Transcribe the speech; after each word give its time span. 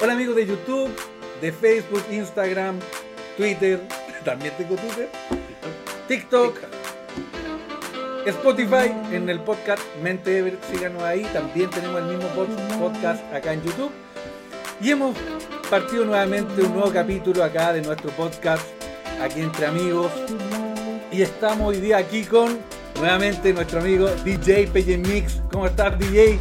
Hola 0.00 0.14
amigos 0.14 0.36
de 0.36 0.46
YouTube, 0.46 0.90
de 1.40 1.52
Facebook, 1.52 2.02
Instagram, 2.10 2.78
Twitter, 3.36 3.80
también 4.24 4.54
tengo 4.56 4.76
Twitter, 4.76 5.08
TikTok, 6.08 6.56
Spotify, 8.26 8.92
en 9.12 9.28
el 9.28 9.40
podcast 9.40 9.82
Mente 10.02 10.38
Ever, 10.38 10.58
síganos 10.72 11.02
ahí, 11.02 11.22
también 11.32 11.70
tenemos 11.70 12.00
el 12.00 12.06
mismo 12.16 12.28
pod- 12.34 12.78
podcast 12.78 13.22
acá 13.32 13.52
en 13.52 13.62
YouTube. 13.62 13.90
Y 14.80 14.90
hemos 14.90 15.14
partido 15.68 16.04
nuevamente 16.06 16.62
un 16.62 16.72
nuevo 16.74 16.90
capítulo 16.90 17.44
acá 17.44 17.72
de 17.72 17.82
nuestro 17.82 18.10
podcast, 18.12 18.66
aquí 19.22 19.40
entre 19.40 19.66
amigos. 19.66 20.10
Y 21.12 21.22
estamos 21.22 21.68
hoy 21.68 21.80
día 21.80 21.98
aquí 21.98 22.24
con 22.24 22.58
nuevamente 22.98 23.52
nuestro 23.52 23.80
amigo 23.80 24.08
DJ 24.24 24.68
PJ 24.68 24.96
Mix. 24.98 25.42
¿Cómo 25.50 25.66
estás 25.66 25.98
DJ? 25.98 26.38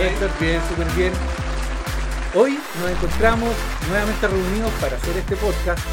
Héctor, 0.00 0.30
bien, 0.40 0.60
súper 0.68 0.86
bien. 0.96 1.12
Hoy 2.34 2.58
nos 2.80 2.90
encontramos 2.90 3.50
nuevamente 3.88 4.26
reunidos 4.26 4.70
para 4.80 4.96
hacer 4.96 5.16
este 5.18 5.36
podcast 5.36 5.84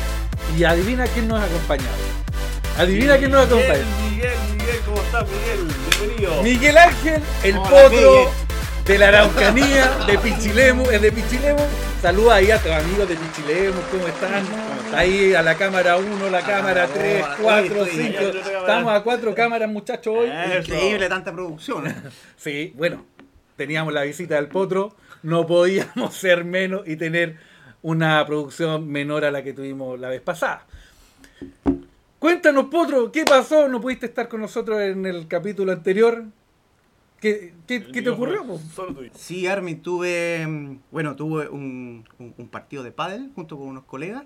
y 0.57 0.63
adivina 0.63 1.05
quién 1.07 1.27
nos 1.27 1.41
ha 1.41 1.45
acompañado. 1.45 1.89
Adivina 2.77 3.17
quién 3.17 3.31
nos 3.31 3.45
acompaña. 3.45 3.83
Miguel, 4.09 4.31
Miguel, 4.53 4.79
¿cómo 4.85 5.01
estás, 5.01 5.25
Miguel? 5.27 5.75
Bienvenido. 5.99 6.43
Miguel 6.43 6.77
Ángel, 6.77 7.21
el 7.43 7.57
Hola, 7.57 7.69
potro 7.69 7.89
Miguel. 8.11 8.27
de 8.85 8.97
la 8.97 9.07
Araucanía, 9.09 9.97
de 10.07 10.17
Pichilemu, 10.17 10.89
es 10.89 11.01
de 11.01 11.11
Pichilemu. 11.11 11.59
Saluda 12.01 12.35
ahí 12.35 12.51
a 12.51 12.57
tus 12.57 12.71
amigos 12.71 13.09
de 13.09 13.15
Pichilemu, 13.17 13.81
¿cómo 13.91 14.07
están? 14.07 14.43
Ahí 14.95 15.33
a 15.35 15.41
la 15.41 15.55
cámara 15.55 15.97
1, 15.97 16.29
la 16.29 16.41
cámara 16.41 16.87
3, 16.87 17.21
hola. 17.23 17.37
4, 17.41 17.81
Oye, 17.81 17.91
estoy 17.91 18.05
5. 18.05 18.17
ahí 18.17 18.25
a 18.25 18.29
otra 18.29 18.41
cámara. 18.41 18.59
Estamos 18.59 18.93
a 18.93 19.03
cuatro 19.03 19.35
cámaras, 19.35 19.69
muchachos, 19.69 20.15
hoy. 20.17 20.29
Eso. 20.29 20.73
Increíble 20.73 21.09
tanta 21.09 21.33
producción. 21.33 21.83
Sí, 22.37 22.71
bueno, 22.77 23.05
teníamos 23.57 23.93
la 23.93 24.03
visita 24.03 24.35
del 24.35 24.47
potro, 24.47 24.95
no 25.23 25.45
podíamos 25.47 26.13
ser 26.15 26.45
menos 26.45 26.87
y 26.87 26.95
tener 26.95 27.37
una 27.81 28.25
producción 28.25 28.87
menor 28.89 29.23
a 29.25 29.31
la 29.31 29.43
que 29.43 29.53
tuvimos 29.53 29.99
la 29.99 30.09
vez 30.09 30.21
pasada. 30.21 30.65
Cuéntanos, 32.19 32.65
potro, 32.65 33.11
¿qué 33.11 33.23
pasó? 33.23 33.67
¿No 33.69 33.79
pudiste 33.79 34.05
estar 34.07 34.27
con 34.27 34.41
nosotros 34.41 34.81
en 34.81 35.05
el 35.05 35.27
capítulo 35.27 35.71
anterior? 35.71 36.25
¿Qué, 37.21 37.53
qué- 37.67 37.85
qué 37.91 38.01
te 38.01 38.09
ocurrió? 38.09 38.43
Sí, 39.15 39.47
Armin, 39.47 39.81
tuve, 39.81 40.45
mm, 40.47 40.79
bueno, 40.91 41.15
tuve 41.15 41.47
un, 41.49 42.05
un- 42.17 42.33
un 42.37 42.47
partido 42.49 42.83
de 42.83 42.91
pádel 42.91 43.31
junto 43.35 43.57
con 43.57 43.67
unos 43.67 43.83
colegas 43.85 44.23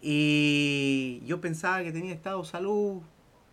y 0.00 1.22
yo 1.26 1.40
pensaba 1.40 1.82
que 1.82 1.92
tenía 1.92 2.12
estado 2.12 2.42
de 2.42 2.48
salud 2.48 3.02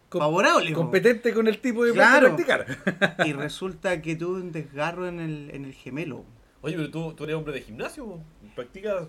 Com- 0.10 0.20
favorable. 0.22 0.70
po. 0.72 0.76
Competente 0.78 1.34
con 1.34 1.48
el 1.48 1.60
tipo 1.60 1.86
de 1.86 1.94
Claro. 1.94 2.36
practicar. 2.36 2.66
Y 3.26 3.34
resulta 3.34 4.02
que 4.02 4.16
tuve 4.16 4.42
un 4.42 4.52
desgarro 4.52 5.08
en 5.08 5.20
el, 5.20 5.50
en 5.54 5.66
el 5.66 5.74
gemelo. 5.74 6.26
Oye, 6.62 6.76
pero 6.76 6.90
tú, 6.90 7.14
tú 7.14 7.24
eres 7.24 7.36
hombre 7.36 7.54
de 7.54 7.62
gimnasio. 7.62 8.20
Practicas 8.56 9.08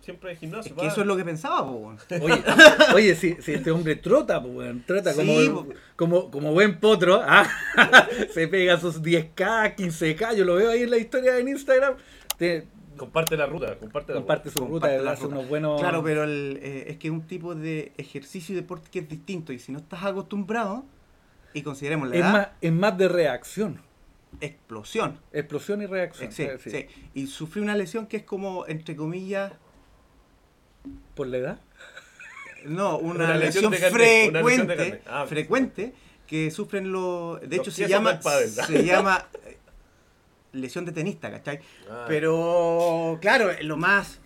siempre 0.00 0.34
gimnasio. 0.36 0.74
Es 0.74 0.80
que 0.82 0.88
eso 0.88 1.00
es 1.02 1.06
lo 1.06 1.16
que 1.16 1.24
pensaba, 1.24 1.64
po. 1.66 1.94
Oye, 2.20 2.42
oye 2.94 3.14
si, 3.14 3.36
si 3.40 3.52
este 3.52 3.70
hombre 3.70 3.94
trota, 3.96 4.42
trota 4.84 5.14
como, 5.14 5.32
Sí, 5.40 5.48
po. 5.48 5.68
como, 5.96 6.30
como 6.30 6.52
buen 6.52 6.80
potro, 6.80 7.22
ah, 7.24 7.48
se 8.34 8.48
pega 8.48 8.78
sus 8.80 9.00
10k, 9.00 9.76
15k, 9.76 10.34
yo 10.34 10.44
lo 10.44 10.56
veo 10.56 10.70
ahí 10.70 10.82
en 10.82 10.90
la 10.90 10.98
historia 10.98 11.38
en 11.38 11.46
Instagram, 11.48 11.94
te, 12.36 12.66
Comparte 12.96 13.36
la 13.36 13.46
ruta, 13.46 13.76
comparte 13.78 14.12
la 14.12 14.18
comparte 14.18 14.50
su 14.50 14.58
ruta, 14.58 14.70
Comparte 14.70 15.02
la 15.02 15.10
hace 15.12 15.22
ruta. 15.24 15.36
unos 15.36 15.48
buenos... 15.48 15.80
Claro, 15.80 16.02
pero 16.02 16.24
el, 16.24 16.58
eh, 16.62 16.84
es 16.88 16.98
que 16.98 17.08
es 17.08 17.12
un 17.12 17.26
tipo 17.26 17.54
de 17.54 17.92
ejercicio 17.96 18.52
y 18.52 18.56
deporte 18.56 18.88
que 18.90 19.00
es 19.00 19.08
distinto. 19.08 19.52
Y 19.52 19.58
si 19.58 19.72
no 19.72 19.78
estás 19.78 20.04
acostumbrado, 20.04 20.84
y 21.54 21.62
consideremos 21.62 22.08
la 22.08 22.14
es, 22.14 22.20
edad, 22.20 22.32
más, 22.32 22.48
es 22.60 22.72
más 22.72 22.98
de 22.98 23.08
reacción, 23.08 23.80
explosión. 24.40 25.18
explosión 25.32 25.82
y 25.82 25.86
reacción. 25.86 26.32
Sí, 26.32 26.46
sí. 26.58 26.70
sí. 26.70 26.86
Y 27.14 27.26
sufrí 27.26 27.60
una 27.60 27.76
lesión 27.76 28.06
que 28.06 28.18
es 28.18 28.24
como, 28.24 28.66
entre 28.66 28.94
comillas, 28.96 29.52
¿Por 31.14 31.28
la 31.28 31.36
edad? 31.38 31.58
no, 32.66 32.98
una, 32.98 33.24
Una 33.24 33.36
lesión 33.36 33.70
lesión, 33.70 33.90
una 33.90 33.98
frecuente. 33.98 35.02
Ah, 35.06 35.26
frecuente, 35.26 35.94
que 36.26 36.50
sufren 36.50 36.90
los... 36.92 37.40
De 37.40 37.56
Los 37.56 37.58
hecho, 37.58 37.70
se 37.70 37.88
llama, 37.88 38.20
se 38.22 38.84
llama 38.84 39.26
lesión 40.52 40.84
de 40.84 40.92
tenista, 40.92 41.30
¿cachai? 41.30 41.60
Ah, 41.90 42.04
Pero, 42.08 43.18
claro, 43.20 43.50
lo 43.62 43.76
más... 43.76 44.18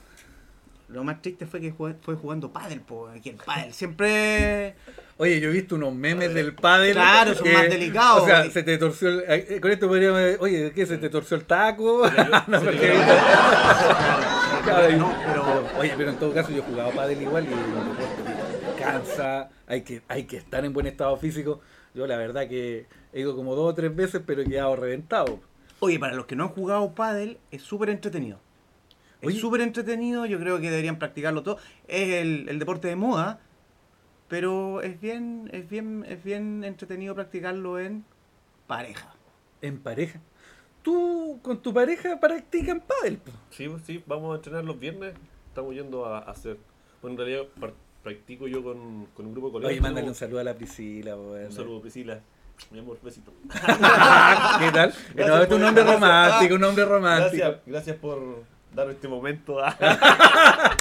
Lo 0.89 1.03
más 1.03 1.21
triste 1.21 1.47
fue 1.47 1.61
que 1.61 1.73
jugué- 1.73 1.97
fue 2.01 2.15
jugando 2.15 2.53
pádel, 2.53 2.81
po, 2.81 3.09
que 3.21 3.31
el 3.31 3.37
pádel 3.37 3.73
siempre... 3.73 4.77
Oye, 5.17 5.41
yo 5.41 5.49
he 5.49 5.53
visto 5.53 5.75
unos 5.75 5.93
memes 5.93 6.33
del 6.33 6.55
pádel. 6.55 6.93
Claro, 6.93 7.35
son 7.35 7.53
más 7.53 7.69
delicados. 7.69 8.23
O 8.23 8.27
sea, 8.27 8.49
se 8.49 8.63
te 8.63 8.79
torció 8.79 9.09
el... 9.09 9.25
eh, 9.27 9.61
Con 9.61 9.73
esto 9.73 9.89
podríamos... 9.89 10.21
Oye, 10.39 10.71
¿qué? 10.73 10.87
¿Se 10.87 10.99
te 10.99 11.09
torció 11.09 11.37
el 11.39 11.45
taco? 11.45 12.09
no, 12.47 12.61
porque 12.61 12.93
Claro, 14.65 14.97
No, 14.97 15.15
pero- 15.27 15.67
Oye, 15.81 15.95
pero 15.97 16.11
en 16.11 16.17
todo 16.19 16.33
caso 16.33 16.51
yo 16.51 16.59
he 16.59 16.63
jugado 16.63 16.91
pádel 16.93 17.21
igual 17.23 17.45
y 17.45 17.49
que 17.49 18.83
cansa, 18.83 19.49
hay 19.67 19.83
que, 19.83 20.03
hay 20.09 20.25
que 20.25 20.37
estar 20.37 20.65
en 20.65 20.73
buen 20.73 20.87
estado 20.87 21.17
físico. 21.17 21.61
Yo 21.95 22.07
la 22.07 22.17
verdad 22.17 22.49
que 22.49 22.87
he 23.13 23.21
ido 23.21 23.35
como 23.35 23.55
dos 23.57 23.73
o 23.73 23.75
tres 23.75 23.95
veces, 23.95 24.23
pero 24.25 24.43
he 24.43 24.45
quedado 24.47 24.77
reventado. 24.77 25.41
Oye, 25.81 25.99
para 25.99 26.15
los 26.15 26.27
que 26.27 26.37
no 26.37 26.45
han 26.45 26.51
jugado 26.51 26.95
pádel, 26.95 27.39
es 27.51 27.63
súper 27.63 27.91
entretenido. 27.91 28.39
Es 29.21 29.39
súper 29.39 29.61
entretenido, 29.63 30.27
yo 30.27 30.39
creo 30.39 30.61
que 30.61 30.71
deberían 30.71 30.99
practicarlo 30.99 31.43
todo. 31.43 31.59
Es 31.89 32.09
el, 32.15 32.49
el 32.49 32.59
deporte 32.59 32.87
de 32.89 32.97
moda, 32.97 33.41
pero 34.29 34.83
es 34.83 35.01
bien, 35.01 35.49
es 35.53 35.69
bien, 35.69 36.05
es 36.09 36.23
bien 36.23 36.65
entretenido 36.65 37.15
practicarlo 37.15 37.79
en 37.81 38.05
pareja. 38.67 39.15
En 39.63 39.79
pareja. 39.81 40.21
Tú 40.83 41.41
con 41.43 41.61
tu 41.61 41.75
pareja 41.75 42.21
practican 42.21 42.81
pádel. 42.81 43.19
Sí, 43.51 43.69
pues, 43.69 43.83
sí, 43.83 44.03
vamos 44.07 44.33
a 44.33 44.37
entrenar 44.37 44.65
los 44.65 44.79
viernes. 44.79 45.15
Estamos 45.49 45.75
yendo 45.75 46.07
a, 46.07 46.19
a 46.19 46.31
hacer. 46.31 46.59
Bueno, 47.03 47.15
en 47.21 47.27
realidad 47.27 47.49
practico 48.03 48.47
yo 48.47 48.63
con, 48.63 49.07
con 49.07 49.27
un 49.27 49.33
grupo 49.33 49.49
de 49.49 49.53
colegas. 49.55 49.73
Oye, 49.73 49.81
mándale 49.81 50.07
un 50.09 50.15
saludo 50.15 50.39
a 50.41 50.45
la 50.45 50.55
Priscila. 50.55 51.17
po, 51.17 51.33
Un 51.33 51.51
saludo, 51.53 51.81
Priscila. 51.81 52.21
Mi 52.71 52.78
amor, 52.78 52.99
besito. 53.03 53.33
¿Qué 53.49 54.72
tal? 54.72 54.94
Un 55.11 55.15
gracias. 55.15 55.87
romántico, 55.87 56.55
un 56.55 56.61
nombre 56.61 56.84
romántico. 56.84 57.37
Gracias, 57.37 57.67
gracias 57.67 57.97
por 57.97 58.44
dar 58.75 58.91
este 58.91 59.09
momento. 59.09 59.61
a-. 59.65 59.77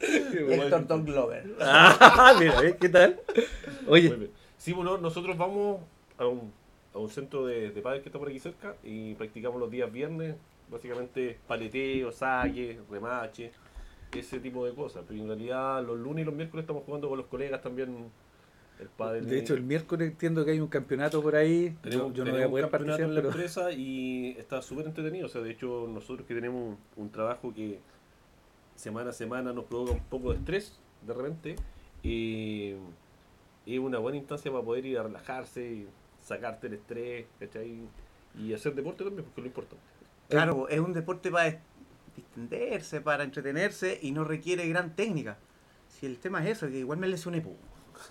Héctor 0.00 1.04
Glover. 1.04 1.56
Ah, 1.60 2.34
mira, 2.38 2.60
¿ves? 2.60 2.76
¿qué 2.76 2.88
tal? 2.88 3.20
Oye. 3.88 4.30
Sí, 4.56 4.72
bueno, 4.72 4.98
nosotros 4.98 5.36
vamos 5.36 5.80
a 6.18 6.26
un, 6.26 6.52
a 6.94 6.98
un 6.98 7.08
centro 7.08 7.46
de, 7.46 7.70
de 7.70 7.82
pádel 7.82 8.02
que 8.02 8.08
está 8.08 8.18
por 8.18 8.28
aquí 8.28 8.38
cerca 8.38 8.74
y 8.82 9.14
practicamos 9.14 9.60
los 9.60 9.70
días 9.70 9.90
viernes, 9.92 10.34
básicamente 10.68 11.38
paleteo, 11.46 12.12
saque, 12.12 12.80
remache, 12.90 13.52
ese 14.12 14.40
tipo 14.40 14.64
de 14.66 14.74
cosas. 14.74 15.04
Pero 15.06 15.20
en 15.20 15.28
realidad 15.28 15.82
los 15.84 15.98
lunes 15.98 16.22
y 16.22 16.24
los 16.26 16.34
miércoles 16.34 16.64
estamos 16.64 16.84
jugando 16.84 17.08
con 17.08 17.18
los 17.18 17.26
colegas 17.26 17.62
también 17.62 18.10
el 18.80 18.88
pádel. 18.88 19.26
de 19.26 19.38
hecho 19.38 19.54
el 19.54 19.62
miércoles 19.62 20.10
entiendo 20.10 20.44
que 20.44 20.50
hay 20.52 20.60
un 20.60 20.68
campeonato 20.68 21.22
por 21.22 21.36
ahí. 21.36 21.76
tenemos, 21.82 22.12
yo, 22.12 22.24
yo 22.24 22.24
no 22.24 22.32
voy 22.32 22.42
a 22.42 22.48
poder 22.48 22.64
un 22.66 22.70
campeonato 22.70 23.02
en 23.02 23.14
la 23.14 23.20
pero... 23.20 23.30
empresa 23.30 23.72
y 23.72 24.36
está 24.38 24.60
súper 24.62 24.86
entretenido. 24.86 25.26
O 25.26 25.28
sea, 25.28 25.40
de 25.40 25.50
hecho 25.50 25.88
nosotros 25.88 26.26
que 26.26 26.34
tenemos 26.34 26.76
un, 26.96 27.04
un 27.04 27.10
trabajo 27.10 27.52
que 27.54 27.80
semana 28.74 29.10
a 29.10 29.12
semana 29.12 29.52
nos 29.52 29.64
provoca 29.64 29.92
un 29.92 30.04
poco 30.04 30.32
de 30.32 30.38
estrés 30.38 30.78
de 31.06 31.14
repente, 31.14 31.56
eh, 32.02 32.76
es 33.64 33.78
una 33.78 33.98
buena 33.98 34.18
instancia 34.18 34.50
para 34.50 34.64
poder 34.64 34.86
ir 34.86 34.98
a 34.98 35.04
relajarse 35.04 35.62
y 35.62 35.88
sacarte 36.22 36.66
el 36.66 36.74
estrés, 36.74 37.26
¿cachai? 37.38 37.80
Y 38.38 38.52
hacer 38.52 38.74
deporte 38.74 39.04
también, 39.04 39.24
porque 39.24 39.40
es 39.40 39.44
lo 39.44 39.48
importante. 39.48 39.84
Claro, 40.28 40.68
es 40.68 40.80
un 40.80 40.92
deporte 40.92 41.30
para 41.30 41.60
distenderse, 42.14 43.00
para 43.00 43.24
entretenerse 43.24 43.98
y 44.02 44.10
no 44.12 44.24
requiere 44.24 44.68
gran 44.68 44.94
técnica. 44.94 45.38
Si 45.88 46.06
el 46.06 46.18
tema 46.18 46.44
es 46.44 46.58
eso, 46.58 46.68
que 46.68 46.78
igual 46.78 46.98
me 46.98 47.06
lesioné. 47.06 47.44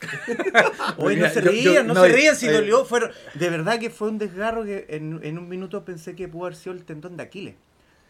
Hoy 0.98 1.16
no 1.16 1.30
se 1.30 1.42
rían, 1.42 1.74
yo- 1.76 1.84
no, 1.84 1.94
no, 1.94 2.04
se 2.04 2.10
rían 2.14 2.36
si 2.36 2.48
eh. 2.48 2.52
dolió. 2.52 2.86
Fueron, 2.86 3.12
de 3.34 3.50
verdad 3.50 3.80
que 3.80 3.90
fue 3.90 4.10
un 4.10 4.18
desgarro 4.18 4.64
que 4.66 4.86
en, 4.90 5.20
en 5.24 5.38
un 5.38 5.48
minuto 5.50 5.84
pensé 5.86 6.16
que 6.16 6.28
pudo 6.28 6.46
haber 6.46 6.56
sido 6.58 6.74
el 6.76 6.84
tendón 6.84 7.18
de 7.18 7.24
Aquiles. 7.24 7.56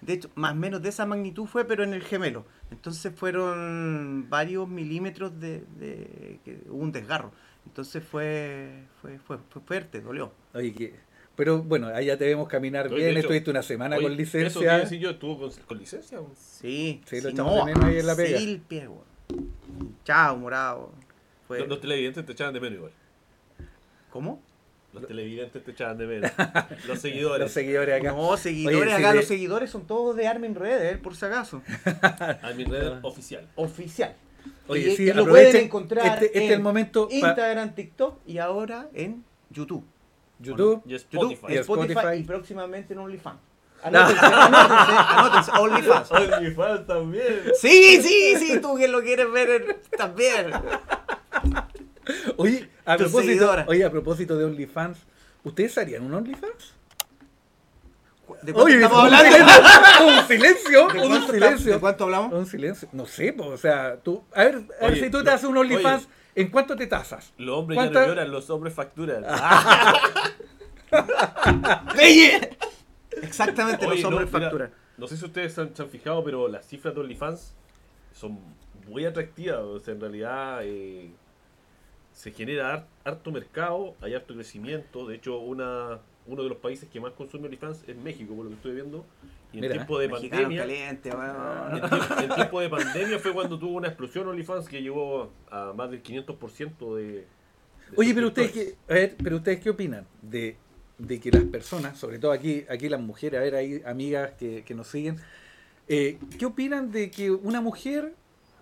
De 0.02 0.14
hecho, 0.14 0.30
más 0.36 0.52
o 0.52 0.56
menos 0.56 0.82
de 0.82 0.90
esa 0.90 1.06
magnitud 1.06 1.46
fue, 1.46 1.66
pero 1.66 1.84
en 1.84 1.94
el 1.94 2.04
gemelo. 2.04 2.46
Entonces 2.70 3.12
fueron 3.16 4.28
varios 4.30 4.68
milímetros 4.68 5.40
de, 5.40 5.64
de 5.80 6.40
que 6.44 6.60
hubo 6.70 6.78
un 6.84 6.92
desgarro. 6.92 7.32
Entonces 7.66 8.04
fue, 8.04 8.84
fue, 9.02 9.18
fue, 9.20 9.38
fue 9.50 9.62
fuerte, 9.62 10.02
dolió. 10.02 10.32
Oye, 10.54 10.74
que- 10.74 10.94
pero 11.36 11.62
bueno, 11.64 11.88
ahí 11.88 12.06
ya 12.06 12.18
te 12.18 12.26
vemos 12.26 12.48
caminar 12.48 12.86
Oye, 12.88 12.96
bien. 12.96 13.06
de 13.08 13.12
hecho- 13.14 13.20
Estuviste 13.22 13.52
una 13.52 13.64
semana 13.64 13.96
Oye, 13.98 14.04
con 14.04 14.12
Eso 14.14 14.22
licencia. 14.22 14.62
quiere 14.62 14.80
decir 14.84 15.00
yo, 15.00 15.10
estuvo 15.10 15.40
con, 15.40 15.52
con 15.68 15.78
licencia. 15.80 16.20
Sí, 16.38 17.02
Sí, 17.06 17.20
lo 17.22 17.30
echamos 17.30 17.56
de 17.66 17.74
menos 17.74 17.84
ahí 17.86 17.98
en 18.00 18.08
la 18.08 18.16
pega. 18.16 18.38
sí, 18.38 18.44
el 18.54 18.60
pie. 18.62 18.88
Chao, 20.06 20.38
morado. 20.38 20.92
Fue- 21.48 21.60
Los, 21.60 21.68
los 21.68 21.82
televidentes 21.82 22.26
te 22.26 22.32
echaban 22.32 22.54
de 22.54 22.60
menos 22.60 22.78
igual. 22.78 22.92
¿Cómo? 24.10 24.42
Los 24.94 25.08
televidentes 25.08 25.62
te 25.64 25.72
echaban 25.72 25.98
de 25.98 26.08
menos. 26.08 26.32
Los 26.88 27.00
seguidores. 27.00 27.42
Los 27.42 27.52
seguidores 27.52 28.00
acá. 28.00 28.14
No, 28.14 28.38
seguidores, 28.38 28.82
Oye, 28.82 28.94
acá 28.94 29.14
los 29.14 29.26
seguidores 29.26 29.70
son 29.70 29.86
todos 29.86 30.16
de 30.16 30.26
Armin 30.26 30.56
Red, 30.56 30.86
eh, 30.94 30.98
por 30.98 31.16
si 31.18 31.26
acaso. 31.26 31.62
A 32.42 32.52
mi 32.56 32.64
red 32.64 32.94
oficial. 33.02 33.46
Oficial. 33.56 34.16
Oye, 34.70 34.92
y, 34.94 34.96
sí, 34.96 35.04
y 35.04 35.08
lo 35.14 35.24
aprovechen, 35.24 35.52
pueden 35.52 35.66
encontrar 35.66 36.06
este- 36.14 36.26
este 36.28 36.38
en 36.38 36.44
es 36.46 36.52
el 36.52 36.60
momento 36.62 37.10
pa- 37.10 37.14
Instagram, 37.14 37.76
TikTok 37.76 38.20
y 38.26 38.38
ahora 38.38 38.88
en 38.94 39.26
YouTube. 39.50 39.84
YouTube. 40.40 40.82
Y 40.86 40.90
YouTube, 40.92 40.96
Spotify. 40.96 41.46
Y 41.50 41.56
Spotify, 41.58 41.92
Spotify. 41.92 42.18
y 42.20 42.24
próximamente 42.24 42.94
en 42.94 43.00
OnlyFans. 43.00 43.40
Anótense, 43.84 44.20
anótense, 44.26 45.52
anótense. 45.52 45.52
OnlyFans. 45.60 46.12
OnlyFans 46.40 46.88
también. 46.88 47.42
Sí, 47.60 48.02
sí, 48.02 48.36
sí, 48.40 48.60
tú 48.62 48.78
que 48.78 48.88
lo 48.88 49.02
quieres 49.02 49.30
ver 49.30 49.82
también. 49.98 50.52
Oye, 52.38 52.70
a 52.86 52.98
propósito, 52.98 53.56
oye, 53.68 53.84
a 53.84 53.90
propósito 53.92 54.38
de 54.38 54.46
OnlyFans, 54.46 54.98
¿ustedes 55.44 55.78
harían 55.78 56.04
un 56.04 56.14
OnlyFans? 56.14 56.74
¿De 58.42 58.54
cuánto 58.54 58.64
Oye, 58.64 58.76
estamos 58.76 58.98
un 59.08 59.14
hablando? 59.14 59.36
silencio, 59.38 60.06
un 60.08 60.28
silencio, 60.28 60.88
¿De 60.88 61.00
un 61.02 61.08
cuánto, 61.10 61.34
silencio. 61.34 61.74
¿De 61.74 61.80
cuánto 61.80 62.04
hablamos? 62.06 62.34
Un 62.34 62.46
silencio. 62.48 62.90
No 62.92 63.06
sé, 63.06 63.34
pues, 63.34 63.50
o 63.50 63.58
sea, 63.58 63.98
tú. 63.98 64.24
A 64.34 64.44
ver, 64.46 64.56
a 64.56 64.86
ver 64.86 64.92
Oye, 64.94 65.04
si 65.06 65.10
tú 65.12 65.24
te 65.24 65.30
haces 65.30 65.48
un 65.48 65.58
OnlyFans, 65.58 66.04
oye. 66.06 66.14
¿en 66.36 66.50
cuánto 66.50 66.76
te 66.76 66.88
tasas? 66.88 67.34
Los 67.38 67.58
hombres 67.60 67.78
ya 67.78 67.84
¿Cuánta- 67.84 68.02
no 68.02 68.08
lloran, 68.08 68.32
los 68.32 68.50
hombres 68.50 68.74
facturan. 68.74 69.24
¡Belle! 71.96 72.58
Exactamente, 73.22 73.86
Oye, 73.86 74.02
los 74.02 74.04
no, 74.12 74.18
hombres 74.18 74.34
mira, 74.34 74.46
facturan. 74.46 74.72
No 74.98 75.08
sé 75.08 75.18
si 75.18 75.26
ustedes 75.26 75.54
se 75.54 75.62
han, 75.62 75.76
se 75.76 75.82
han 75.84 75.90
fijado, 75.90 76.24
pero 76.24 76.48
las 76.48 76.66
cifras 76.68 76.94
de 76.96 77.02
OnlyFans 77.02 77.54
son 78.14 78.40
muy 78.88 79.06
atractivas. 79.06 79.60
O 79.60 79.80
sea, 79.80 79.94
en 79.94 80.02
realidad 80.02 80.60
eh, 80.64 81.12
se 82.16 82.32
genera 82.32 82.74
har- 82.74 82.88
harto 83.04 83.32
mercado, 83.32 83.94
hay 84.02 84.16
harto 84.16 84.34
crecimiento. 84.34 85.06
De 85.08 85.16
hecho, 85.18 85.38
una, 85.38 86.00
uno 86.26 86.42
de 86.44 86.50
los 86.50 86.58
países 86.58 86.90
que 86.90 87.00
más 87.00 87.12
consume 87.14 87.46
OnlyFans 87.46 87.84
es 87.88 87.96
México, 87.98 88.34
por 88.34 88.46
lo 88.46 88.50
que 88.50 88.56
estoy 88.56 88.74
viendo. 88.74 89.06
Y 89.54 89.58
en 89.58 89.62
Mira, 89.62 89.74
tiempo 89.76 90.00
de 90.00 90.10
pandemia. 90.10 90.62
caliente, 90.62 91.10
weón. 91.12 91.76
En, 91.76 91.82
tiemp- 91.84 92.24
en 92.24 92.36
tiempo 92.36 92.60
de 92.62 92.70
pandemia 92.70 93.20
fue 93.20 93.34
cuando 93.34 93.60
tuvo 93.60 93.76
una 93.76 93.90
explosión 93.90 94.28
OnlyFans 94.28 94.68
que 94.68 94.82
llegó 94.82 95.30
a 95.52 95.74
más 95.76 95.92
del 95.92 96.02
500% 96.02 96.96
de, 96.96 97.04
de 97.04 97.26
Oye, 97.96 98.14
pero 98.16 98.28
ustedes, 98.28 98.52
qué, 98.52 98.76
a 98.90 98.94
ver, 98.96 99.16
pero 99.24 99.36
ustedes 99.38 99.60
qué 99.60 99.70
opinan 99.70 100.08
de, 100.22 100.56
de 100.98 101.20
que 101.20 101.32
las 101.32 101.44
personas, 101.44 101.98
sobre 102.00 102.18
todo 102.18 102.32
aquí, 102.32 102.66
aquí 102.70 102.90
las 102.90 103.00
mujeres, 103.02 103.40
a 103.40 103.44
ver, 103.44 103.56
hay 103.56 103.82
amigas 103.86 104.32
que, 104.40 104.64
que 104.64 104.74
nos 104.74 104.88
siguen, 104.88 105.18
eh, 105.88 106.18
¿qué 106.40 106.46
opinan 106.46 106.92
de 106.92 107.12
que 107.12 107.30
una 107.32 107.62
mujer 107.62 108.14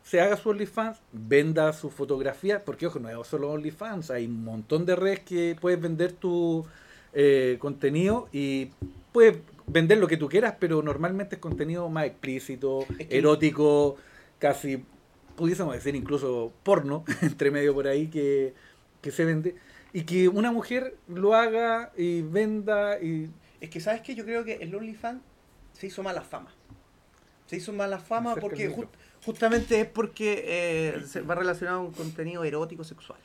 se 0.04 0.20
haga 0.22 0.36
su 0.38 0.50
OnlyFans, 0.50 1.00
venda 1.12 1.72
su 1.74 1.90
fotografía? 1.90 2.64
Porque, 2.64 2.88
ojo, 2.88 3.00
no 3.00 3.10
es 3.10 3.28
solo 3.28 3.52
OnlyFans, 3.52 4.12
hay 4.12 4.26
un 4.26 4.44
montón 4.44 4.86
de 4.86 4.96
redes 4.96 5.22
que 5.22 5.56
puedes 5.60 5.80
vender 5.82 6.12
tu 6.12 6.66
eh, 7.14 7.58
contenido 7.60 8.28
y 8.32 8.70
puedes 9.12 9.38
vender 9.66 9.98
lo 10.00 10.08
que 10.08 10.18
tú 10.18 10.28
quieras, 10.28 10.56
pero 10.60 10.82
normalmente 10.82 11.36
es 11.36 11.42
contenido 11.42 11.88
más 11.90 12.06
explícito, 12.06 12.86
Es 13.00 13.08
que- 13.08 13.18
erótico, 13.18 13.96
casi, 14.40 14.84
pudiésemos 15.36 15.74
decir 15.74 15.96
incluso 15.96 16.52
porno, 16.64 17.06
entre 17.22 17.50
medio 17.50 17.74
por 17.74 17.88
ahí, 17.88 18.08
que, 18.08 18.54
que 19.02 19.12
se 19.12 19.24
vende. 19.26 19.56
Y 19.94 20.04
que 20.04 20.28
una 20.28 20.52
mujer 20.52 20.98
lo 21.08 21.36
haga 21.36 21.92
y 21.96 22.24
venda 22.24 23.00
y... 23.00 23.30
Es 23.62 23.70
que, 23.70 23.80
¿sabes 23.80 24.02
qué? 24.02 24.16
Yo 24.16 24.26
creo 24.26 24.44
que 24.44 24.56
el 24.56 24.74
OnlyFans 24.76 25.22
se 25.72 25.88
hizo 25.88 26.04
mala 26.04 26.22
fama. 26.22 26.52
Se 27.46 27.58
hizo 27.58 27.72
mala 27.72 28.00
fama 28.00 28.36
porque 28.36 28.74
justamente 29.26 29.80
es 29.82 29.88
porque 29.88 30.44
eh, 30.48 31.02
se 31.08 31.22
va 31.22 31.36
relacionado 31.36 31.84
con 31.86 31.94
contenido 31.94 32.44
erótico 32.44 32.84
sexual. 32.84 33.20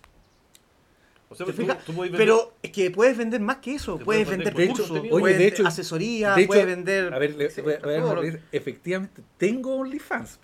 O 1.31 1.35
sea, 1.35 1.45
¿Te 1.45 1.53
tú- 1.53 1.59
fijas? 1.63 1.85
tú 1.85 1.93
puedes 1.93 2.11
vender- 2.13 2.27
Pero 2.27 2.55
es 2.63 2.71
que 2.73 2.91
puedes 2.91 3.17
vender 3.19 3.41
más 3.41 3.59
que 3.59 3.75
eso. 3.75 3.99
Puedes 3.99 4.05
puedes 4.27 4.29
vender 4.29 4.55
vender 4.55 4.69
cursos, 4.69 4.87
contenido. 4.89 5.15
Oye, 5.17 5.21
puedes 5.23 5.39
de 5.39 5.47
hecho- 5.47 5.67
asesoría, 5.67 6.35
de 6.35 6.41
hecho, 6.43 6.47
puedes 6.49 6.67
vender... 6.67 7.13
A 7.13 7.19
ver, 7.19 7.35
le- 7.37 7.51
Sí, 7.51 7.61
voy 7.61 7.75
a- 7.75 7.79
voy 7.81 7.95
a 7.95 8.21
decir, 8.23 8.41
efectivamente, 8.53 9.23
tengo 9.37 9.77
OnlyFans. 9.77 10.39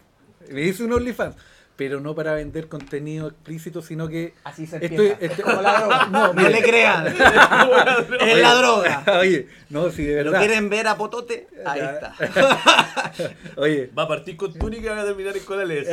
Me 0.50 0.62
hice 0.62 0.84
un 0.84 0.92
OnlyFans, 0.92 1.36
pero 1.76 1.98
no 2.00 2.14
para 2.14 2.34
vender 2.34 2.68
contenido 2.68 3.28
explícito, 3.28 3.82
sino 3.82 4.06
que... 4.08 4.32
Así 4.44 4.66
se 4.66 4.76
Estoy- 4.76 5.08
empieza. 5.10 5.16
estoy- 5.34 5.44
Como 5.44 5.60
la 5.62 5.80
droga. 5.80 6.06
No, 6.10 6.32
No, 6.32 6.48
le 6.48 6.62
crean. 6.62 7.06
es 8.20 8.38
la 8.38 8.54
droga. 8.54 9.04
Oye, 9.20 9.48
no, 9.70 9.90
sí, 9.90 10.04
de 10.04 10.22
¿Lo 10.22 10.30
verdad. 10.30 10.46
quieren 10.46 10.70
ver 10.70 10.86
a 10.86 10.96
Potote? 10.96 11.48
Ahí 11.66 11.80
está. 11.80 12.14
Oye, 13.56 13.90
Va 13.96 14.04
a 14.04 14.08
partir 14.08 14.36
con 14.36 14.52
túnica 14.54 14.92
y 14.92 14.94
va 14.96 15.02
a 15.02 15.04
terminar 15.04 15.36
en 15.36 15.44
colales. 15.44 15.88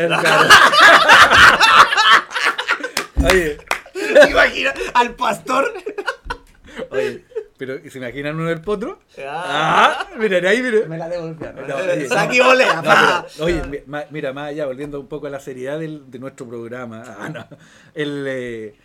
Oye, 3.23 3.57
¿Te 3.93 4.29
imaginas 4.31 4.73
al 4.93 5.15
pastor? 5.15 5.73
oye, 6.89 7.25
pero 7.61 7.75
¿y 7.85 7.91
¿se 7.91 7.99
imaginan 7.99 8.37
uno 8.37 8.49
del 8.49 8.59
potro? 8.61 8.97
Ah. 9.19 10.07
Ah, 10.09 10.09
miren 10.17 10.43
ahí, 10.47 10.63
miren. 10.63 10.89
Me 10.89 10.97
la 10.97 11.07
devolvieron. 11.07 11.67
No, 11.67 11.75
oye, 11.75 12.07
no. 12.39 12.45
volea. 12.45 12.73
No, 12.77 12.83
pa. 12.83 13.25
pero, 13.37 13.45
oye, 13.45 13.83
ma- 13.85 14.05
mira, 14.09 14.33
más 14.33 14.47
allá, 14.49 14.65
volviendo 14.65 14.99
un 14.99 15.05
poco 15.05 15.27
a 15.27 15.29
la 15.29 15.39
seriedad 15.39 15.77
del- 15.77 16.09
de 16.09 16.17
nuestro 16.17 16.47
programa, 16.47 17.03
ah, 17.19 17.29
no, 17.29 17.45
el, 17.93 18.25
eh, 18.27 18.75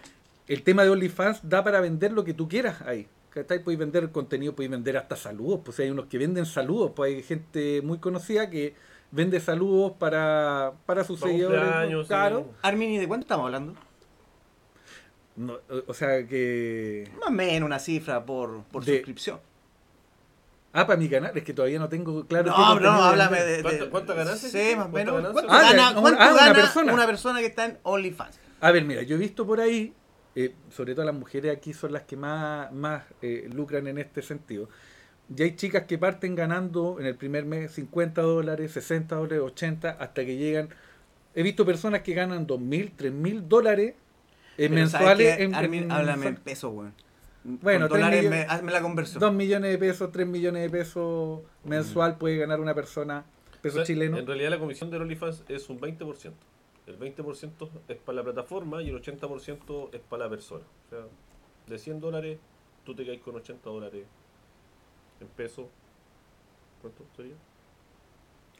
el 0.46 0.62
tema 0.62 0.84
de 0.84 0.90
OnlyFans 0.90 1.40
da 1.48 1.64
para 1.64 1.80
vender 1.80 2.12
lo 2.12 2.22
que 2.22 2.34
tú 2.34 2.48
quieras 2.50 2.82
ahí. 2.82 3.08
¿cachai? 3.30 3.64
Puedes 3.64 3.78
vender 3.78 4.10
contenido, 4.10 4.54
puedes 4.54 4.70
vender 4.70 4.98
hasta 4.98 5.16
saludos. 5.16 5.60
Pues 5.64 5.80
hay 5.80 5.88
unos 5.88 6.04
que 6.06 6.18
venden 6.18 6.44
saludos, 6.44 6.92
pues 6.94 7.14
hay 7.14 7.22
gente 7.22 7.80
muy 7.82 7.96
conocida 7.98 8.50
que 8.50 8.74
vende 9.10 9.40
saludos 9.40 9.92
para, 9.98 10.72
para 10.84 11.02
sus 11.02 11.18
seguidores. 11.20 11.60
cumpleaños, 11.62 12.06
Claro. 12.08 12.46
sí. 12.50 12.56
Armin, 12.62 12.90
¿y 12.90 12.98
de 12.98 13.08
cuánto 13.08 13.24
estamos 13.24 13.46
hablando? 13.46 13.74
No, 15.36 15.58
o- 15.86 15.94
sea 15.94 16.26
que. 16.26 17.08
Más 17.20 17.28
o 17.28 17.32
menos 17.32 17.66
una 17.66 17.78
cifra 17.78 18.24
por, 18.24 18.62
por 18.64 18.84
De- 18.84 18.96
suscripción. 18.96 19.38
Ah, 20.72 20.86
para 20.86 20.98
mi 20.98 21.08
canal, 21.08 21.32
es 21.36 21.42
que 21.42 21.54
todavía 21.54 21.78
no 21.78 21.88
tengo 21.88 22.26
claro. 22.26 22.50
No, 22.50 22.76
qué 22.78 22.84
no, 22.84 22.90
háblame 22.90 23.40
de. 23.42 23.56
de- 23.58 23.62
¿Cuánto- 23.62 23.90
cuánto 23.90 24.14
ganaste? 24.14 24.48
Sí, 24.48 24.76
más 24.76 24.86
o 24.86 24.90
¿Cuánto 24.90 25.12
menos. 25.12 25.14
ganaste? 25.14 25.32
¿Cuánto 25.32 25.52
Ah, 25.52 25.62
gana, 25.62 25.92
ya, 25.94 26.00
cuánto 26.00 26.22
ah, 26.22 26.32
una 26.32 26.54
persona. 26.54 26.92
una 26.94 27.06
persona 27.06 27.40
que 27.40 27.46
está 27.46 27.64
en 27.66 27.78
OnlyFans? 27.82 28.38
A 28.60 28.70
ver, 28.72 28.84
mira, 28.84 29.02
yo 29.02 29.16
he 29.16 29.18
visto 29.18 29.46
por 29.46 29.60
ahí, 29.60 29.94
eh, 30.34 30.54
sobre 30.70 30.94
todo 30.94 31.04
las 31.06 31.14
mujeres 31.14 31.56
aquí 31.56 31.72
son 31.72 31.92
las 31.92 32.02
que 32.02 32.16
más, 32.16 32.70
más 32.72 33.04
eh, 33.22 33.48
lucran 33.52 33.86
en 33.86 33.98
este 33.98 34.22
sentido. 34.22 34.68
Y 35.34 35.42
hay 35.42 35.56
chicas 35.56 35.84
que 35.84 35.98
parten 35.98 36.34
ganando 36.34 36.98
en 37.00 37.06
el 37.06 37.16
primer 37.16 37.44
mes 37.46 37.72
50 37.72 38.20
dólares, 38.22 38.72
60 38.72 39.16
dólares, 39.16 39.40
80, 39.42 39.90
hasta 39.98 40.24
que 40.24 40.36
llegan. 40.36 40.68
He 41.34 41.42
visto 41.42 41.66
personas 41.66 42.02
que 42.02 42.14
ganan 42.14 42.46
2.000, 42.46 42.92
3.000 42.96 43.42
dólares 43.48 43.94
eh, 44.58 44.68
mensuales. 44.68 45.38
en- 45.40 45.54
Armin, 45.54 45.84
en- 45.84 45.92
háblame 45.92 46.26
en 46.26 46.36
pesos, 46.36 46.72
weón. 46.72 46.94
Bueno, 47.44 47.86
dólares, 47.86 48.24
millones- 48.24 48.46
me- 48.48 48.52
hazme 48.52 48.72
la 48.72 48.82
conversión. 48.82 49.20
2 49.20 49.32
millones 49.32 49.70
de 49.70 49.78
pesos, 49.78 50.10
3 50.10 50.26
millones 50.26 50.62
de 50.62 50.70
pesos 50.70 51.40
mensual 51.64 52.18
puede 52.18 52.38
ganar 52.38 52.58
una 52.60 52.74
persona, 52.74 53.24
peso 53.62 53.76
O 53.76 53.78
sea, 53.78 53.86
chileno. 53.86 54.18
En 54.18 54.26
realidad 54.26 54.50
la 54.50 54.58
comisión 54.58 54.90
de 54.90 54.96
OnlyFans 54.98 55.44
es 55.48 55.68
un 55.70 55.78
20%. 55.80 56.34
El 56.86 56.98
20% 56.98 57.68
es 57.88 57.96
para 57.98 58.16
la 58.16 58.22
plataforma 58.24 58.82
y 58.82 58.88
el 58.88 58.96
80% 58.96 59.90
es 59.92 60.00
para 60.00 60.24
la 60.24 60.30
persona. 60.30 60.64
O 60.86 60.90
sea, 60.90 61.00
de 61.66 61.78
100 61.78 62.00
dólares, 62.00 62.38
tú 62.84 62.94
te 62.94 63.04
caes 63.06 63.20
con 63.20 63.36
80 63.36 63.70
dólares 63.70 64.04
en 65.20 65.26
peso. 65.28 65.68
¿Cuánto 66.82 67.04
sería? 67.16 67.34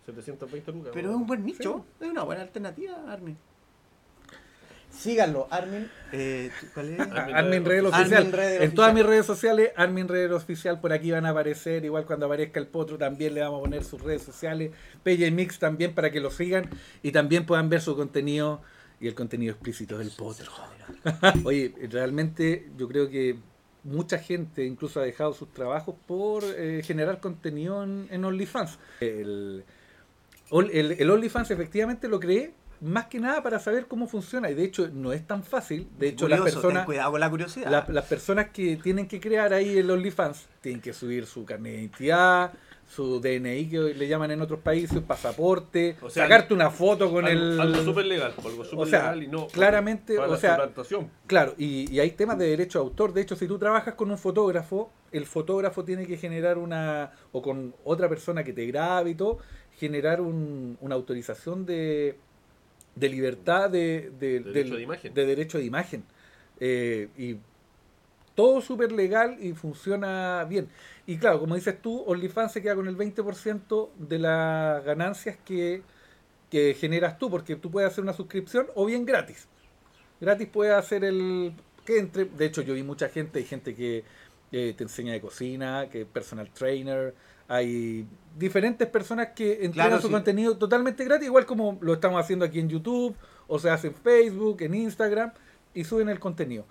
720 0.07 0.73
lucas. 0.73 0.91
Pero 0.95 1.09
¿no? 1.09 1.15
es 1.15 1.21
un 1.21 1.27
buen 1.27 1.45
nicho, 1.45 1.85
es 2.01 2.09
una 2.09 2.23
buena 2.23 2.43
alternativa, 2.43 2.97
Armin. 3.09 3.37
Síganlo, 4.91 5.47
Armin. 5.51 5.91
Eh, 6.13 6.51
¿Cuál 6.73 6.95
es? 6.95 7.01
Armin 7.01 7.35
Armin 7.37 7.65
Red 7.65 7.85
Armin 7.87 7.95
Oficial. 7.95 8.33
Red 8.33 8.47
en 8.49 8.53
Oficial. 8.57 8.75
todas 8.75 8.95
mis 8.95 9.07
redes 9.07 9.27
sociales, 9.27 9.71
Armin 9.77 10.09
Red 10.09 10.33
Oficial, 10.33 10.81
por 10.81 10.93
aquí 10.93 11.11
van 11.11 11.27
a 11.27 11.31
aparecer. 11.31 11.85
Igual 11.85 12.07
cuando 12.07 12.27
aparezca 12.27 12.59
el 12.61 12.67
potro, 12.67 12.97
también 12.97 13.35
le 13.35 13.43
vamos 13.43 13.59
a 13.61 13.63
poner 13.63 13.85
sus 13.85 14.01
redes 14.01 14.23
sociales. 14.23 14.71
PJ 15.03 15.31
Mix 15.33 15.59
también 15.59 15.95
para 15.95 16.11
que 16.11 16.21
lo 16.21 16.31
sigan 16.31 16.71
y 17.03 17.13
también 17.13 17.45
puedan 17.47 17.69
ver 17.69 17.83
su 17.83 17.95
contenido 17.95 18.63
y 18.99 19.07
el 19.09 19.15
contenido 19.15 19.53
explícito 19.53 19.99
del 19.99 20.11
potro. 20.11 20.51
Oye, 21.45 21.75
realmente 21.91 22.71
yo 22.79 22.89
creo 22.89 23.11
que 23.11 23.37
mucha 23.85 24.19
gente 24.19 24.65
incluso 24.65 25.01
ha 25.01 25.05
dejado 25.05 25.35
sus 25.35 25.53
trabajos 25.53 25.95
por 26.07 26.43
eh, 26.45 26.81
generar 26.83 27.21
contenido 27.21 27.85
en, 27.85 28.09
en 28.11 28.25
OnlyFans. 28.25 28.79
El, 29.01 29.65
Ol- 30.51 30.71
el, 30.73 30.93
el 30.93 31.11
OnlyFans 31.11 31.51
efectivamente 31.51 32.09
lo 32.09 32.19
creé 32.19 32.53
más 32.81 33.07
que 33.07 33.19
nada 33.21 33.43
para 33.43 33.59
saber 33.59 33.87
cómo 33.87 34.07
funciona 34.07 34.51
y 34.51 34.55
de 34.55 34.65
hecho 34.65 34.89
no 34.93 35.13
es 35.13 35.27
tan 35.27 35.43
fácil. 35.43 35.89
De 35.99 36.09
hecho, 36.09 36.29
las 36.29 36.39
ten 36.45 36.53
personas, 36.53 36.85
cuidado 36.87 37.11
con 37.13 37.21
la 37.21 37.31
curiosidad. 37.31 37.71
la- 37.71 37.87
las 37.89 38.05
personas 38.05 38.51
que 38.51 38.77
tienen 38.77 39.07
que 39.09 39.21
crear 39.21 39.53
ahí 39.53 39.79
el 39.79 39.91
OnlyFans 39.91 40.47
tienen 40.61 40.81
que 40.81 40.93
subir 40.93 41.27
su 41.27 41.45
carnet 41.45 41.73
de 41.73 41.79
identidad, 41.81 42.53
su 42.89 43.19
DNI 43.21 43.69
que 43.69 43.79
le 43.95 44.07
llaman 44.07 44.31
en 44.31 44.41
otros 44.41 44.61
países, 44.61 45.01
pasaporte, 45.03 45.97
O 46.01 46.09
sea, 46.09 46.25
sacarte 46.25 46.55
una 46.55 46.71
foto 46.71 47.11
con 47.11 47.25
algo, 47.25 47.41
el... 47.55 47.61
algo 47.61 47.83
súper 47.83 48.07
legal. 48.07 48.33
Algo 48.45 48.65
súper 48.65 48.87
o 48.87 48.87
sea, 48.89 49.01
legal 49.15 49.23
y 49.25 49.27
no. 49.27 49.49
claramente, 49.49 50.15
para 50.17 50.29
o 50.29 50.33
la 50.33 50.37
sea. 50.39 50.71
Claro, 51.27 51.55
y, 51.59 51.93
y 51.93 51.99
hay 52.01 52.13
temas 52.13 52.39
de 52.39 52.47
derecho 52.49 52.79
de 52.79 52.85
autor. 52.85 53.13
De 53.13 53.23
hecho, 53.23 53.35
si 53.35 53.49
tú 53.49 53.59
trabajas 53.59 53.95
con 53.95 54.11
un 54.11 54.19
fotógrafo, 54.19 54.93
el 55.11 55.27
fotógrafo 55.27 55.85
tiene 55.85 56.07
que 56.07 56.17
generar 56.17 56.59
una, 56.59 57.11
o 57.33 57.43
con 57.43 57.75
otra 57.85 58.09
persona 58.09 58.45
que 58.45 58.53
te 58.53 58.67
grabe 58.67 59.11
y 59.11 59.15
todo, 59.17 59.39
generar 59.79 60.21
un- 60.21 60.79
una 60.81 60.95
autorización 60.95 61.67
de, 61.67 62.17
de 62.97 63.09
libertad 63.09 63.71
de, 63.71 64.11
de- 64.19 64.41
Derecho 64.41 64.53
del- 64.53 64.71
de 64.77 64.83
imagen. 64.83 65.15
de 65.15 65.27
derecho 65.27 65.59
de 65.59 65.65
imagen. 65.65 66.05
Eh, 66.59 67.09
y 67.17 67.37
todo 68.35 68.61
súper 68.61 68.93
legal 68.93 69.37
y 69.41 69.53
funciona 69.55 70.45
bien. 70.49 70.69
Y 71.07 71.17
claro, 71.19 71.41
como 71.41 71.55
dices 71.55 71.81
tú, 71.81 72.03
OnlyFans 72.07 72.53
se 72.53 72.63
queda 72.63 72.75
con 72.75 72.89
el 72.89 72.97
20% 72.97 73.91
de 73.99 74.19
las 74.19 74.85
ganancias 74.85 75.39
que, 75.45 75.83
que 76.51 76.75
generas 76.75 77.19
tú, 77.19 77.31
porque 77.31 77.57
tú 77.57 77.71
puedes 77.71 77.91
hacer 77.91 78.03
una 78.05 78.13
suscripción 78.13 78.67
o 78.75 78.85
bien 78.87 79.07
gratis. 79.07 79.47
Gratis 80.21 80.49
puedes 80.53 80.75
hacer 80.75 81.05
el... 81.05 81.53
que 81.85 81.99
entre 81.99 82.25
De 82.27 82.47
hecho, 82.47 82.63
yo 82.63 82.75
vi 82.75 82.83
mucha 82.83 83.09
gente, 83.09 83.39
hay 83.39 83.45
gente 83.45 83.75
que 83.75 84.05
eh, 84.53 84.75
te 84.77 84.85
enseña 84.85 85.13
de 85.13 85.21
cocina, 85.21 85.89
que 85.91 86.03
es 86.03 86.07
personal 86.07 86.51
trainer, 86.51 87.15
hay 87.49 88.07
diferentes 88.37 88.89
personas 88.89 89.29
que 89.35 89.53
entregan 89.65 89.89
Claro, 89.89 90.01
su 90.01 90.09
sí. 90.09 90.13
contenido 90.13 90.57
totalmente 90.57 91.05
gratis, 91.05 91.27
igual 91.27 91.47
como 91.47 91.79
lo 91.81 91.95
estamos 91.95 92.21
haciendo 92.21 92.45
aquí 92.45 92.59
en 92.61 92.69
YouTube, 92.69 93.15
o 93.47 93.59
se 93.59 93.71
hace 93.71 93.89
en 93.89 93.95
Facebook, 93.95 94.63
en 94.63 94.75
Instagram, 94.75 95.33
y 95.75 95.85
suben 95.85 96.09
el 96.09 96.19
contenido. 96.19 96.65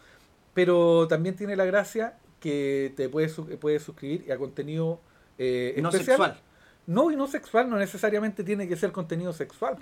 Pero 0.53 1.07
también 1.07 1.35
tiene 1.35 1.55
la 1.55 1.65
gracia 1.65 2.17
que 2.39 2.93
te 2.95 3.09
puedes, 3.09 3.35
puedes 3.59 3.83
suscribir 3.83 4.31
a 4.31 4.37
contenido 4.37 4.99
eh, 5.37 5.77
No 5.81 5.89
especial. 5.89 6.17
sexual. 6.17 6.41
No, 6.87 7.11
y 7.11 7.15
no 7.15 7.27
sexual, 7.27 7.69
no 7.69 7.77
necesariamente 7.77 8.43
tiene 8.43 8.67
que 8.67 8.75
ser 8.75 8.91
contenido 8.91 9.33
sexual. 9.33 9.77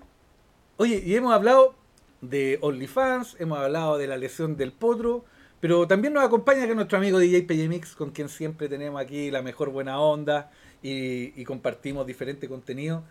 Oye, 0.78 1.02
y 1.06 1.16
hemos 1.16 1.34
hablado 1.34 1.76
de 2.22 2.58
OnlyFans, 2.62 3.36
hemos 3.40 3.60
hablado 3.60 3.98
de 3.98 4.08
la 4.08 4.18
lesión 4.18 4.56
del 4.56 4.72
potro, 4.72 5.26
pero 5.64 5.88
también 5.88 6.12
nos 6.14 6.26
acompaña 6.26 6.68
que 6.68 6.76
nuestro 6.76 6.98
amigo 6.98 7.20
DJ 7.20 7.44
Pellemix, 7.44 7.96
con 7.96 8.12
quien 8.12 8.28
siempre 8.28 8.68
tenemos 8.68 9.00
aquí 9.02 9.32
la 9.32 9.42
mejor 9.42 9.70
buena 9.70 9.98
onda 9.98 10.52
y, 10.82 11.32
y 11.40 11.46
compartimos 11.46 12.06
diferente 12.06 12.50
contenido. 12.50 13.06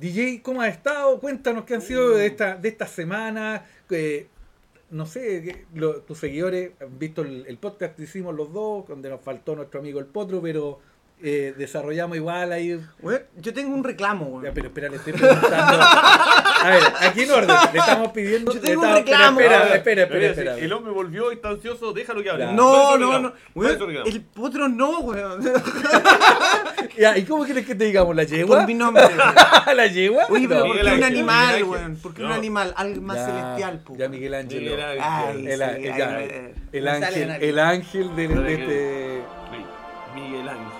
DJ, 0.00 0.40
¿cómo 0.42 0.62
has 0.62 0.70
estado? 0.70 1.20
Cuéntanos 1.20 1.64
qué 1.64 1.74
han 1.74 1.82
sido 1.82 2.12
de 2.16 2.24
esta, 2.24 2.56
de 2.56 2.66
esta 2.70 2.86
semana. 2.86 3.66
eh, 3.90 4.26
no 4.90 5.04
sé, 5.04 5.66
lo- 5.74 6.00
tus 6.00 6.16
seguidores 6.16 6.70
han 6.80 6.98
visto 6.98 7.20
el 7.20 7.58
podcast 7.58 7.94
que 7.94 8.04
hicimos 8.04 8.34
los 8.34 8.54
dos, 8.54 8.88
donde 8.88 9.10
nos 9.10 9.20
faltó 9.20 9.54
nuestro 9.54 9.80
amigo 9.80 10.00
el 10.00 10.06
potro, 10.06 10.40
pero 10.40 10.78
eh, 11.22 11.54
desarrollamos 11.56 12.16
igual 12.16 12.52
ahí 12.52 12.78
yo 13.36 13.52
tengo 13.54 13.74
un 13.74 13.82
reclamo, 13.82 14.26
weón. 14.26 14.44
ya, 14.44 14.52
pero 14.52 14.68
espera, 14.68 14.88
le 14.88 14.96
estoy 14.96 15.12
preguntando. 15.14 15.78
A 15.82 16.70
ver, 16.70 16.82
aquí 17.00 17.22
en 17.22 17.30
orden, 17.30 17.56
le 17.72 17.78
estamos 17.78 18.12
pidiendo. 18.12 18.52
Yo 18.52 18.60
tengo 18.60 18.82
un 18.82 18.86
estamos- 18.88 19.04
reclamo. 19.10 19.40
Espera, 19.40 19.74
espera, 19.74 20.02
espera, 20.02 20.26
espera. 20.26 20.54
si 20.56 20.60
El 20.64 20.72
hombre 20.72 20.92
volvió 20.92 21.30
y 21.32 21.36
está 21.36 21.48
ansioso, 21.50 21.92
déjalo 21.92 22.22
que 22.22 22.30
hable. 22.30 22.52
No, 22.52 22.96
no, 22.98 23.18
no. 23.18 23.32
Weón, 23.54 24.06
el 24.06 24.20
potro 24.22 24.68
no, 24.68 25.00
weón. 25.00 25.40
¿Y 27.16 27.22
cómo 27.22 27.44
quieres 27.44 27.64
que 27.66 27.74
te 27.74 27.84
digamos? 27.84 28.14
¿La 28.14 28.24
yegua? 28.24 28.58
Por 28.58 28.66
mi 28.66 28.74
nombre. 28.74 29.04
¿La 29.74 29.86
yegua? 29.86 30.24
Oye, 30.28 30.48
pero 30.48 30.60
No. 30.60 30.66
¿por 30.66 30.80
qué 30.82 30.92
un 30.94 31.04
animal, 31.04 31.62
weón? 31.64 31.96
¿Por 31.96 32.14
qué 32.14 32.22
No. 32.22 32.28
un 32.28 32.34
animal? 32.34 32.72
Algo 32.76 33.02
más 33.02 33.16
Ya, 33.18 33.26
celestial, 33.26 33.78
po. 33.80 33.96
Ya, 33.96 34.08
Miguel 34.08 34.34
Ángel. 34.34 34.68
El, 34.68 34.82
ángel, 35.62 37.30
el 37.40 37.58
ángel 37.58 38.16
de, 38.16 38.28
de 38.28 38.34
Espera 38.34 38.48
este. 38.48 39.22
Miguel 40.14 40.48
Ángel, 40.48 40.77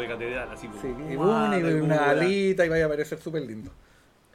de 0.00 0.08
catedral, 0.08 0.50
así 0.50 0.68
como. 0.68 0.80
Sí, 0.80 0.88
y 0.88 1.16
una, 1.16 1.58
y 1.58 1.62
una 1.74 2.10
alita 2.10 2.66
y 2.66 2.68
vaya 2.68 2.86
a 2.86 2.88
parecer 2.88 3.18
súper 3.20 3.42
lindo. 3.42 3.70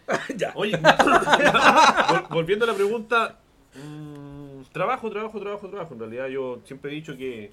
ya. 0.36 0.52
Oye, 0.56 0.78
vol- 0.82 2.30
volviendo 2.30 2.66
a 2.66 2.68
la 2.70 2.74
pregunta, 2.74 3.38
mm, 3.76 4.62
trabajo, 4.72 5.10
trabajo, 5.10 5.40
trabajo, 5.40 5.68
trabajo. 5.70 5.94
En 5.94 6.00
realidad 6.00 6.28
yo 6.28 6.60
siempre 6.64 6.92
he 6.92 6.96
dicho 6.96 7.18
que 7.18 7.52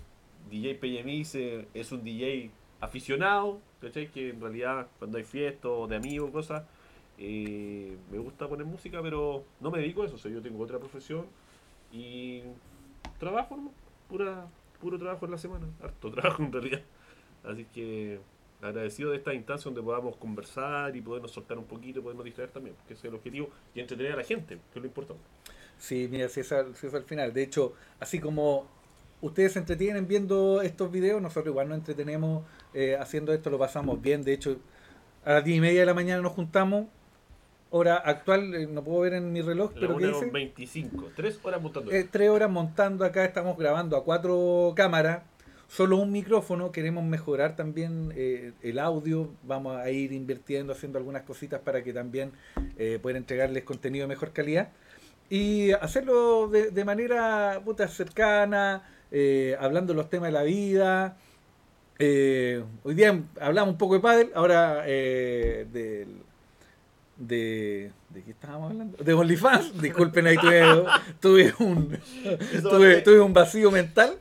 DJ 0.51 0.79
eh, 0.83 1.67
es 1.75 1.93
un 1.93 2.05
DJ 2.05 2.51
aficionado, 2.81 3.61
¿cachai? 3.81 4.09
Que 4.09 4.31
en 4.31 4.41
realidad 4.41 4.87
cuando 4.99 5.19
hay 5.19 5.25
fiestas 5.25 5.71
o 5.75 5.87
de 5.87 5.97
amigos, 5.97 6.31
cosas, 6.31 6.65
eh, 7.19 7.97
me 8.11 8.19
gusta 8.19 8.47
poner 8.49 8.67
música, 8.67 9.01
pero 9.03 9.45
no 9.61 9.71
me 9.71 9.79
dedico 9.79 10.03
a 10.03 10.07
eso. 10.07 10.17
O 10.17 10.19
sea, 10.19 10.31
yo 10.31 10.43
tengo 10.43 10.63
otra 10.63 10.79
profesión 10.79 11.27
y 11.93 12.43
trabajo, 13.19 13.57
¿no? 13.57 13.73
Pura, 14.09 14.47
puro 14.81 14.99
trabajo 14.99 15.25
en 15.25 15.33
la 15.33 15.39
semana, 15.39 15.67
harto 15.83 16.11
trabajo 16.13 16.43
en 16.43 16.53
realidad. 16.53 16.83
Así 17.45 17.67
que 17.73 18.21
agradecido 18.63 19.11
de 19.11 19.19
esta 19.19 19.35
instancia 19.35 19.65
donde 19.65 19.83
podamos 19.83 20.17
conversar 20.17 20.97
y 20.97 21.03
podernos 21.03 21.31
soltar 21.31 21.59
un 21.59 21.65
poquito, 21.65 22.03
podernos 22.03 22.25
distraer 22.25 22.51
también, 22.51 22.75
que 22.87 22.95
ese 22.95 23.07
es 23.07 23.11
el 23.11 23.17
objetivo, 23.17 23.51
y 23.75 23.81
entretener 23.81 24.13
a 24.13 24.17
la 24.17 24.25
gente, 24.25 24.59
que 24.73 24.79
es 24.79 24.83
lo 24.83 24.87
importante. 24.87 25.23
Sí, 25.79 26.09
mira, 26.11 26.29
si 26.29 26.41
eso, 26.41 26.75
si 26.75 26.87
eso 26.87 26.97
al 26.97 27.05
final. 27.05 27.33
De 27.33 27.43
hecho, 27.43 27.75
así 28.01 28.21
como 28.21 28.67
ustedes 29.21 29.53
se 29.53 29.59
entretienen 29.59 30.07
viendo 30.07 30.63
estos 30.63 30.91
videos, 30.91 31.21
nosotros 31.21 31.47
igual 31.47 31.69
nos 31.69 31.79
entretenemos 31.79 32.45
eh, 32.73 32.97
haciendo 32.99 33.33
esto, 33.33 33.51
lo 33.51 33.59
pasamos 33.59 34.01
bien. 34.01 34.23
De 34.23 34.33
hecho, 34.33 34.57
a 35.25 35.35
las 35.35 35.45
10 35.45 35.59
y 35.59 35.61
media 35.61 35.81
de 35.81 35.87
la 35.87 35.95
mañana 35.95 36.23
nos 36.23 36.33
juntamos. 36.33 36.87
Hora 37.71 37.97
actual, 37.97 38.55
eh, 38.55 38.67
no 38.69 38.85
puedo 38.85 39.01
ver 39.01 39.15
en 39.15 39.33
mi 39.33 39.43
reloj, 39.43 39.73
La 39.75 39.81
pero 39.81 39.97
¿qué 39.97 40.05
1 40.05 40.13
con 40.13 40.21
dice? 40.21 40.33
25, 40.33 41.11
tres 41.17 41.41
horas 41.43 41.61
montando. 41.61 41.91
Eh, 41.91 42.09
tres 42.09 42.31
horas 42.31 42.49
montando 42.49 43.05
acá, 43.05 43.25
estamos 43.25 43.59
grabando 43.59 43.97
a 43.97 44.05
cuatro 44.05 44.73
cámaras, 44.77 45.25
solo 45.69 45.97
un 45.97 46.13
micrófono, 46.13 46.73
queremos 46.73 47.05
mejorar 47.05 47.57
también 47.57 48.13
eh, 48.17 48.53
el 48.63 48.79
audio, 48.79 49.31
vamos 49.43 49.77
a 49.77 49.91
ir 49.91 50.13
invirtiendo, 50.13 50.73
haciendo 50.73 50.99
algunas 50.99 51.23
cositas 51.23 51.61
para 51.61 51.83
que 51.83 51.93
también 51.93 52.33
eh, 52.79 52.99
puedan 53.01 53.19
entregarles 53.19 53.65
contenido 53.65 54.05
de 54.05 54.09
mejor 54.09 54.33
calidad 54.33 54.69
y 55.31 55.73
hacerlo 55.73 56.49
de, 56.49 56.71
de 56.71 56.85
manera 56.85 57.61
puta, 57.65 57.89
cercana, 57.89 58.83
eh, 59.11 59.57
hablando 59.59 59.93
de 59.93 59.97
los 59.97 60.11
temas 60.11 60.29
de 60.29 60.33
la 60.33 60.43
vida. 60.43 61.17
Eh, 61.99 62.63
hoy 62.83 62.95
día 62.95 63.21
hablamos 63.41 63.73
un 63.73 63.79
poco 63.79 63.95
de 63.95 64.01
pádel, 64.01 64.31
ahora 64.35 64.83
eh, 64.87 65.67
del 65.73 66.09
de 67.17 67.93
¿de 68.11 68.23
qué 68.23 68.33
estábamos 68.33 68.73
hablando? 68.73 69.03
De 69.03 69.15
OnlyFans. 69.15 69.81
Disculpen 69.81 70.27
ahí 70.27 70.37
tuve, 70.37 70.65
tuve 71.21 71.55
un 71.61 71.99
tuve, 72.63 73.03
tuve 73.03 73.21
un 73.21 73.33
vacío 73.33 73.71
mental. 73.71 74.19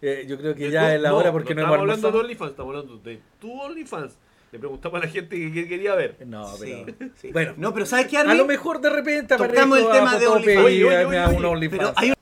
Eh, 0.00 0.26
yo 0.28 0.38
creo 0.38 0.54
que 0.54 0.64
De 0.66 0.70
ya 0.70 0.82
tu- 0.88 0.94
es 0.94 1.00
la 1.00 1.14
hora 1.14 1.32
porque 1.32 1.54
no, 1.54 1.62
hemos 1.62 1.72
estamos 1.74 1.80
hablando 1.90 2.12
de. 2.12 2.18
OnlyFans, 2.24 2.50
estamos 2.52 2.70
hablando 2.76 2.96
de 2.98 3.20
tu 3.40 3.60
OnlyFans. 3.60 4.16
Le 4.52 4.58
preguntamos 4.58 5.02
a 5.02 5.04
la 5.04 5.10
gente 5.10 5.36
que, 5.36 5.52
que 5.52 5.68
quería 5.68 5.94
ver. 5.94 6.16
No, 6.26 6.46
Sí, 6.56 6.82
pero 6.98 7.10
sí. 7.16 7.32
bueno, 7.32 7.54
No, 7.58 7.74
pero 7.74 7.84
¿sabes 7.84 8.06
qué, 8.06 8.16
a 8.16 8.24
lo 8.34 8.46
mejor 8.46 8.80
de 8.80 8.88
repente 8.90 9.36
Tocamos 9.36 9.78
el 9.78 9.90
tema 9.90 10.16
de 10.18 10.26
OnlyFans. 10.26 11.44
OnlyFans. 11.44 11.68
Pero 11.70 11.92
hay 11.96 12.12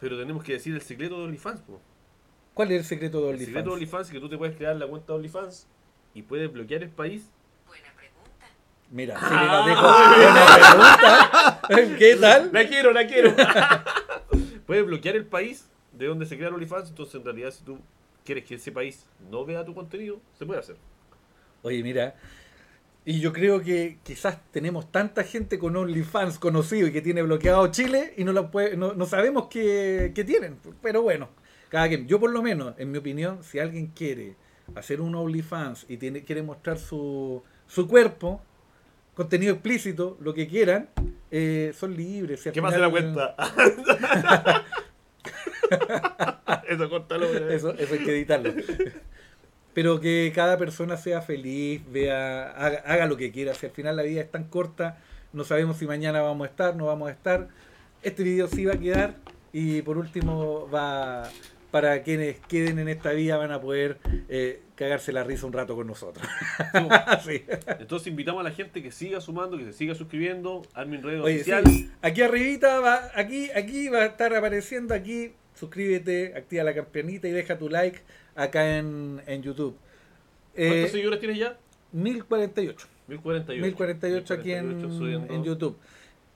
Pero 0.00 0.18
tenemos 0.18 0.42
que 0.44 0.52
decir 0.54 0.74
el 0.74 0.80
secreto 0.82 1.18
de 1.18 1.24
OnlyFans. 1.24 1.60
po. 1.62 1.80
¿Cuál 2.54 2.70
es 2.72 2.78
el 2.78 2.84
secreto 2.84 3.20
de 3.26 3.32
El 3.32 3.38
secreto 3.40 3.52
de 3.52 3.74
OnlyFans? 3.74 3.74
OnlyFans 3.74 4.06
es 4.08 4.12
que 4.14 4.20
tú 4.20 4.28
te 4.30 4.38
puedes 4.38 4.56
crear 4.56 4.76
la 4.76 4.86
cuenta 4.86 5.12
de 5.12 5.16
OnlyFans 5.18 5.66
y 6.14 6.22
puedes 6.22 6.50
bloquear 6.52 6.82
el 6.84 6.90
país. 6.90 7.28
Buena 7.66 7.88
pregunta. 7.96 8.46
Mira, 8.90 9.18
si 9.18 9.34
me 9.34 9.44
la 9.44 9.66
dejo 9.66 9.82
buena 9.82 11.60
pregunta. 11.68 11.98
¿Qué 11.98 12.16
tal? 12.16 12.50
La 12.52 12.66
quiero, 12.68 12.92
la 12.92 13.06
quiero. 13.06 13.34
puedes 14.66 14.86
bloquear 14.86 15.16
el 15.16 15.26
país 15.26 15.68
de 15.96 16.06
donde 16.06 16.26
se 16.26 16.36
crea 16.36 16.48
el 16.48 16.54
OnlyFans. 16.54 16.90
Entonces, 16.90 17.14
en 17.16 17.24
realidad, 17.24 17.50
si 17.50 17.64
tú 17.64 17.78
quieres 18.24 18.44
que 18.44 18.54
ese 18.56 18.72
país 18.72 19.06
no 19.30 19.44
vea 19.44 19.64
tu 19.64 19.74
contenido, 19.74 20.20
se 20.38 20.46
puede 20.46 20.60
hacer. 20.60 20.76
Oye, 21.62 21.82
mira, 21.82 22.14
y 23.04 23.20
yo 23.20 23.32
creo 23.32 23.60
que 23.60 23.98
quizás 24.02 24.38
tenemos 24.50 24.90
tanta 24.90 25.24
gente 25.24 25.58
con 25.58 25.76
OnlyFans 25.76 26.38
conocido 26.38 26.88
y 26.88 26.92
que 26.92 27.02
tiene 27.02 27.22
bloqueado 27.22 27.66
Chile 27.68 28.14
y 28.16 28.24
no, 28.24 28.32
lo 28.32 28.50
puede, 28.50 28.76
no, 28.76 28.94
no 28.94 29.06
sabemos 29.06 29.48
qué, 29.48 30.12
qué 30.14 30.24
tienen. 30.24 30.58
Pero 30.82 31.02
bueno, 31.02 31.28
cada 31.68 31.88
quien. 31.88 32.06
Yo 32.06 32.18
por 32.20 32.30
lo 32.30 32.42
menos, 32.42 32.74
en 32.78 32.90
mi 32.90 32.98
opinión, 32.98 33.42
si 33.44 33.58
alguien 33.58 33.88
quiere 33.88 34.36
hacer 34.74 35.00
un 35.02 35.14
OnlyFans 35.14 35.86
y 35.88 35.98
tiene, 35.98 36.24
quiere 36.24 36.42
mostrar 36.42 36.78
su, 36.78 37.42
su 37.66 37.86
cuerpo, 37.86 38.40
contenido 39.14 39.52
explícito, 39.52 40.16
lo 40.20 40.32
que 40.32 40.48
quieran, 40.48 40.88
eh, 41.30 41.72
son 41.76 41.94
libres. 41.96 42.40
Si 42.40 42.50
¿Qué 42.52 42.62
pasa 42.62 42.76
en 42.76 42.82
la 42.82 42.90
final- 42.90 43.34
cuenta? 43.36 44.64
Eso, 46.68 46.88
córtalo. 46.88 47.26
eh. 47.26 47.54
Eso, 47.54 47.72
eso 47.74 47.94
hay 47.94 48.00
que 48.04 48.10
editarlo. 48.12 48.52
Pero 49.72 50.00
que 50.00 50.30
cada 50.34 50.56
persona 50.56 50.96
sea 50.96 51.20
feliz, 51.20 51.82
vea, 51.90 52.50
haga, 52.52 52.78
haga 52.86 53.06
lo 53.06 53.16
que 53.16 53.32
quiera. 53.32 53.54
Si 53.54 53.66
al 53.66 53.72
final 53.72 53.96
la 53.96 54.02
vida 54.04 54.20
es 54.20 54.30
tan 54.30 54.44
corta, 54.44 54.98
no 55.32 55.42
sabemos 55.44 55.78
si 55.78 55.86
mañana 55.86 56.22
vamos 56.22 56.46
a 56.46 56.50
estar, 56.50 56.76
no 56.76 56.86
vamos 56.86 57.08
a 57.08 57.12
estar. 57.12 57.48
Este 58.02 58.22
video 58.22 58.46
sí 58.46 58.64
va 58.64 58.74
a 58.74 58.78
quedar 58.78 59.14
y 59.52 59.82
por 59.82 59.98
último 59.98 60.68
va 60.70 61.28
para 61.72 62.02
quienes 62.04 62.38
queden 62.46 62.78
en 62.78 62.88
esta 62.88 63.10
vida 63.10 63.36
van 63.36 63.50
a 63.50 63.60
poder 63.60 63.98
eh, 64.28 64.60
cagarse 64.76 65.10
la 65.12 65.24
risa 65.24 65.44
un 65.46 65.52
rato 65.52 65.74
con 65.74 65.88
nosotros. 65.88 66.24
Sí. 67.24 67.44
Entonces 67.80 68.06
invitamos 68.08 68.40
a 68.40 68.44
la 68.44 68.54
gente 68.54 68.80
que 68.80 68.92
siga 68.92 69.20
sumando, 69.20 69.58
que 69.58 69.64
se 69.64 69.72
siga 69.72 69.96
suscribiendo. 69.96 70.62
Armin 70.74 71.02
Red 71.02 71.20
Oye, 71.22 71.36
Oficial. 71.36 71.64
sí, 71.66 71.90
aquí 72.00 72.22
arribita 72.22 72.78
va, 72.78 73.10
aquí, 73.16 73.50
aquí 73.56 73.88
va 73.88 74.02
a 74.02 74.06
estar 74.06 74.32
apareciendo 74.36 74.94
aquí. 74.94 75.32
Suscríbete, 75.54 76.34
activa 76.36 76.64
la 76.64 76.74
campanita 76.74 77.28
y 77.28 77.32
deja 77.32 77.56
tu 77.58 77.68
like 77.68 78.00
acá 78.34 78.78
en, 78.78 79.22
en 79.26 79.42
YouTube. 79.42 79.76
¿Cuántos 80.54 80.76
Eh, 80.76 80.88
seguidores 80.88 81.20
tienes 81.20 81.38
ya? 81.38 81.58
1048. 81.92 82.86
1048. 83.08 83.62
1048 83.66 84.34
aquí 84.34 84.52
en, 84.52 84.68
1048 84.68 84.98
subiendo. 84.98 85.34
en 85.34 85.44
YouTube. 85.44 85.78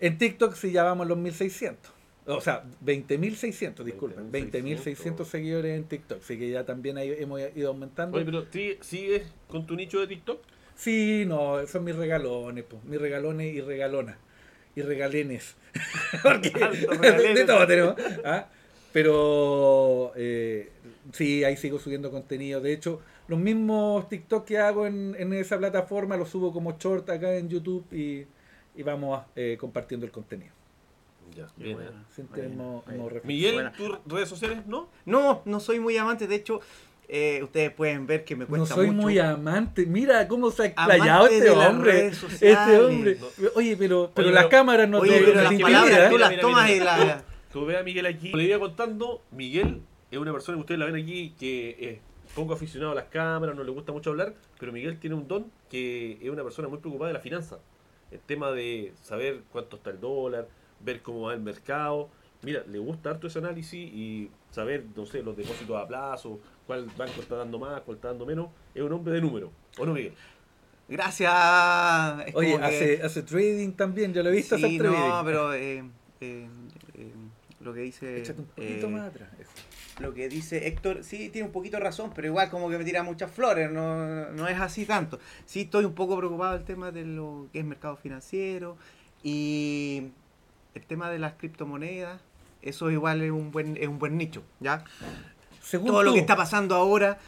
En 0.00 0.18
TikTok 0.18 0.54
sí 0.54 0.70
ya 0.70 0.84
vamos 0.84 1.06
a 1.06 1.08
los 1.08 1.18
1600. 1.18 1.92
O 2.26 2.40
sea, 2.42 2.62
20.600, 2.84 3.82
disculpen. 3.84 4.30
20.600. 4.30 4.84
20.600 4.84 5.24
seguidores 5.24 5.76
en 5.78 5.84
TikTok. 5.84 6.22
Así 6.22 6.38
que 6.38 6.50
ya 6.50 6.64
también 6.64 6.98
ahí 6.98 7.14
hemos 7.18 7.40
ido 7.56 7.68
aumentando. 7.70 8.16
Oye, 8.18 8.26
pero 8.26 8.44
¿sí- 8.52 8.76
¿sigues 8.82 9.22
con 9.48 9.66
tu 9.66 9.74
nicho 9.76 9.98
de 9.98 10.06
TikTok? 10.08 10.40
Sí, 10.76 11.24
no, 11.26 11.66
son 11.66 11.84
mis 11.84 11.96
regalones, 11.96 12.64
pues, 12.68 12.84
mis 12.84 13.00
regalones 13.00 13.52
y 13.54 13.60
regalonas. 13.62 14.16
Y 14.76 14.82
regalenes. 14.82 15.56
Porque 16.22 16.50
de 16.50 16.86
regalenes. 16.86 17.46
todo 17.46 17.66
tenemos. 17.66 17.94
¿ah? 18.24 18.48
Pero 18.92 20.12
eh, 20.16 20.70
sí, 21.12 21.44
ahí 21.44 21.56
sigo 21.56 21.78
subiendo 21.78 22.10
contenido. 22.10 22.60
De 22.60 22.72
hecho, 22.72 23.00
los 23.28 23.38
mismos 23.38 24.08
TikTok 24.08 24.44
que 24.44 24.58
hago 24.58 24.86
en, 24.86 25.14
en 25.18 25.32
esa 25.34 25.58
plataforma 25.58 26.16
los 26.16 26.30
subo 26.30 26.52
como 26.52 26.76
short 26.78 27.08
acá 27.10 27.34
en 27.36 27.48
YouTube 27.48 27.84
y, 27.92 28.26
y 28.74 28.82
vamos 28.82 29.22
eh, 29.36 29.56
compartiendo 29.60 30.06
el 30.06 30.12
contenido. 30.12 30.52
Ya, 31.36 31.46
bien. 31.56 31.76
Miguel. 33.24 33.70
¿tus 33.76 33.98
redes 34.06 34.28
sociales 34.28 34.66
no? 34.66 34.88
No, 35.04 35.42
no 35.44 35.60
soy 35.60 35.78
muy 35.78 35.96
amante. 35.98 36.26
De 36.26 36.34
hecho, 36.36 36.60
eh, 37.06 37.40
ustedes 37.42 37.70
pueden 37.70 38.06
ver 38.06 38.24
que 38.24 38.34
me 38.34 38.44
No 38.44 38.48
cuesta 38.48 38.74
soy 38.74 38.86
mucho. 38.90 39.02
muy 39.02 39.18
amante. 39.18 39.84
Mira 39.84 40.26
cómo 40.26 40.50
se 40.50 40.62
ha 40.62 40.66
explayado 40.66 41.26
este 41.26 41.50
hombre. 41.50 42.06
Este 42.08 42.78
hombre. 42.80 43.18
Oye, 43.54 43.76
pero, 43.76 44.10
pero 44.14 44.28
Oye, 44.28 44.34
las 44.34 44.46
cámaras 44.46 44.88
no 44.88 45.00
Oye, 45.00 45.18
te, 45.18 45.24
pero 45.24 45.34
no 45.34 45.42
las 45.42 45.60
palabras 45.60 45.84
intimidan. 45.90 46.10
tú 46.10 46.18
las 46.18 46.40
tomas 46.40 46.70
y 46.70 46.80
las... 46.80 47.22
Tú 47.52 47.64
ves 47.66 47.78
a 47.78 47.82
Miguel 47.82 48.06
aquí. 48.06 48.32
Le 48.32 48.44
iba 48.44 48.58
contando, 48.58 49.22
Miguel 49.30 49.82
es 50.10 50.18
una 50.18 50.32
persona 50.32 50.56
que 50.56 50.60
ustedes 50.60 50.78
la 50.78 50.86
ven 50.86 50.96
aquí 50.96 51.34
que 51.38 51.76
es 51.80 51.98
poco 52.34 52.52
aficionado 52.52 52.92
a 52.92 52.94
las 52.94 53.04
cámaras, 53.06 53.56
no 53.56 53.64
le 53.64 53.70
gusta 53.70 53.90
mucho 53.92 54.10
hablar, 54.10 54.34
pero 54.58 54.70
Miguel 54.72 54.98
tiene 54.98 55.16
un 55.16 55.26
don 55.28 55.50
que 55.70 56.18
es 56.22 56.28
una 56.30 56.42
persona 56.42 56.68
muy 56.68 56.78
preocupada 56.78 57.08
de 57.08 57.14
la 57.14 57.20
finanza. 57.20 57.58
El 58.10 58.20
tema 58.20 58.50
de 58.52 58.92
saber 59.02 59.42
cuánto 59.52 59.76
está 59.76 59.90
el 59.90 60.00
dólar, 60.00 60.48
ver 60.80 61.02
cómo 61.02 61.22
va 61.22 61.34
el 61.34 61.40
mercado. 61.40 62.08
Mira, 62.42 62.62
le 62.68 62.78
gusta 62.78 63.10
harto 63.10 63.26
ese 63.26 63.38
análisis 63.38 63.74
y 63.92 64.30
saber, 64.50 64.84
no 64.94 65.04
sé, 65.06 65.22
los 65.22 65.36
depósitos 65.36 65.76
a 65.76 65.86
plazo, 65.88 66.38
cuál 66.66 66.86
banco 66.96 67.20
está 67.20 67.36
dando 67.36 67.58
más, 67.58 67.80
cuál 67.82 67.96
está 67.96 68.08
dando 68.08 68.24
menos. 68.26 68.48
Es 68.74 68.82
un 68.82 68.92
hombre 68.92 69.14
de 69.14 69.20
número. 69.20 69.50
¿O 69.78 69.84
no, 69.86 69.92
Miguel? 69.94 70.12
Gracias. 70.88 72.28
Es 72.28 72.34
Oye, 72.34 72.56
que- 72.58 73.00
hace, 73.02 73.22
trading 73.22 73.72
también, 73.72 74.12
yo 74.14 74.22
lo 74.22 74.30
he 74.30 74.32
visto 74.32 74.56
Sí, 74.56 74.64
hacer 74.64 74.78
trading. 74.78 74.98
no, 75.08 75.22
pero 75.24 75.52
eh, 75.54 75.84
eh, 76.20 76.48
lo 77.60 77.74
que 77.74 77.80
dice... 77.80 78.20
Échate 78.20 78.40
un 78.40 78.46
poquito 78.46 78.86
eh, 78.86 78.90
más 78.90 79.08
atrás. 79.08 79.28
Lo 80.00 80.14
que 80.14 80.28
dice 80.28 80.68
Héctor, 80.68 81.02
sí, 81.02 81.28
tiene 81.28 81.46
un 81.48 81.52
poquito 81.52 81.76
de 81.76 81.82
razón, 81.82 82.12
pero 82.14 82.28
igual 82.28 82.50
como 82.50 82.70
que 82.70 82.78
me 82.78 82.84
tira 82.84 83.02
muchas 83.02 83.30
flores, 83.32 83.68
no, 83.70 84.30
no 84.30 84.46
es 84.46 84.60
así 84.60 84.86
tanto. 84.86 85.18
Sí 85.44 85.62
estoy 85.62 85.84
un 85.84 85.94
poco 85.94 86.16
preocupado 86.16 86.52
del 86.54 86.64
tema 86.64 86.92
de 86.92 87.04
lo 87.04 87.48
que 87.52 87.58
es 87.58 87.64
mercado 87.64 87.96
financiero 87.96 88.76
y 89.24 90.04
el 90.74 90.82
tema 90.84 91.10
de 91.10 91.18
las 91.18 91.32
criptomonedas, 91.34 92.20
eso 92.62 92.90
igual 92.90 93.22
es 93.22 93.30
un 93.32 93.50
buen, 93.50 93.76
es 93.76 93.88
un 93.88 93.98
buen 93.98 94.16
nicho, 94.16 94.42
¿ya? 94.60 94.84
Según 95.60 95.88
Todo 95.88 96.02
lo 96.04 96.14
que 96.14 96.20
está 96.20 96.36
pasando 96.36 96.76
ahora, 96.76 97.18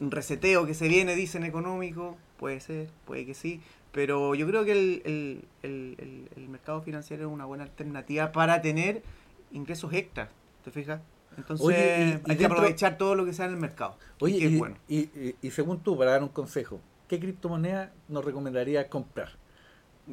un 0.00 0.10
reseteo 0.12 0.64
que 0.64 0.74
se 0.74 0.86
viene, 0.88 1.16
dicen 1.16 1.42
económico, 1.44 2.16
puede 2.38 2.60
ser, 2.60 2.88
puede 3.04 3.26
que 3.26 3.34
sí, 3.34 3.60
pero 3.90 4.34
yo 4.36 4.46
creo 4.46 4.64
que 4.64 4.72
el- 4.72 5.44
el- 5.62 6.28
el 6.36 6.48
mercado 6.48 6.80
financiero 6.82 7.26
es 7.26 7.32
una 7.32 7.44
buena 7.44 7.64
alternativa 7.64 8.30
para 8.32 8.62
tener 8.62 9.02
ingresos 9.52 9.92
extras, 9.92 10.28
¿te 10.64 10.70
fijas? 10.70 11.00
Entonces 11.36 11.64
Oye, 11.66 11.76
y- 11.76 12.08
y 12.08 12.12
hay 12.12 12.20
que 12.20 12.34
dentro- 12.34 12.58
aprovechar 12.58 12.98
todo 12.98 13.14
lo 13.14 13.24
que 13.24 13.32
sea 13.32 13.46
en 13.46 13.52
el 13.52 13.56
mercado. 13.56 13.96
Oye, 14.20 14.38
que 14.38 14.46
es 14.46 14.52
y, 14.52 14.58
bueno. 14.58 14.76
y- 14.88 14.98
y- 14.98 15.34
y 15.42 15.50
según 15.50 15.80
tú, 15.80 15.96
para 15.96 16.10
dar 16.12 16.22
un 16.22 16.28
consejo, 16.28 16.80
¿qué 17.08 17.18
criptomoneda 17.18 17.90
nos 18.08 18.24
recomendaría 18.24 18.88
comprar? 18.88 19.30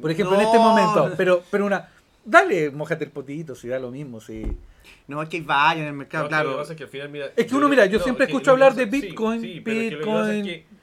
Por 0.00 0.10
ejemplo, 0.10 0.34
en 0.36 0.42
este 0.42 0.58
momento, 0.58 1.12
pero, 1.16 1.42
pero 1.50 1.66
una. 1.66 1.88
Dale, 2.24 2.70
mojate 2.70 3.04
el 3.04 3.10
potito, 3.10 3.54
si 3.54 3.68
da 3.68 3.78
lo 3.78 3.90
mismo. 3.90 4.20
Si... 4.20 4.44
No, 5.08 5.20
es 5.22 5.28
que 5.28 5.38
hay 5.38 5.42
varios 5.42 5.82
en 5.82 5.88
el 5.88 5.94
mercado, 5.94 6.24
No, 6.24 6.28
que 6.28 6.34
Lo 6.34 6.38
que 6.38 6.44
claro. 6.44 6.58
pasa 6.58 6.72
es 6.72 6.76
que 6.76 6.84
al 6.84 6.90
final, 6.90 7.08
mira, 7.08 7.26
Es 7.36 7.46
que 7.46 7.54
uno, 7.54 7.68
mira, 7.68 7.86
yo 7.86 7.98
siempre 7.98 8.26
escucho 8.26 8.50
hablar 8.52 8.70
pasa- 8.70 8.84
de 8.86 8.90
sí, 8.90 9.00
Bitcoin, 9.08 9.40
sí, 9.40 9.60
pero 9.64 9.80
es 9.80 9.88
que 9.90 9.96
lo 9.96 10.00
que 10.00 10.06
pasa 10.06 10.34
es 10.34 10.42
Bitcoin, 10.42 10.44
que 10.44 10.79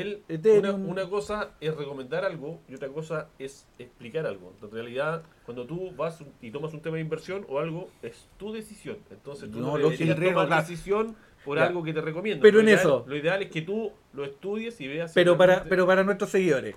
él, 0.00 0.22
una, 0.58 0.72
una 0.72 1.08
cosa 1.08 1.50
es 1.60 1.74
recomendar 1.76 2.24
algo 2.24 2.60
y 2.68 2.74
otra 2.74 2.88
cosa 2.88 3.28
es 3.38 3.66
explicar 3.78 4.26
algo. 4.26 4.52
En 4.62 4.70
realidad, 4.70 5.22
cuando 5.44 5.66
tú 5.66 5.92
vas 5.96 6.22
y 6.42 6.50
tomas 6.50 6.72
un 6.74 6.80
tema 6.80 6.96
de 6.96 7.02
inversión 7.02 7.46
o 7.48 7.58
algo, 7.58 7.90
es 8.02 8.28
tu 8.36 8.52
decisión. 8.52 8.98
Entonces 9.10 9.50
tú 9.50 9.58
No, 9.60 9.78
no, 9.78 9.88
deberías 9.90 10.16
tomar 10.16 10.46
claro. 10.48 10.62
decisión 10.62 11.16
por 11.44 11.58
Ya. 11.58 11.66
algo 11.66 11.82
que 11.82 11.92
te 11.92 12.00
recomiendo. 12.00 12.42
Pero 12.42 12.56
Lo 12.56 12.60
en 12.62 12.68
ideal- 12.68 12.80
eso. 12.80 13.04
Lo 13.06 13.16
ideal 13.16 13.42
es 13.42 13.50
que 13.50 13.62
tú 13.62 13.92
lo 14.12 14.24
estudies 14.24 14.80
y 14.80 14.88
veas... 14.88 15.12
si 15.12 15.14
Pero 15.14 15.36
para, 15.38 15.62
pero 15.64 15.86
para 15.86 16.02
nuestros 16.04 16.30
seguidores. 16.30 16.74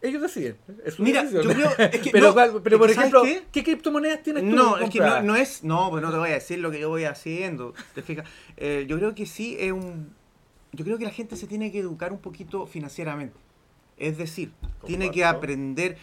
Ellos 0.00 0.22
deciden. 0.22 0.56
Es 0.84 0.98
Mira, 1.00 1.22
decisión. 1.24 1.42
yo 1.44 1.50
creo- 1.74 1.88
es 1.90 2.00
que 2.00 2.10
pero, 2.12 2.28
no, 2.28 2.34
por 2.34 2.62
que 2.62 2.70
¿sabes 2.78 2.90
ejemplo, 2.98 3.22
qué? 3.24 3.42
qué? 3.50 3.64
criptomonedas 3.64 4.22
tienes 4.22 4.44
tú? 4.48 4.54
No, 4.54 4.78
es 4.78 4.90
que 4.90 5.00
no 5.00 5.34
es. 5.34 5.64
No, 5.64 5.90
pues 5.90 6.02
no 6.02 6.12
te 6.12 6.18
voy 6.18 6.30
a 6.30 6.34
decir 6.34 6.60
lo 6.60 6.70
que 6.70 6.78
yo 6.78 6.88
voy 6.88 7.02
haciendo. 7.04 7.74
¿Te 7.96 8.02
fijas? 8.02 8.24
Eh, 8.56 8.86
yo 8.88 8.96
creo 8.98 9.14
que 9.16 9.26
sí 9.26 9.56
es 9.58 9.72
un. 9.72 10.16
Yo 10.72 10.84
creo 10.84 10.98
que 10.98 11.04
la 11.04 11.10
gente 11.10 11.36
se 11.36 11.46
tiene 11.46 11.72
que 11.72 11.78
educar 11.80 12.12
un 12.12 12.18
poquito 12.18 12.66
financieramente. 12.66 13.36
Es 13.96 14.16
decir, 14.18 14.52
tiene 14.86 15.10
que 15.10 15.24
aprender 15.24 15.96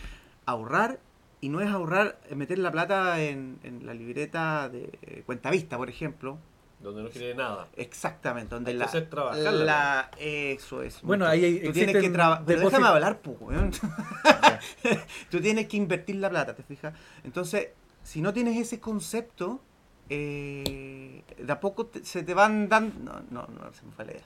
a 0.46 0.52
ahorrar 0.52 1.00
y 1.42 1.50
no 1.50 1.62
es 1.62 1.70
ahorrar, 1.70 2.20
meter 2.36 2.58
la 2.60 2.72
plata 2.72 3.22
en, 3.22 3.60
en 3.64 3.86
la 3.86 3.94
libreta 3.94 4.68
de 4.70 4.90
eh, 5.04 5.24
cuenta 5.26 5.50
vista, 5.52 5.78
por 5.78 5.90
ejemplo. 5.90 6.38
Donde 6.82 7.04
no 7.04 7.10
quiere 7.10 7.34
nada. 7.36 7.68
Exactamente, 7.78 8.54
donde 8.54 8.72
Hay 8.72 8.76
que 8.76 8.80
la, 8.80 8.86
hacer 8.86 9.10
trabajar 9.10 9.54
la 9.54 9.64
la- 9.64 10.12
eso 10.20 10.82
es. 10.84 11.02
Bueno, 11.04 11.26
mucho. 11.26 11.32
ahí 11.34 11.62
tú 11.64 11.72
tienes 11.72 11.98
que 11.98 12.10
trabajar. 12.10 12.46
Déjame 12.46 12.88
hablar, 12.88 13.22
weón. 13.40 13.72
Tú 15.32 15.40
tienes 15.42 15.68
que 15.68 15.78
invertir 15.78 16.18
la 16.18 16.30
plata, 16.30 16.54
¿te 16.56 16.64
fijas? 16.64 16.94
Entonces, 17.24 17.70
si 18.04 18.22
no 18.22 18.34
tienes 18.34 18.58
ese 18.58 18.80
concepto, 18.80 19.62
eh, 20.10 21.24
de 21.38 21.52
a 21.52 21.60
poco 21.60 21.88
te- 21.88 22.04
se 22.04 22.24
te 22.24 22.34
van 22.34 22.68
dando. 22.70 23.00
No, 23.00 23.22
no, 23.32 23.48
no, 23.48 23.74
se 23.74 23.84
me 23.86 23.92
fue 23.92 24.06
la 24.06 24.12
idea. 24.14 24.24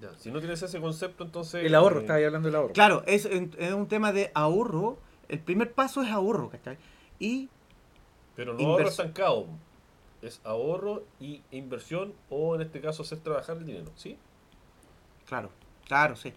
Ya, 0.00 0.10
Si 0.18 0.30
no 0.30 0.38
tienes 0.38 0.62
ese 0.62 0.80
concepto, 0.80 1.24
entonces... 1.24 1.64
El 1.64 1.74
ahorro, 1.74 2.00
eh, 2.00 2.24
hablando 2.26 2.48
del 2.48 2.56
ahorro. 2.56 2.72
Claro, 2.72 3.02
es, 3.06 3.26
es 3.26 3.72
un 3.72 3.86
tema 3.86 4.12
de 4.12 4.30
ahorro. 4.34 4.98
El 5.28 5.40
primer 5.40 5.72
paso 5.72 6.02
es 6.02 6.10
ahorro, 6.10 6.50
¿cachai? 6.50 6.78
Y 7.18 7.48
Pero 8.34 8.54
no 8.54 8.66
ahorro 8.66 8.88
estancado. 8.88 9.46
Es 10.22 10.40
ahorro 10.44 11.04
y 11.18 11.42
inversión 11.50 12.14
o 12.28 12.54
en 12.54 12.62
este 12.62 12.80
caso 12.80 13.02
hacer 13.02 13.18
trabajar 13.18 13.56
el 13.56 13.66
dinero, 13.66 13.90
¿sí? 13.94 14.18
Claro, 15.26 15.50
claro, 15.86 16.16
sí. 16.16 16.32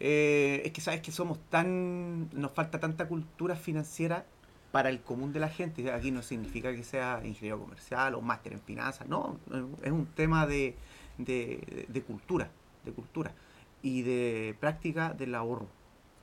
Eh, 0.00 0.62
es 0.64 0.72
que 0.72 0.80
sabes 0.80 1.00
que 1.00 1.12
somos 1.12 1.38
tan. 1.48 2.28
Nos 2.32 2.50
falta 2.52 2.80
tanta 2.80 3.06
cultura 3.06 3.56
financiera 3.56 4.26
para 4.72 4.88
el 4.88 5.00
común 5.00 5.32
de 5.32 5.40
la 5.40 5.48
gente. 5.48 5.92
Aquí 5.92 6.10
no 6.10 6.22
significa 6.22 6.74
que 6.74 6.82
sea 6.82 7.20
ingeniero 7.24 7.60
comercial 7.60 8.14
o 8.14 8.20
máster 8.20 8.54
en 8.54 8.60
finanzas, 8.60 9.06
no. 9.06 9.38
Es 9.82 9.92
un 9.92 10.06
tema 10.06 10.46
de, 10.46 10.74
de, 11.18 11.86
de 11.88 12.02
cultura, 12.02 12.50
de 12.84 12.92
cultura 12.92 13.34
y 13.82 14.02
de 14.02 14.54
práctica 14.60 15.12
del 15.12 15.34
ahorro. 15.34 15.68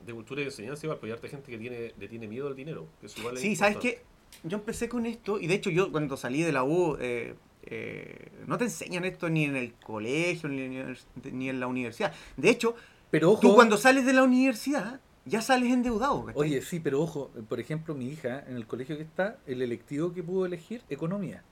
De 0.05 0.13
cultura 0.13 0.41
y 0.41 0.45
enseñanza 0.45 0.85
igual, 0.85 0.99
hay 1.03 1.11
harta 1.11 1.27
gente 1.27 1.51
que 1.51 1.57
tiene, 1.57 1.93
le 1.97 2.07
tiene 2.07 2.27
miedo 2.27 2.47
al 2.47 2.55
dinero. 2.55 2.87
Que 3.01 3.07
eso 3.07 3.31
es 3.31 3.39
Sí, 3.39 3.55
¿sabes 3.55 3.77
qué? 3.77 4.01
Yo 4.43 4.57
empecé 4.57 4.87
con 4.87 5.05
esto 5.05 5.39
y 5.39 5.47
de 5.47 5.55
hecho 5.55 5.69
yo 5.69 5.91
cuando 5.91 6.15
salí 6.15 6.43
de 6.43 6.51
la 6.51 6.63
U 6.63 6.97
eh, 6.99 7.35
eh, 7.63 8.31
no 8.47 8.57
te 8.57 8.65
enseñan 8.65 9.03
esto 9.05 9.29
ni 9.29 9.45
en 9.45 9.55
el 9.55 9.73
colegio 9.73 10.47
ni 10.47 10.61
en, 10.61 10.97
ni 11.33 11.49
en 11.49 11.59
la 11.59 11.67
universidad. 11.67 12.13
De 12.37 12.49
hecho, 12.49 12.75
Pero 13.11 13.31
ojo. 13.31 13.41
tú 13.41 13.55
cuando 13.55 13.77
sales 13.77 14.05
de 14.05 14.13
la 14.13 14.23
universidad 14.23 15.01
ya 15.25 15.41
sales 15.41 15.71
endeudado. 15.71 16.25
¿cachai? 16.25 16.41
Oye, 16.41 16.61
sí, 16.61 16.79
pero 16.79 17.01
ojo, 17.01 17.31
por 17.47 17.59
ejemplo, 17.59 17.93
mi 17.95 18.09
hija 18.09 18.43
en 18.47 18.55
el 18.55 18.65
colegio 18.65 18.97
que 18.97 19.03
está, 19.03 19.37
el 19.45 19.61
electivo 19.61 20.13
que 20.13 20.23
pudo 20.23 20.45
elegir, 20.45 20.81
economía. 20.89 21.43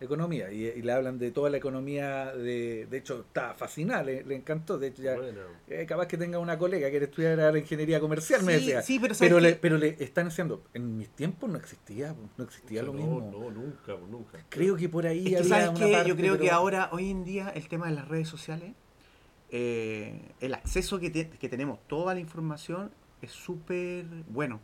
Economía, 0.00 0.50
y, 0.50 0.64
y 0.66 0.82
le 0.82 0.92
hablan 0.92 1.18
de 1.18 1.30
toda 1.30 1.50
la 1.50 1.58
economía, 1.58 2.32
de, 2.34 2.86
de 2.90 2.96
hecho, 2.98 3.20
está 3.20 3.52
fascinada, 3.54 4.02
le, 4.02 4.24
le 4.24 4.34
encantó. 4.34 4.78
De 4.78 4.88
hecho, 4.88 5.02
ya, 5.02 5.14
Bueno, 5.14 5.40
eh, 5.68 5.84
capaz 5.86 6.06
que 6.06 6.16
tenga 6.16 6.38
una 6.38 6.56
colega 6.56 6.86
que 6.86 6.90
quiere 6.92 7.04
estudiar 7.06 7.38
ahora 7.38 7.58
ingeniería 7.58 8.00
comercial, 8.00 8.42
me 8.42 8.54
decía. 8.54 8.80
sí, 8.82 8.98
pero 8.98 9.14
¿sabes 9.14 9.30
pero, 9.30 9.40
le, 9.40 9.54
pero 9.56 9.76
le 9.76 9.96
están 10.02 10.28
diciendo, 10.28 10.62
en 10.72 10.96
mis 10.96 11.08
tiempos 11.10 11.50
no 11.50 11.58
existía, 11.58 12.14
no 12.38 12.44
existía 12.44 12.82
lo 12.82 12.92
no, 12.94 12.98
mismo. 12.98 13.20
No, 13.30 13.50
nunca, 13.50 13.96
pues, 13.96 14.10
nunca. 14.10 14.38
Creo 14.48 14.74
que 14.76 14.88
por 14.88 15.06
ahí 15.06 15.26
Es 15.26 15.30
que 15.32 15.36
había 15.38 15.48
sabes 15.48 15.68
una 15.68 15.92
parte, 15.92 16.08
yo 16.08 16.16
creo 16.16 16.38
que 16.38 16.50
ahora, 16.50 16.88
hoy 16.92 17.10
en 17.10 17.24
día, 17.24 17.50
el 17.54 17.68
tema 17.68 17.86
de 17.88 17.94
las 17.94 18.08
redes 18.08 18.28
sociales, 18.28 18.72
eh, 19.50 20.20
el 20.40 20.54
acceso 20.54 20.98
que, 20.98 21.10
te- 21.10 21.28
que 21.28 21.48
tenemos 21.48 21.78
toda 21.88 22.14
la 22.14 22.20
información 22.20 22.90
es 23.20 23.32
súper 23.32 24.06
bueno. 24.28 24.60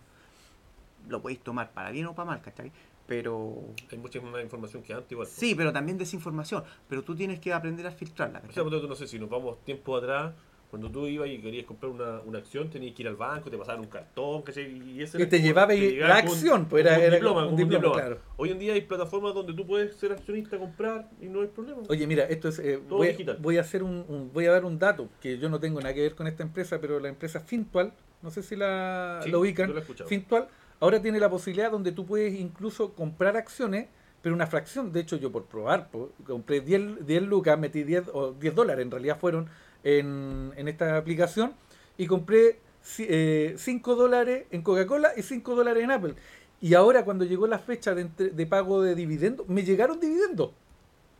Lo 1.09 1.23
podéis 1.23 1.41
tomar 1.41 1.73
para 1.73 1.91
bien 1.91 2.07
o 2.07 2.15
para 2.15 2.27
mal, 2.27 2.41
¿cachai? 2.43 2.73
Pero 3.07 3.63
Hay 3.91 3.99
mucha 3.99 4.21
más 4.21 4.43
información 4.43 4.83
que 4.83 4.93
antes 4.93 5.13
igual. 5.13 5.27
pues. 5.27 5.37
sí, 5.39 5.55
pero 5.55 5.73
también 5.73 5.97
desinformación. 5.99 6.65
Pero 6.89 7.03
tú 7.03 7.15
tienes 7.15 7.39
que 7.41 7.53
aprender 7.53 7.87
a 7.87 7.91
filtrarla, 7.93 8.39
O 8.39 8.43
sea, 8.43 8.49
¿cachai? 8.49 8.65
por 8.65 8.73
ejemplo, 8.73 8.89
no 8.89 8.97
sé 8.97 9.07
si 9.07 9.19
nos 9.19 9.29
vamos 9.31 9.63
tiempo 9.65 9.97
atrás, 9.97 10.33
cuando 10.69 10.91
tú 10.91 11.07
ibas 11.07 11.29
y 11.29 11.39
querías 11.39 11.65
comprar 11.65 11.93
una, 11.93 12.21
una 12.23 12.39
acción, 12.41 12.69
tenías 12.69 12.93
que 12.97 13.03
ir 13.03 13.09
al 13.09 13.15
banco, 13.15 13.49
te 13.49 13.57
pasaban 13.57 13.83
un 13.83 13.87
cartón, 13.87 14.43
¿cachai? 14.43 14.65
Y 14.91 15.01
ese 15.01 15.17
Que 15.17 15.23
era 15.23 15.31
te 15.31 15.41
llevaba 15.41 15.73
y- 15.73 15.97
la 15.99 16.17
acción, 16.17 16.67
pues, 16.67 16.85
era- 16.85 16.97
un 16.97 17.03
era 17.05 17.15
diploma, 17.15 17.47
un 17.47 17.55
diploma, 17.57 17.73
diploma. 17.75 17.95
claro. 18.01 18.19
Hoy 18.37 18.51
en 18.51 18.59
día 18.59 18.73
hay 18.75 18.81
plataformas 18.81 19.33
donde 19.33 19.55
tú 19.55 19.65
puedes 19.65 19.95
ser 19.95 20.11
accionista, 20.11 20.59
comprar 20.59 21.09
y 21.21 21.27
no 21.27 21.43
hay 21.43 21.47
problema. 21.47 21.83
Oye, 21.89 22.05
mira, 22.09 22.25
esto 22.25 22.49
es. 22.49 22.59
eh, 22.59 22.81
Todo 22.89 22.99
voy, 22.99 23.09
digital. 23.09 23.39
voy 23.41 23.59
a 23.59 23.61
hacer 23.61 23.85
un, 23.85 24.05
un- 24.09 24.33
voy 24.33 24.47
a 24.47 24.51
dar 24.53 24.65
un 24.65 24.77
dato 24.81 25.09
que 25.21 25.39
yo 25.39 25.49
no 25.49 25.61
tengo 25.61 25.81
nada 25.81 25.95
que 25.95 26.03
ver 26.03 26.17
con 26.17 26.27
esta 26.27 26.43
empresa, 26.43 26.81
pero 26.81 26.99
la 26.99 27.09
empresa 27.09 27.39
Fintual, 27.39 27.93
no 28.21 28.31
sé 28.33 28.43
si 28.43 28.57
la, 28.57 29.21
Sí, 29.23 29.31
la 29.31 29.39
ubican. 29.39 29.71
la 29.71 29.77
he 29.77 29.83
escuchado. 29.83 30.09
Fintual 30.11 30.49
ahora 30.81 31.01
tiene 31.01 31.19
la 31.21 31.31
posibilidad 31.31 31.71
donde 31.71 31.93
tú 31.93 32.07
puedes 32.07 32.35
incluso 32.39 32.93
comprar 32.95 33.37
acciones, 33.37 33.89
pero 34.23 34.35
una 34.35 34.47
fracción. 34.47 34.93
De 34.93 35.01
hecho, 35.01 35.17
yo 35.17 35.31
por 35.33 35.45
probar, 35.45 35.91
po, 35.91 36.11
compré 36.27 36.61
10, 36.61 37.07
10 37.07 37.23
lucas, 37.23 37.59
metí 37.59 37.83
10 37.85 38.05
o 38.13 38.33
10 38.33 38.55
dólares, 38.55 38.83
en 38.85 38.91
realidad 38.91 39.19
fueron 39.19 39.49
en, 39.85 40.53
en 40.57 40.69
esta 40.69 40.97
aplicación 40.97 41.55
y 41.97 42.07
compré 42.07 42.59
5 42.83 43.95
dólares 43.95 44.47
en 44.51 44.63
Coca-Cola 44.63 45.13
y 45.17 45.23
5 45.23 45.55
dólares 45.55 45.83
en 45.85 45.91
Apple. 45.91 46.15
Y 46.61 46.75
ahora 46.75 47.05
cuando 47.05 47.25
llegó 47.25 47.47
la 47.47 47.59
fecha 47.59 47.95
de, 47.95 48.03
entre- 48.03 48.31
de 48.31 48.47
pago 48.47 48.83
de 48.83 48.95
dividendos, 48.95 49.49
me 49.49 49.63
llegaron 49.63 50.01
dividendos. 50.01 50.51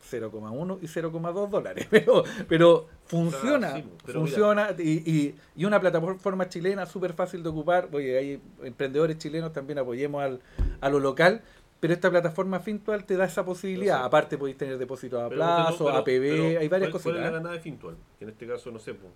0,1 0.09 0.79
y 0.81 0.85
0,2 0.87 1.49
dólares. 1.49 1.87
Pero, 1.91 2.23
pero 2.47 2.87
funciona. 3.05 3.69
Ah, 3.69 3.77
sí, 3.77 3.83
pero 4.05 4.19
funciona 4.21 4.69
y, 4.77 5.09
y, 5.11 5.35
y 5.55 5.65
una 5.65 5.79
plataforma 5.79 6.47
chilena 6.49 6.85
súper 6.85 7.13
fácil 7.13 7.43
de 7.43 7.49
ocupar. 7.49 7.89
Oye, 7.91 8.17
hay 8.17 8.41
emprendedores 8.63 9.17
chilenos, 9.17 9.53
también 9.53 9.79
apoyemos 9.79 10.23
al, 10.23 10.39
a 10.81 10.89
lo 10.89 10.99
local. 10.99 11.41
Pero 11.79 11.93
esta 11.93 12.09
plataforma 12.09 12.59
Fintual 12.59 13.05
te 13.05 13.15
da 13.15 13.25
esa 13.25 13.45
posibilidad. 13.45 14.03
Aparte 14.03 14.35
podéis 14.37 14.57
tener 14.57 14.79
depósitos 14.79 15.21
a 15.21 15.29
Pero, 15.29 15.37
plazo, 15.37 15.85
pero- 15.85 15.97
APB, 15.97 16.57
hay 16.59 16.67
varias 16.67 16.89
¿cuál- 16.89 17.03
¿Cuál 17.03 17.15
es 17.17 17.21
la 17.21 17.27
¿eh? 17.27 17.31
ganada 17.33 17.53
de 17.53 17.59
Fintual? 17.61 17.95
Que 18.17 18.25
en 18.25 18.31
este 18.31 18.47
caso, 18.47 18.71
no 18.71 18.79
sé, 18.79 18.95
po, 18.95 19.07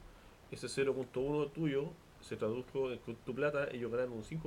ese 0.52 0.68
0.1 0.68 1.52
tuyo 1.52 1.86
se 2.20 2.36
tradujo 2.38 2.92
en 2.92 3.00
tu 3.26 3.34
plata, 3.34 3.68
ellos 3.72 3.92
ganan 3.92 4.12
un 4.12 4.24
5%. 4.24 4.42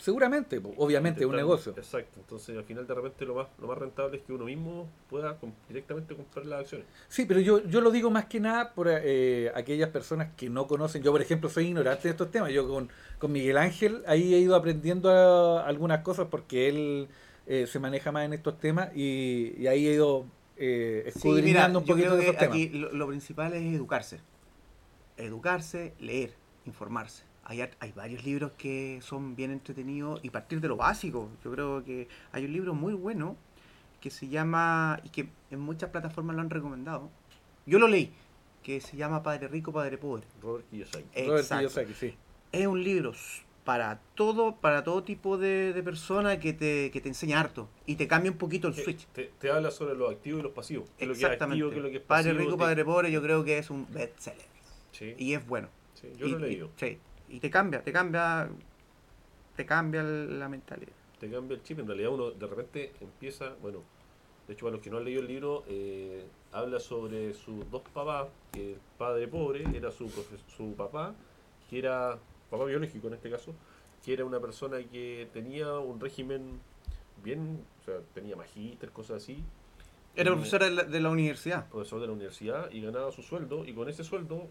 Seguramente, 0.00 0.60
obviamente, 0.76 1.20
es 1.20 1.26
un 1.30 1.36
negocio. 1.36 1.72
Exacto, 1.76 2.20
entonces 2.20 2.56
al 2.56 2.64
final 2.64 2.86
de 2.86 2.94
repente 2.94 3.24
lo 3.24 3.34
más, 3.34 3.48
lo 3.60 3.68
más 3.68 3.78
rentable 3.78 4.16
es 4.18 4.22
que 4.24 4.32
uno 4.32 4.44
mismo 4.46 4.88
pueda 5.08 5.36
com- 5.38 5.52
directamente 5.68 6.16
comprar 6.16 6.46
las 6.46 6.60
acciones. 6.60 6.86
Sí, 7.08 7.26
pero 7.26 7.40
yo, 7.40 7.62
yo 7.64 7.80
lo 7.80 7.90
digo 7.90 8.10
más 8.10 8.26
que 8.26 8.40
nada 8.40 8.72
por 8.74 8.88
eh, 8.90 9.50
aquellas 9.54 9.90
personas 9.90 10.28
que 10.36 10.48
no 10.48 10.66
conocen. 10.66 11.02
Yo, 11.02 11.12
por 11.12 11.20
ejemplo, 11.22 11.48
soy 11.48 11.66
ignorante 11.66 12.04
de 12.08 12.10
estos 12.12 12.30
temas. 12.30 12.52
Yo 12.52 12.68
con, 12.68 12.88
con 13.18 13.32
Miguel 13.32 13.56
Ángel 13.58 14.02
ahí 14.06 14.34
he 14.34 14.38
ido 14.38 14.54
aprendiendo 14.56 15.10
ah, 15.10 15.66
algunas 15.66 16.00
cosas 16.02 16.28
porque 16.30 16.68
él 16.68 17.08
eh, 17.46 17.66
se 17.66 17.78
maneja 17.78 18.12
más 18.12 18.24
en 18.24 18.32
estos 18.32 18.58
temas 18.58 18.90
y, 18.94 19.54
y 19.58 19.66
ahí 19.66 19.88
he 19.88 19.94
ido 19.94 20.26
eh, 20.56 21.02
Sí, 21.06 21.18
escudriñando 21.18 21.78
mira, 21.78 21.80
un 21.80 21.84
yo 21.84 21.94
poquito 21.94 22.08
creo 22.08 22.16
de 22.16 22.22
que 22.22 22.28
esos 22.28 22.36
temas. 22.38 22.56
aquí 22.56 22.68
lo, 22.70 22.92
lo 22.92 23.06
principal 23.08 23.52
es 23.54 23.62
educarse. 23.74 24.20
Educarse, 25.16 25.94
leer, 26.00 26.34
informarse. 26.66 27.24
Hay, 27.44 27.60
hay 27.80 27.92
varios 27.92 28.24
libros 28.24 28.52
que 28.52 29.00
son 29.02 29.34
bien 29.34 29.50
entretenidos 29.50 30.20
y 30.22 30.30
partir 30.30 30.60
de 30.60 30.68
lo 30.68 30.76
básico. 30.76 31.28
Yo 31.44 31.50
creo 31.52 31.84
que 31.84 32.06
hay 32.32 32.44
un 32.44 32.52
libro 32.52 32.74
muy 32.74 32.94
bueno 32.94 33.36
que 34.00 34.10
se 34.10 34.28
llama, 34.28 35.00
y 35.04 35.08
que 35.10 35.28
en 35.50 35.60
muchas 35.60 35.90
plataformas 35.90 36.36
lo 36.36 36.42
han 36.42 36.50
recomendado. 36.50 37.10
Yo 37.66 37.78
lo 37.78 37.86
leí, 37.88 38.12
que 38.62 38.80
se 38.80 38.96
llama 38.96 39.22
Padre 39.22 39.48
Rico, 39.48 39.72
Padre 39.72 39.98
Pobre. 39.98 40.22
Robert 40.40 40.66
Kiyosaki. 40.70 41.04
Robert 41.26 41.40
Exacto. 41.42 41.58
Kiyosaki, 41.68 41.94
sí. 41.94 42.14
Es 42.52 42.66
un 42.66 42.82
libro 42.82 43.12
para 43.64 44.00
todo, 44.14 44.56
para 44.56 44.82
todo 44.84 45.02
tipo 45.04 45.36
de, 45.38 45.72
de 45.74 45.82
persona 45.82 46.40
que 46.40 46.52
te, 46.54 46.90
que 46.90 47.00
te 47.00 47.08
enseña 47.08 47.38
harto 47.40 47.68
y 47.84 47.96
te 47.96 48.08
cambia 48.08 48.30
un 48.32 48.38
poquito 48.38 48.68
el 48.68 48.74
switch. 48.74 49.06
Te, 49.08 49.30
te 49.38 49.50
habla 49.50 49.70
sobre 49.70 49.94
los 49.94 50.10
activos 50.10 50.40
y 50.40 50.42
los 50.44 50.52
pasivos. 50.52 50.88
lo 50.88 50.96
que 50.96 51.04
es 51.04 51.10
Exactamente. 51.10 51.64
activo, 51.66 51.82
lo 51.82 51.90
que 51.90 51.96
es 51.96 52.02
Padre 52.02 52.32
Rico, 52.32 52.52
te- 52.52 52.56
Padre 52.58 52.84
Pobre, 52.84 53.12
yo 53.12 53.22
creo 53.22 53.44
que 53.44 53.58
es 53.58 53.68
un 53.70 53.86
bestseller. 53.92 54.46
Sí, 54.92 55.14
Y 55.18 55.34
es 55.34 55.46
bueno. 55.46 55.68
sí, 55.94 56.08
yo 56.16 56.26
y, 56.26 56.30
lo 56.30 56.38
he 56.38 56.40
y- 56.40 56.42
leído. 56.52 56.70
sí, 56.76 56.98
y 57.30 57.40
te 57.40 57.50
cambia, 57.50 57.82
te 57.82 57.92
cambia, 57.92 58.48
te 59.56 59.64
cambia 59.64 60.02
la 60.02 60.48
mentalidad. 60.48 60.92
Te 61.18 61.30
cambia 61.30 61.56
el 61.56 61.62
chip. 61.62 61.78
En 61.78 61.86
realidad 61.86 62.10
uno 62.10 62.30
de 62.30 62.46
repente 62.46 62.92
empieza, 63.00 63.54
bueno, 63.62 63.82
de 64.46 64.54
hecho 64.54 64.66
para 64.66 64.76
los 64.76 64.82
que 64.82 64.90
no 64.90 64.98
han 64.98 65.04
leído 65.04 65.20
el 65.20 65.28
libro, 65.28 65.64
eh, 65.68 66.26
habla 66.52 66.80
sobre 66.80 67.32
sus 67.34 67.70
dos 67.70 67.82
papás, 67.94 68.28
que 68.52 68.72
el 68.72 68.78
padre 68.98 69.28
pobre 69.28 69.64
era 69.74 69.90
su, 69.90 70.08
su 70.08 70.74
papá, 70.74 71.14
que 71.68 71.78
era 71.78 72.18
papá 72.50 72.64
biológico 72.64 73.06
en 73.08 73.14
este 73.14 73.30
caso, 73.30 73.54
que 74.04 74.12
era 74.12 74.24
una 74.24 74.40
persona 74.40 74.78
que 74.82 75.28
tenía 75.32 75.78
un 75.78 76.00
régimen 76.00 76.60
bien, 77.22 77.64
o 77.80 77.84
sea, 77.84 78.00
tenía 78.12 78.34
magíster, 78.34 78.90
cosas 78.90 79.22
así. 79.22 79.44
Era 80.16 80.32
profesor 80.32 80.64
de 80.64 80.70
la, 80.70 80.82
de 80.82 81.00
la 81.00 81.10
universidad. 81.10 81.68
profesor 81.68 82.00
de 82.00 82.08
la 82.08 82.12
universidad 82.12 82.70
y 82.72 82.80
ganaba 82.80 83.12
su 83.12 83.22
sueldo 83.22 83.64
y 83.64 83.72
con 83.72 83.88
ese 83.88 84.02
sueldo 84.02 84.48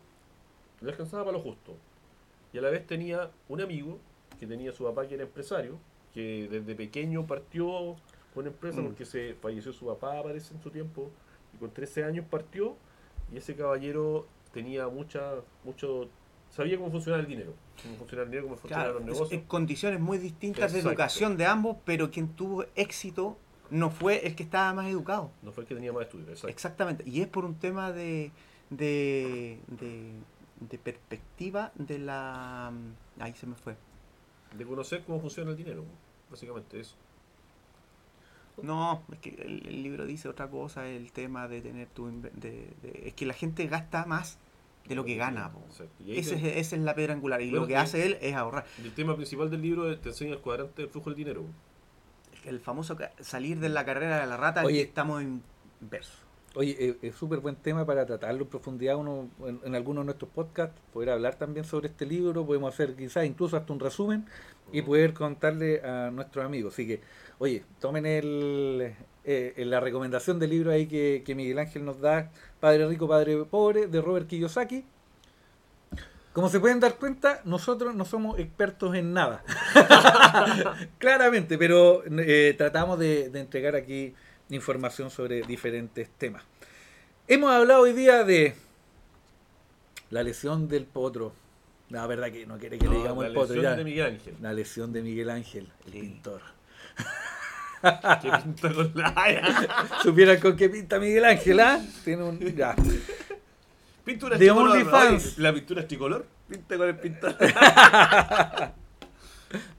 le 0.80 0.92
alcanzaba 0.92 1.26
para 1.26 1.38
lo 1.38 1.44
justo. 1.44 1.76
Y 2.54 2.58
a 2.58 2.62
la 2.62 2.70
vez 2.70 2.86
tenía 2.88 3.30
un 3.48 3.62
amigo 3.62 4.00
que 4.40 4.48
tenía 4.48 4.72
su 4.72 4.84
papá 4.84 5.08
que 5.08 5.16
era 5.16 5.24
empresario, 5.24 5.78
que 6.14 6.48
desde 6.50 6.76
pequeño 6.76 7.28
partió 7.28 7.96
con 8.34 8.48
empresa 8.48 8.82
Mm. 8.82 8.86
porque 8.86 9.06
se 9.06 9.36
falleció 9.36 9.74
su 9.74 9.86
papá 9.88 10.22
parece 10.24 10.54
en 10.54 10.62
su 10.62 10.70
tiempo 10.72 11.12
y 11.54 11.58
con 11.58 11.72
13 11.72 12.04
años 12.04 12.26
partió 12.30 12.76
y 13.32 13.38
ese 13.38 13.56
caballero 13.56 14.28
tenía 14.54 14.88
mucha 14.88 15.36
mucho 15.64 16.10
sabía 16.50 16.78
cómo 16.78 16.90
funcionaba 16.90 17.22
el 17.22 17.28
dinero, 17.30 17.54
cómo 17.84 17.96
funcionaba 17.98 18.24
el 18.26 18.32
dinero, 18.32 18.48
cómo 18.48 18.58
funcionaban 18.58 18.92
Claro, 18.94 19.00
los 19.06 19.14
negocios. 19.16 19.40
en 19.40 19.46
condiciones 19.48 20.00
muy 20.00 20.18
distintas 20.18 20.74
de 20.74 20.80
educación 20.80 21.38
de 21.38 21.46
ambos, 21.46 21.78
pero 21.86 22.10
quien 22.10 22.30
tuvo 22.30 22.66
éxito 22.76 23.38
no 23.70 23.92
fue 23.92 24.26
el 24.26 24.36
que 24.36 24.42
estaba 24.42 24.74
más 24.74 24.88
educado. 24.88 25.30
No 25.44 25.52
fue 25.52 25.64
el 25.64 25.68
que 25.68 25.76
tenía 25.76 25.94
más 25.94 26.04
estudios. 26.06 26.44
Exactamente. 26.46 27.04
Y 27.08 27.22
es 27.22 27.28
por 27.28 27.46
un 27.46 27.54
tema 27.54 27.92
de, 27.92 28.32
de, 28.72 29.60
de, 29.68 30.12
de 30.60 30.78
perspectiva 30.78 31.72
de 31.76 32.00
la... 32.00 32.72
Ahí 33.20 33.34
se 33.34 33.48
me 33.48 33.56
fue. 33.56 33.76
De 34.58 34.66
conocer 34.66 35.04
cómo 35.06 35.20
funciona 35.20 35.52
el 35.52 35.58
dinero, 35.58 35.84
básicamente 36.30 36.80
eso. 36.80 36.96
No, 38.62 39.04
es 39.12 39.20
que 39.20 39.30
el, 39.42 39.66
el 39.68 39.84
libro 39.84 40.06
dice 40.06 40.28
otra 40.28 40.50
cosa, 40.50 40.86
el 40.88 41.12
tema 41.12 41.48
de 41.48 41.62
tener 41.62 41.88
tu... 41.88 42.08
inve- 42.10 42.32
De, 42.34 42.74
de- 42.82 43.04
es 43.08 43.14
que 43.14 43.26
la 43.26 43.34
gente 43.34 43.66
gasta 43.68 44.06
más 44.06 44.38
de 44.88 44.96
lo 44.96 45.06
que 45.06 45.16
gana. 45.16 45.52
Y 46.00 46.14
te- 46.14 46.20
es- 46.20 46.32
esa 46.32 46.76
es 46.76 46.82
la 46.82 46.94
piedra 46.96 47.14
angular. 47.14 47.42
Y 47.42 47.50
Bueno, 47.50 47.62
lo 47.62 47.68
que 47.68 47.74
y- 47.74 47.78
hace 47.78 48.06
él 48.06 48.18
es 48.22 48.36
ahorrar. 48.36 48.66
El 48.84 48.94
tema 48.94 49.16
principal 49.16 49.50
del 49.50 49.62
libro 49.62 49.90
es- 49.90 50.02
te 50.02 50.10
enseña 50.10 50.34
el 50.34 50.40
cuadrante 50.40 50.82
del 50.82 50.92
flujo 50.92 51.10
del 51.10 51.18
dinero. 51.18 51.46
El 52.44 52.60
famoso 52.60 52.98
salir 53.22 53.60
de 53.60 53.70
la 53.70 53.86
carrera 53.86 54.20
de 54.20 54.26
la 54.28 54.36
rata, 54.38 54.64
Oye. 54.66 54.78
que 54.78 54.82
estamos 54.84 55.24
inversos. 55.82 56.18
Oye, 56.56 56.76
eh, 56.80 56.98
es 57.04 57.16
súper 57.16 57.40
buen 57.40 57.56
tema 57.56 57.86
para 57.86 58.06
tratarlo 58.06 58.44
en 58.44 58.50
profundidad 58.50 58.96
uno, 58.96 59.30
en, 59.46 59.60
en 59.64 59.76
algunos 59.76 60.02
de 60.02 60.06
nuestros 60.06 60.32
podcasts, 60.32 60.80
poder 60.92 61.12
hablar 61.12 61.36
también 61.36 61.64
sobre 61.64 61.90
este 61.90 62.08
libro, 62.08 62.46
podemos 62.46 62.74
hacer 62.74 62.96
quizás 62.96 63.26
incluso 63.26 63.56
hasta 63.56 63.72
un 63.72 63.80
resumen 63.80 64.26
y 64.72 64.82
poder 64.82 65.14
contarle 65.14 65.82
a 65.82 66.10
nuestros 66.12 66.44
amigos. 66.44 66.74
Así 66.74 66.88
que, 66.88 67.02
oye, 67.38 67.64
tomen 67.80 68.06
el, 68.06 68.96
eh, 69.26 69.54
la 69.66 69.80
recomendación 69.80 70.40
del 70.40 70.50
libro 70.50 70.72
ahí 70.72 70.88
que, 70.88 71.22
que 71.24 71.36
Miguel 71.36 71.60
Ángel 71.60 71.86
nos 71.86 72.00
da, 72.02 72.32
Padre 72.60 72.88
Rico, 72.88 73.08
Padre 73.08 73.38
Pobre, 73.46 73.88
de 73.88 74.02
Robert 74.02 74.28
Kiyosaki. 74.28 74.84
Como 76.34 76.50
se 76.50 76.60
pueden 76.60 76.80
dar 76.80 76.96
cuenta, 76.96 77.42
nosotros 77.44 77.94
no 77.96 78.06
somos 78.06 78.40
expertos 78.40 78.96
en 78.96 79.14
nada. 79.14 79.44
Claramente, 80.98 81.58
pero 81.58 82.04
eh, 82.06 82.56
tratamos 82.58 82.98
de, 82.98 83.30
de 83.30 83.40
entregar 83.40 83.76
aquí 83.76 84.14
información 84.50 85.10
sobre 85.10 85.42
diferentes 85.44 86.10
temas. 86.10 86.44
Hemos 87.28 87.52
hablado 87.52 87.82
hoy 87.82 87.94
día 87.94 88.24
de 88.24 88.56
la 90.10 90.24
lesión 90.24 90.68
del 90.68 90.86
potro. 90.86 91.34
La 91.90 92.06
verdad 92.08 92.32
que 92.32 92.46
no 92.46 92.58
quiere 92.58 92.78
que 92.78 92.88
le 92.88 92.98
digamos 92.98 93.24
la 93.24 93.28
el 93.30 93.34
potro 93.34 93.56
lesión 93.56 93.72
ya. 93.74 93.78
de 93.78 93.84
Miguel 93.84 94.06
Ángel. 94.08 94.36
La 94.42 94.54
lesión 94.54 94.94
de 94.94 95.02
Miguel 95.02 95.30
Ángel, 95.30 95.68
el 95.86 95.92
Sí. 95.92 96.00
pintor. 96.02 96.42
Pinta 97.82 98.74
con 98.74 98.92
la- 98.96 99.98
Supieran 100.04 100.40
con 100.40 100.56
qué 100.58 100.70
pinta 100.70 101.00
Miguel 101.00 101.24
Ángel, 101.26 101.60
¿ah? 101.62 101.80
Tiene 102.04 102.24
un. 102.24 102.38
Ya. 102.40 102.76
Pintura 104.04 104.38
De 104.38 104.46
tricolor. 104.46 104.72
OnlyFans. 104.72 105.38
La 105.38 105.54
pintura 105.54 105.82
es 105.82 105.88
tricolor. 105.88 106.26
Pinta 106.50 106.78
con 106.78 106.88
el 106.90 106.96
pintor. 106.98 107.38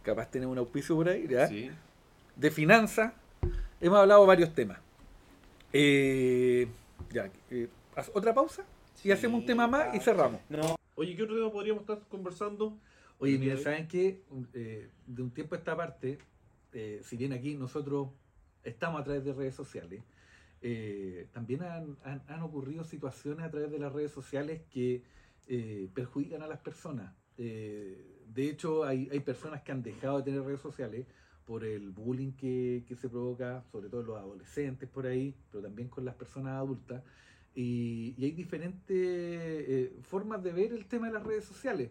Capaz 0.03 0.31
tiene 0.31 0.47
un 0.47 0.59
auspicio 0.59 0.97
por 0.97 1.09
ahí, 1.09 1.27
¿ya? 1.29 1.47
Sí. 1.47 1.71
de 2.37 2.51
finanzas, 2.51 3.13
hemos 3.81 3.99
hablado 3.99 4.27
varios 4.27 4.55
temas. 4.55 4.79
Eh, 5.73 6.69
ya, 7.13 7.31
eh, 7.51 7.69
haz 7.97 8.11
otra 8.15 8.35
pausa 8.35 8.65
y 9.05 9.11
hacemos 9.11 9.41
un 9.41 9.47
tema 9.47 9.67
más 9.67 9.95
y 9.95 10.01
cerramos. 10.01 10.41
No. 10.49 10.77
Oye, 10.97 11.17
¿qué 11.17 11.23
otro 11.23 11.37
tema 11.37 11.51
podríamos 11.53 11.83
estar 11.83 12.01
conversando? 12.09 12.77
Oye, 13.19 13.39
mira, 13.39 13.57
¿saben 13.57 13.87
qué? 13.89 14.23
Eh, 14.55 14.89
de 15.07 15.23
un 15.23 15.31
tiempo 15.31 15.55
a 15.55 15.59
esta 15.59 15.77
parte, 15.77 16.19
eh, 16.73 17.01
si 17.05 17.17
bien 17.17 17.33
aquí 17.33 17.55
nosotros 17.55 18.09
estamos 18.65 19.01
a 19.01 19.05
través 19.05 19.25
de 19.25 19.33
redes 19.33 19.55
sociales, 19.55 20.03
eh, 20.63 21.27
también 21.33 21.63
han, 21.63 21.97
han- 22.05 22.23
han 22.29 22.43
ocurrido 22.43 22.85
situaciones 22.85 23.45
a 23.47 23.51
través 23.51 23.71
de 23.71 23.79
las 23.79 23.93
redes 23.93 24.11
sociales 24.13 24.63
que 24.71 25.03
eh, 25.49 25.89
perjudican 25.95 26.43
a 26.43 26.47
las 26.47 26.59
personas. 26.61 27.13
Eh, 27.39 28.19
de 28.27 28.49
hecho, 28.51 28.85
hay, 28.85 29.09
hay 29.11 29.21
personas 29.21 29.63
que 29.63 29.73
han 29.73 29.83
dejado 29.83 30.19
de 30.19 30.25
tener 30.25 30.43
redes 30.43 30.61
sociales 30.61 31.07
por 31.51 31.65
el 31.65 31.91
bullying 31.91 32.31
que, 32.31 32.85
que 32.87 32.95
se 32.95 33.09
provoca, 33.09 33.65
sobre 33.73 33.89
todo 33.89 34.03
en 34.03 34.07
los 34.07 34.17
adolescentes 34.19 34.89
por 34.89 35.05
ahí, 35.05 35.35
pero 35.51 35.65
también 35.65 35.89
con 35.89 36.05
las 36.05 36.15
personas 36.15 36.53
adultas. 36.53 37.03
Y, 37.57 38.15
y 38.17 38.25
hay 38.25 38.31
diferentes 38.31 38.87
eh, 38.97 39.93
formas 40.03 40.45
de 40.45 40.53
ver 40.53 40.73
el 40.73 40.87
tema 40.87 41.09
de 41.09 41.15
las 41.15 41.25
redes 41.25 41.45
sociales. 41.45 41.91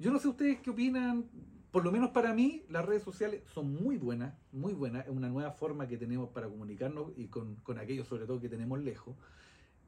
Yo 0.00 0.10
no 0.10 0.18
sé 0.18 0.26
ustedes 0.26 0.58
qué 0.58 0.70
opinan, 0.70 1.26
por 1.70 1.84
lo 1.84 1.92
menos 1.92 2.10
para 2.10 2.34
mí 2.34 2.64
las 2.70 2.84
redes 2.84 3.04
sociales 3.04 3.44
son 3.54 3.72
muy 3.72 3.98
buenas, 3.98 4.34
muy 4.50 4.74
buenas, 4.74 5.06
es 5.06 5.12
una 5.12 5.28
nueva 5.28 5.52
forma 5.52 5.86
que 5.86 5.96
tenemos 5.96 6.30
para 6.30 6.48
comunicarnos 6.48 7.12
y 7.16 7.28
con, 7.28 7.54
con 7.62 7.78
aquellos 7.78 8.08
sobre 8.08 8.26
todo 8.26 8.40
que 8.40 8.48
tenemos 8.48 8.80
lejos, 8.80 9.14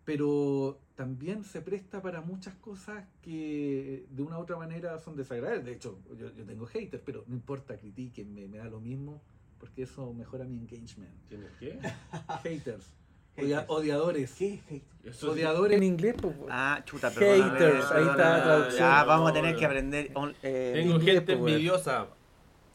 pero 0.04 0.78
también 0.96 1.44
se 1.44 1.60
presta 1.60 2.02
para 2.02 2.20
muchas 2.20 2.54
cosas 2.56 3.04
que 3.22 4.04
de 4.10 4.22
una 4.22 4.38
u 4.38 4.42
otra 4.42 4.56
manera 4.56 4.98
son 4.98 5.16
desagradables. 5.16 5.64
De 5.64 5.72
hecho, 5.72 5.98
yo, 6.18 6.30
yo 6.34 6.44
tengo 6.44 6.66
haters, 6.66 7.02
pero 7.04 7.24
no 7.26 7.34
importa, 7.34 7.76
critiquenme, 7.76 8.48
me 8.48 8.58
da 8.58 8.64
lo 8.64 8.80
mismo, 8.80 9.20
porque 9.58 9.82
eso 9.82 10.12
mejora 10.12 10.44
mi 10.44 10.56
engagement. 10.56 11.10
¿Tienes 11.28 11.50
qué? 11.58 11.78
Haters, 12.44 12.92
odia- 13.36 13.56
Haters. 13.60 13.64
odiadores. 13.70 14.34
¿Qué? 14.34 14.60
Hate? 14.68 14.82
Eso 15.04 15.30
Odiadores 15.32 15.76
en 15.78 15.82
inglés, 15.84 16.14
pues, 16.20 16.34
Ah, 16.50 16.82
chuta, 16.84 17.08
Haters, 17.10 17.28
perdóname, 17.28 17.56
ahí 17.94 18.08
está 18.10 18.16
la 18.38 18.42
traducción. 18.44 18.78
Ya, 18.80 19.04
vamos 19.04 19.30
a 19.30 19.34
tener 19.34 19.52
no. 19.54 19.58
que 19.58 19.64
aprender. 19.66 20.10
on- 20.14 20.34
eh, 20.42 20.72
Tengo 20.74 20.94
inglés, 20.96 21.14
gente 21.16 21.36
pues, 21.36 21.52
envidiosa 21.52 22.06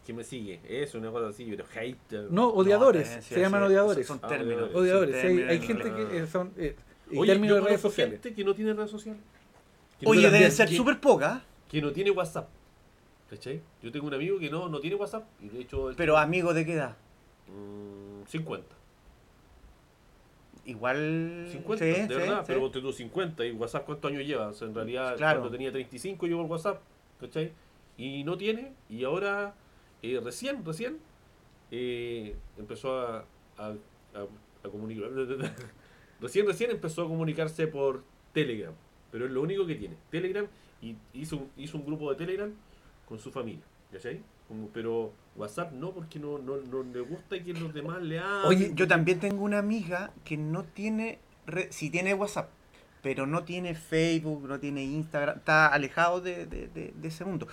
que 0.05 0.13
me 0.13 0.23
sigue. 0.23 0.59
Eso, 0.67 0.97
una 0.99 1.11
cosa 1.11 1.27
así, 1.29 1.45
pero 1.49 1.65
hater. 1.67 2.31
No, 2.31 2.47
odiadores, 2.49 3.15
no, 3.15 3.21
sí, 3.21 3.33
se 3.35 3.39
llaman 3.41 3.61
sí, 3.61 3.67
odiadores. 3.67 4.07
Son 4.07 4.19
Ah, 4.23 4.27
términos. 4.27 4.69
odiadores. 4.73 5.21
Sí, 5.21 5.41
hay, 5.43 5.59
gente 5.59 5.91
que 5.91 6.17
eh, 6.19 6.27
son 6.27 6.51
eh, 6.57 6.75
en 7.11 7.17
Oye, 7.19 7.31
términos 7.31 7.57
yo 7.57 7.61
de 7.63 7.67
redes 7.69 7.81
sociales. 7.81 8.13
gente 8.21 8.33
que 8.35 8.43
no 8.43 8.53
tiene 8.53 8.73
redes 8.73 8.91
sociales. 8.91 9.21
Que 9.99 10.07
Oye, 10.07 10.23
no, 10.23 10.31
deben 10.31 10.51
ser 10.51 10.69
súper 10.69 10.99
pocas, 10.99 11.41
que 11.69 11.81
no 11.81 11.91
tiene 11.91 12.11
WhatsApp. 12.11 12.49
¿Cachai? 13.29 13.61
Yo 13.81 13.91
tengo 13.91 14.07
un 14.07 14.13
amigo 14.13 14.37
que 14.39 14.49
no, 14.49 14.69
no 14.69 14.79
tiene 14.79 14.95
WhatsApp. 14.95 15.23
Y 15.41 15.49
de 15.49 15.61
hecho, 15.61 15.91
pero 15.97 16.17
amigo 16.17 16.53
de 16.53 16.65
qué 16.65 16.73
edad? 16.73 16.95
Mm, 17.47 18.25
50. 18.27 18.75
Igual. 20.65 21.47
50, 21.51 21.83
sí, 21.85 21.91
de 21.91 22.07
sí, 22.07 22.13
verdad, 22.13 22.39
sí. 22.39 22.43
pero 22.47 22.59
ponte 22.61 22.81
tú 22.81 22.91
50 22.91 23.45
y 23.45 23.51
WhatsApp 23.51 23.85
cuántos 23.85 24.11
años 24.11 24.25
lleva. 24.25 24.47
O 24.47 24.53
sea, 24.53 24.67
en 24.67 24.75
realidad 24.75 25.15
Claro. 25.17 25.39
cuando 25.41 25.51
tenía 25.55 25.71
35 25.71 26.25
llegó 26.27 26.41
el 26.41 26.47
WhatsApp, 26.49 26.81
¿cachai? 27.19 27.51
Y 27.97 28.23
no 28.23 28.35
tiene, 28.37 28.73
y 28.89 29.03
ahora 29.03 29.53
eh, 30.01 30.19
recién, 30.23 30.65
recién 30.65 30.97
eh, 31.71 32.35
empezó 32.57 32.99
a, 32.99 33.25
a, 33.57 33.67
a- 33.67 34.63
a 34.63 34.69
comunicar. 34.69 35.09
recién, 36.25 36.45
recién 36.45 36.71
empezó 36.71 37.03
a 37.03 37.07
comunicarse 37.07 37.67
por 37.67 38.03
Telegram, 38.33 38.73
pero 39.11 39.25
es 39.25 39.31
lo 39.31 39.41
único 39.41 39.65
que 39.65 39.75
tiene. 39.75 39.95
Telegram 40.11 40.45
y 40.81 40.95
hizo, 41.13 41.37
un- 41.37 41.49
hizo 41.57 41.77
un 41.77 41.85
grupo 41.85 42.09
de 42.11 42.17
Telegram 42.17 42.51
con 43.07 43.17
su 43.19 43.31
familia, 43.31 43.63
¿cachai? 43.91 44.21
Como, 44.47 44.67
pero 44.69 45.11
WhatsApp 45.35 45.71
no, 45.73 45.91
porque 45.91 46.19
no, 46.19 46.37
no, 46.37 46.57
no 46.57 46.83
le 46.83 46.99
gusta 47.01 47.41
que 47.43 47.53
los 47.53 47.73
demás 47.73 48.01
le 48.03 48.19
hablen. 48.19 48.45
Oye, 48.47 48.71
yo 48.75 48.87
también 48.87 49.19
tengo 49.19 49.43
una 49.43 49.57
amiga 49.59 50.11
que 50.23 50.37
no 50.37 50.63
tiene. 50.63 51.19
re- 51.47 51.71
sí 51.71 51.89
tiene 51.89 52.13
WhatsApp, 52.13 52.49
pero 53.03 53.25
no 53.27 53.43
tiene 53.43 53.73
Facebook, 53.75 54.47
no 54.47 54.59
tiene 54.59 54.83
Instagram. 54.83 55.37
Está 55.37 55.67
alejado 55.67 56.21
de- 56.21 56.45
de- 56.45 56.67
de 56.67 57.07
ese 57.07 57.23
mundo. 57.25 57.47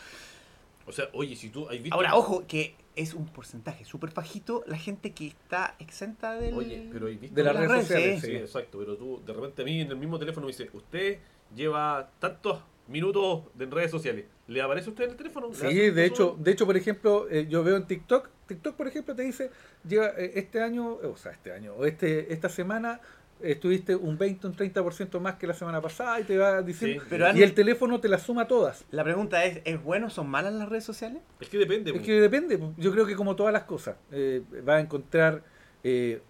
O 0.86 0.92
sea, 0.92 1.08
oye, 1.12 1.36
si 1.36 1.50
tú 1.50 1.68
has 1.68 1.80
visto... 1.80 1.94
Ahora, 1.94 2.14
ojo, 2.16 2.46
que 2.46 2.74
es 2.96 3.14
un 3.14 3.26
porcentaje 3.26 3.84
súper 3.84 4.12
bajito 4.12 4.64
la 4.66 4.76
gente 4.76 5.12
que 5.12 5.28
está 5.28 5.76
exenta 5.78 6.34
del. 6.34 6.54
Oye, 6.54 6.88
pero 6.92 7.06
¿has 7.06 7.18
visto 7.18 7.34
De 7.34 7.42
las 7.42 7.54
las 7.54 7.62
redes 7.62 7.70
redes, 7.70 7.86
sociales, 7.88 8.20
Sí, 8.20 8.26
sí. 8.26 8.36
exacto, 8.36 8.78
pero 8.78 8.96
tú 8.96 9.22
de 9.24 9.32
repente 9.32 9.62
a 9.62 9.64
mí 9.64 9.80
en 9.80 9.88
el 9.90 9.96
mismo 9.96 10.18
teléfono 10.18 10.46
me 10.46 10.52
dice, 10.52 10.68
usted 10.72 11.18
lleva 11.54 12.10
tantos 12.18 12.60
minutos 12.88 13.44
en 13.58 13.70
redes 13.70 13.90
sociales. 13.90 14.26
¿Le 14.48 14.60
aparece 14.60 14.88
a 14.88 14.90
usted 14.90 15.04
en 15.04 15.10
el 15.10 15.16
teléfono? 15.16 15.48
¿Le 15.48 15.54
Sí, 15.54 15.90
de 15.90 16.04
hecho, 16.04 16.36
de 16.38 16.50
hecho, 16.50 16.66
por 16.66 16.76
ejemplo, 16.76 17.28
eh, 17.30 17.46
yo 17.48 17.62
veo 17.62 17.76
en 17.76 17.86
TikTok, 17.86 18.28
TikTok, 18.46 18.76
por 18.76 18.88
ejemplo, 18.88 19.14
te 19.14 19.22
dice, 19.22 19.50
lleva 19.88 20.08
eh, 20.18 20.32
este 20.34 20.60
año, 20.60 20.94
o 20.94 21.16
sea, 21.16 21.32
este 21.32 21.52
año, 21.52 21.74
o 21.74 21.86
este, 21.86 22.32
esta 22.32 22.48
semana 22.48 23.00
estuviste 23.42 23.96
un 23.96 24.16
20, 24.18 24.46
un 24.46 24.54
30% 24.56 25.20
más 25.20 25.36
que 25.36 25.46
la 25.46 25.54
semana 25.54 25.80
pasada 25.80 26.20
y 26.20 26.24
te 26.24 26.38
va 26.38 26.62
diciendo, 26.62 27.02
Sí, 27.02 27.06
Pero 27.10 27.36
y 27.36 27.42
el 27.42 27.54
teléfono 27.54 28.00
te 28.00 28.08
la 28.08 28.18
suma 28.18 28.46
todas. 28.46 28.84
La 28.90 29.04
pregunta 29.04 29.44
es: 29.44 29.60
¿es 29.64 29.82
bueno? 29.82 30.10
¿Son 30.10 30.28
malas 30.28 30.52
las 30.54 30.68
redes 30.68 30.84
sociales? 30.84 31.22
Es 31.40 31.48
que 31.48 31.58
depende. 31.58 31.90
Es 31.94 32.02
que 32.02 32.20
depende, 32.20 32.58
yo 32.76 32.92
creo 32.92 33.06
que 33.06 33.14
como 33.16 33.36
todas 33.36 33.52
las 33.52 33.64
cosas, 33.64 33.96
eh, 34.10 34.42
va 34.66 34.76
a 34.76 34.80
encontrar 34.80 35.42
eh, 35.84 36.20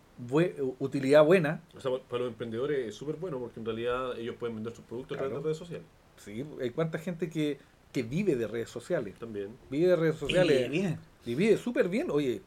utilidad 0.79 1.25
buena, 1.25 1.62
O 1.77 1.81
sea, 1.81 1.90
para 2.09 2.25
los 2.25 2.33
emprendedores 2.33 2.88
es 2.88 2.94
súper 2.94 3.16
bueno 3.16 3.38
porque 3.38 3.59
en 3.61 3.66
realidad 3.66 4.18
ellos 4.18 4.37
pueden 4.38 4.57
vender 4.57 4.72
sus 4.75 4.85
productos 4.85 5.16
a 5.16 5.20
través 5.20 5.37
de 5.38 5.42
redes 5.42 5.57
sociales. 5.59 5.87
sí, 6.16 6.44
hay 6.61 6.70
cuánta 6.70 6.98
gente 6.98 7.29
que, 7.29 7.59
que 7.92 8.03
vive 8.03 8.37
de 8.37 8.46
redes 8.46 8.70
sociales, 8.70 9.14
También. 9.18 9.57
vive 9.70 9.88
de 9.88 9.96
redes 9.96 10.16
sociales. 10.16 10.66
Y 10.66 10.70
bien. 10.70 10.98
Y 11.25 11.35
vive 11.35 11.57
súper 11.57 11.88
bien. 11.88 12.11
Oye, 12.11 12.42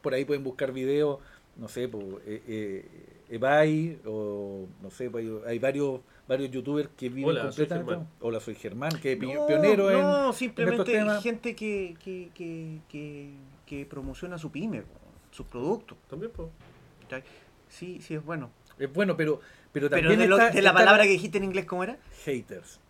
por 0.00 0.14
ahí 0.14 0.24
pueden 0.24 0.42
buscar 0.44 0.72
videos, 0.72 1.20
no 1.56 1.68
sé, 1.68 1.88
por 1.88 2.02
eh, 2.26 2.42
eh, 2.48 2.84
Ebay, 3.28 4.00
o 4.06 4.66
no 4.82 4.90
sé, 4.90 5.10
pues, 5.10 5.26
hay, 5.46 5.58
varios 5.58 6.00
varios 6.28 6.50
youtubers 6.50 6.88
que 6.96 7.08
viven 7.08 7.30
Hola, 7.30 7.42
completamente. 7.42 8.04
Hola, 8.20 8.40
soy 8.40 8.54
Germán, 8.54 8.92
que 9.00 9.12
es 9.12 9.18
No, 9.20 9.46
pionero 9.46 9.90
en. 9.90 10.00
no, 10.00 10.32
simplemente 10.32 11.04
gente 11.22 11.54
que, 11.56 11.96
que, 12.02 12.30
que, 12.34 12.80
que, 12.88 13.30
que 13.66 13.86
promociona 13.86 14.38
su 14.38 14.50
pyme, 14.50 14.82
sus 15.30 15.46
productos. 15.46 15.98
También, 16.08 16.32
pues. 16.34 16.48
Sí, 17.68 18.00
sí, 18.00 18.14
es 18.14 18.24
bueno. 18.24 18.50
Es 18.78 18.92
bueno, 18.92 19.16
pero, 19.16 19.40
pero 19.72 19.88
Pero 19.90 20.00
también 20.08 20.20
de, 20.20 20.28
lo- 20.28 20.36
está- 20.38 20.50
de 20.50 20.62
la 20.62 20.70
está 20.70 20.78
palabra 20.80 21.04
que 21.04 21.10
dijiste 21.10 21.38
en 21.38 21.44
inglés, 21.44 21.64
¿cómo 21.64 21.82
era? 21.84 21.96
haters. 22.24 22.80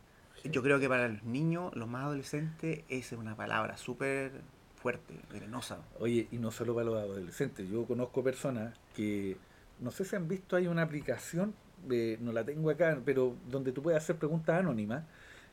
Yo 0.45 0.63
creo 0.63 0.79
que 0.79 0.89
para 0.89 1.09
los 1.09 1.23
niños, 1.25 1.75
los 1.75 1.89
más 1.89 2.05
adolescentes, 2.05 2.85
esa 2.89 3.15
es 3.15 3.21
una 3.21 3.35
palabra 3.37 3.77
súper 3.77 4.33
fuerte, 4.81 5.15
venenosa. 5.33 5.79
Oye, 5.99 6.29
y 6.31 6.37
no 6.39 6.51
solo 6.53 6.75
para 6.75 6.87
los 6.87 6.97
adolescentes, 7.03 7.69
yo 7.69 7.85
conozco 7.85 8.23
personas 8.23 8.75
que, 8.95 9.37
no 9.81 9.91
sé 9.91 10.05
si 10.05 10.17
han 10.17 10.29
visto, 10.29 10.57
hay 10.57 10.67
una 10.67 10.83
aplicación, 10.83 11.55
eh, 11.91 12.19
no 12.21 12.33
la 12.33 12.45
tengo 12.45 12.71
acá, 12.71 12.99
pero 13.05 13.35
donde 13.51 13.73
tú 13.73 13.83
puedes 13.83 14.03
hacer 14.03 14.17
preguntas 14.17 14.59
anónimas 14.61 15.05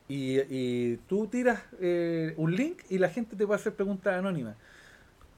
y, 0.08 0.38
y 0.48 0.96
tú 1.08 1.26
tiras 1.26 1.60
eh, 1.80 2.34
un 2.36 2.54
link 2.54 2.80
y 2.90 2.98
la 2.98 3.08
gente 3.08 3.36
te 3.36 3.46
puede 3.46 3.60
hacer 3.60 3.74
preguntas 3.74 4.14
anónimas. 4.18 4.56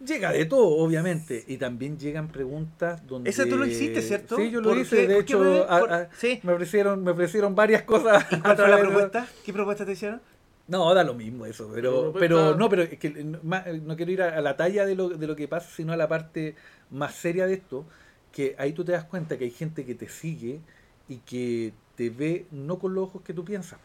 Llega 0.05 0.31
de 0.31 0.44
todo, 0.44 0.66
obviamente, 0.77 1.42
y 1.49 1.57
también 1.57 1.99
llegan 1.99 2.29
preguntas 2.29 3.07
donde... 3.07 3.31
Ese 3.31 3.46
tú 3.46 3.57
lo 3.57 3.64
hiciste, 3.64 4.03
¿cierto? 4.03 4.37
Sí, 4.37 4.51
yo 4.51 4.61
lo 4.61 4.68
¿Por 4.68 4.79
hice, 4.79 4.96
qué? 4.96 5.09
de 5.09 5.14
¿Por 5.14 5.25
qué 5.25 5.33
hecho, 5.33 5.40
me- 5.40 5.61
a- 5.75 5.79
por- 5.81 5.92
a- 5.92 6.11
sí. 6.14 6.38
me, 6.42 6.53
ofrecieron, 6.53 7.03
me 7.03 7.12
ofrecieron 7.12 7.55
varias 7.55 7.83
cosas. 7.83 8.27
¿Y 8.31 8.35
a 8.35 8.40
cuál 8.42 8.57
fue 8.57 8.68
la 8.68 8.79
propuesta? 8.79 9.27
¿Qué 9.44 9.53
propuesta 9.55 9.87
te 9.87 9.92
hicieron? 9.92 10.20
no, 10.68 10.92
da 10.92 11.05
lo 11.05 11.14
mismo 11.14 11.46
eso, 11.46 11.70
pero, 11.72 12.12
Pero 12.12 12.12
no 12.12 12.12
pero 12.18 12.37
cuenta- 12.37 12.59
no, 12.59 12.68
pero 12.68 12.83
es 12.83 12.99
que 12.99 13.11
no, 13.25 13.38
más- 13.42 13.66
no 13.68 13.96
quiero 13.96 14.12
ir 14.12 14.20
a, 14.22 14.37
a 14.37 14.40
la 14.42 14.57
talla 14.57 14.85
de 14.85 14.94
lo, 14.96 15.09
de 15.09 15.27
lo 15.27 15.35
que 15.37 15.49
pasa, 15.49 15.70
sino 15.75 15.92
a 15.92 15.96
la 15.96 16.09
parte 16.09 16.57
más 16.90 17.14
seria 17.14 17.46
de 17.46 17.55
esto, 17.55 17.87
que 18.33 18.55
ahí 18.59 18.73
tú 18.73 18.85
te 18.85 18.93
das 18.93 19.05
cuenta 19.05 19.39
que 19.39 19.45
hay 19.45 19.51
gente 19.51 19.85
que 19.85 19.95
te 19.95 20.09
sigue 20.09 20.61
y 21.09 21.19
que 21.19 21.73
te 21.95 22.11
ve 22.11 22.47
no 22.51 22.79
con 22.79 22.95
los 22.95 23.05
ojos 23.05 23.23
que 23.23 23.33
tú 23.33 23.45
piensas, 23.45 23.79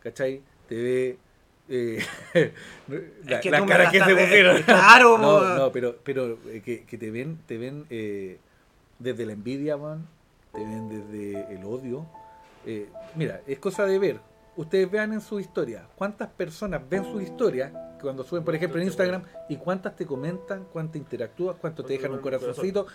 ¿cachai? 0.00 0.42
Te 0.68 0.74
ve... 0.74 1.18
eh, 1.68 2.02
la, 3.24 3.40
que 3.40 3.50
la 3.50 3.64
cara 3.66 3.90
se 3.90 4.00
pusieron. 4.00 4.62
Claro, 4.62 5.18
no, 5.18 5.56
no, 5.56 5.72
pero, 5.72 5.96
pero 6.02 6.38
eh, 6.46 6.62
que, 6.64 6.84
que 6.84 6.98
te 6.98 7.10
ven, 7.10 7.38
te 7.46 7.58
ven 7.58 7.86
eh, 7.90 8.38
desde 8.98 9.26
la 9.26 9.32
envidia, 9.32 9.76
man, 9.76 10.06
te 10.52 10.60
ven 10.60 10.88
desde 10.88 11.54
el 11.54 11.64
odio. 11.64 12.06
Eh, 12.66 12.88
mira, 13.14 13.40
es 13.46 13.58
cosa 13.58 13.86
de 13.86 13.98
ver. 13.98 14.20
Ustedes 14.56 14.90
vean 14.90 15.12
en 15.14 15.20
su 15.22 15.40
historia 15.40 15.86
cuántas 15.96 16.28
personas 16.28 16.82
ven 16.88 17.04
su 17.04 17.20
historia 17.20 17.96
cuando 18.02 18.22
suben, 18.24 18.44
por 18.44 18.54
ejemplo, 18.54 18.80
en 18.80 18.86
Instagram 18.86 19.22
y 19.48 19.56
cuántas 19.56 19.96
te 19.96 20.04
comentan, 20.04 20.66
cuántas 20.72 20.96
interactúas, 20.96 21.56
cuánto 21.58 21.84
te 21.84 21.94
dejan 21.94 22.12
un 22.12 22.18
corazoncito. 22.18 22.86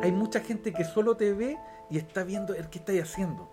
Hay 0.00 0.12
mucha 0.12 0.40
gente 0.40 0.72
que 0.72 0.84
solo 0.84 1.16
te 1.16 1.32
ve 1.34 1.56
y 1.90 1.98
está 1.98 2.24
viendo 2.24 2.54
el 2.54 2.68
que 2.70 2.78
estáis 2.78 3.02
haciendo. 3.02 3.50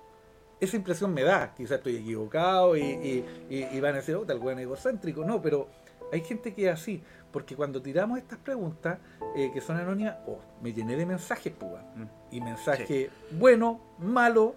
Esa 0.60 0.76
impresión 0.76 1.14
me 1.14 1.24
da, 1.24 1.54
quizás 1.56 1.78
estoy 1.78 1.98
equivocado 1.98 2.76
y, 2.76 2.82
y- 2.82 3.26
y- 3.50 3.68
y 3.72 3.80
van 3.80 3.94
a 3.94 3.98
decir, 3.98 4.16
oh, 4.16 4.26
tal 4.26 4.40
buen 4.40 4.60
egocéntrico. 4.60 5.24
No, 5.26 5.42
pero 5.42 5.68
hay 6.12 6.22
gente 6.22 6.54
que 6.54 6.68
es 6.68 6.74
así, 6.74 7.02
porque 7.32 7.56
cuando 7.56 7.82
tiramos 7.82 8.18
estas 8.18 8.40
preguntas 8.40 9.00
eh, 9.36 9.52
que 9.54 9.62
son 9.62 9.78
anónimas, 9.78 10.18
oh, 10.28 10.40
me 10.62 10.74
llené 10.74 10.96
de 10.96 11.06
mensajes, 11.06 11.54
pues, 11.58 11.72
weón. 11.72 11.86
Mm. 11.96 12.10
y 12.32 12.42
mensajes 12.42 13.10
bueno, 13.32 13.80
malo, 14.00 14.56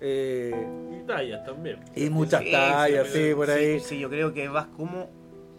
eh, 0.00 0.66
Y 1.02 1.06
tallas 1.06 1.44
también. 1.44 1.80
y 1.94 2.08
muchas 2.10 2.42
Sí, 2.42 2.50
tallas, 2.52 3.06
sí, 3.08 3.12
sí, 3.12 3.28
sí, 3.30 3.34
por 3.34 3.46
Sí, 3.46 3.52
ahí. 3.52 3.80
Sí, 3.80 3.98
yo 3.98 4.08
creo 4.08 4.32
que 4.32 4.48
vas 4.48 4.66
como, 4.76 5.08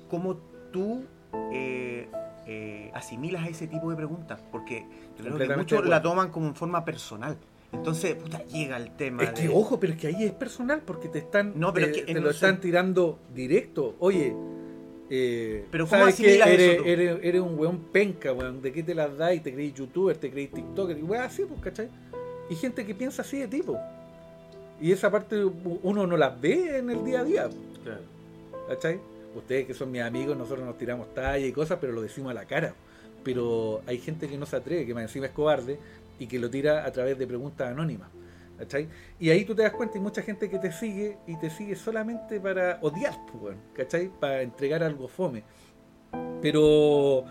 como 0.10 0.36
tú 0.72 1.04
eh, 1.52 2.08
eh, 2.48 2.92
asimilas 2.94 3.44
a 3.44 3.48
ese 3.50 3.68
tipo 3.68 3.90
de 3.90 3.96
preguntas, 3.96 4.40
porque 4.52 4.86
creo 5.22 5.38
que 5.38 5.56
muchos 5.58 5.86
la 5.88 6.02
toman 6.02 6.30
como 6.32 6.48
en 6.48 6.56
forma 6.56 6.84
personal. 6.86 7.38
Entonces, 7.72 8.16
puta, 8.16 8.44
llega 8.46 8.76
el 8.78 8.92
tema. 8.98 9.24
Es 9.24 9.30
que, 9.32 9.44
de- 9.44 9.50
ojo, 9.54 9.80
pero 9.80 9.94
es 9.94 10.00
que 10.00 10.08
ahí 10.08 10.24
es 10.26 10.34
personal, 10.34 10.82
porque 10.86 11.08
te 11.08 11.20
están, 11.20 11.54
No, 11.56 11.74
pero 11.74 11.86
te, 11.88 12.00
es 12.00 12.06
que 12.06 12.14
te 12.14 12.20
lo 12.20 12.30
están 12.30 12.60
tirando 12.60 13.18
directo. 13.34 13.96
Oye, 14.00 14.34
eh, 15.10 15.66
Pero 15.72 15.86
¿cómo 15.88 16.00
¿sabes 16.02 16.16
que 16.16 16.24
asimilas 16.24 16.50
eso 16.50 16.62
eres, 16.64 16.78
tú? 16.78 16.84
eres, 16.86 17.20
eres 17.24 17.42
un 17.42 17.58
weón 17.60 17.80
penca, 17.92 18.34
weón? 18.34 18.62
¿De 18.62 18.72
qué 18.74 18.84
te 18.84 18.94
las 18.94 19.18
das? 19.18 19.36
Y 19.36 19.40
te 19.40 19.54
crees 19.54 19.74
youtuber, 19.74 20.18
te 20.18 20.30
crees 20.32 20.52
tiktoker, 20.52 20.98
y 20.98 21.02
weón 21.04 21.24
así, 21.24 21.44
pues, 21.46 21.62
¿cachai? 21.62 21.90
Y 22.50 22.56
gente 22.56 22.86
que 22.86 22.94
piensa 22.94 23.22
así 23.22 23.40
de 23.40 23.48
tipo. 23.48 23.78
Y 24.82 24.92
esa 24.92 25.10
parte 25.12 25.42
uno 25.44 26.08
no 26.08 26.18
las 26.18 26.40
ve 26.42 26.78
en 26.80 26.90
el 26.90 27.04
día 27.06 27.22
a 27.22 27.24
día, 27.24 27.50
Claro. 27.84 28.02
¿cachai? 28.68 29.00
Ustedes 29.36 29.66
que 29.68 29.74
son 29.74 29.92
mis 29.92 30.02
amigos, 30.02 30.36
nosotros 30.36 30.66
nos 30.66 30.78
tiramos 30.78 31.14
talla 31.14 31.46
y 31.46 31.52
cosas, 31.54 31.78
pero 31.80 31.94
lo 31.94 32.02
decimos 32.02 32.32
a 32.32 32.34
la 32.34 32.46
cara. 32.46 32.74
Pero 33.24 33.82
hay 33.86 33.98
gente 34.00 34.28
que 34.28 34.38
no 34.38 34.46
se 34.46 34.56
atreve, 34.56 34.86
que 34.86 34.94
más 34.94 35.04
encima 35.04 35.28
es 35.28 35.32
cobarde, 35.32 35.80
y 36.20 36.28
que 36.28 36.40
lo 36.40 36.50
tira 36.50 36.86
a 36.86 36.92
través 36.92 37.18
de 37.18 37.28
preguntas 37.28 37.70
anónimas. 37.70 38.10
¿Cachai? 38.58 38.88
Y 39.20 39.32
ahí 39.32 39.44
tú 39.44 39.56
te 39.56 39.64
das 39.64 39.72
cuenta, 39.72 39.96
hay 39.96 40.02
mucha 40.02 40.22
gente 40.22 40.48
que 40.48 40.60
te 40.60 40.72
sigue 40.72 41.18
y 41.26 41.36
te 41.38 41.50
sigue 41.50 41.76
solamente 41.76 42.40
para 42.40 42.78
odiar, 42.82 43.18
pues, 43.32 43.58
¿cachai? 43.74 44.12
Para 44.20 44.44
entregar 44.44 44.84
algo 44.84 45.08
fome. 45.08 45.44
Pero, 46.44 47.26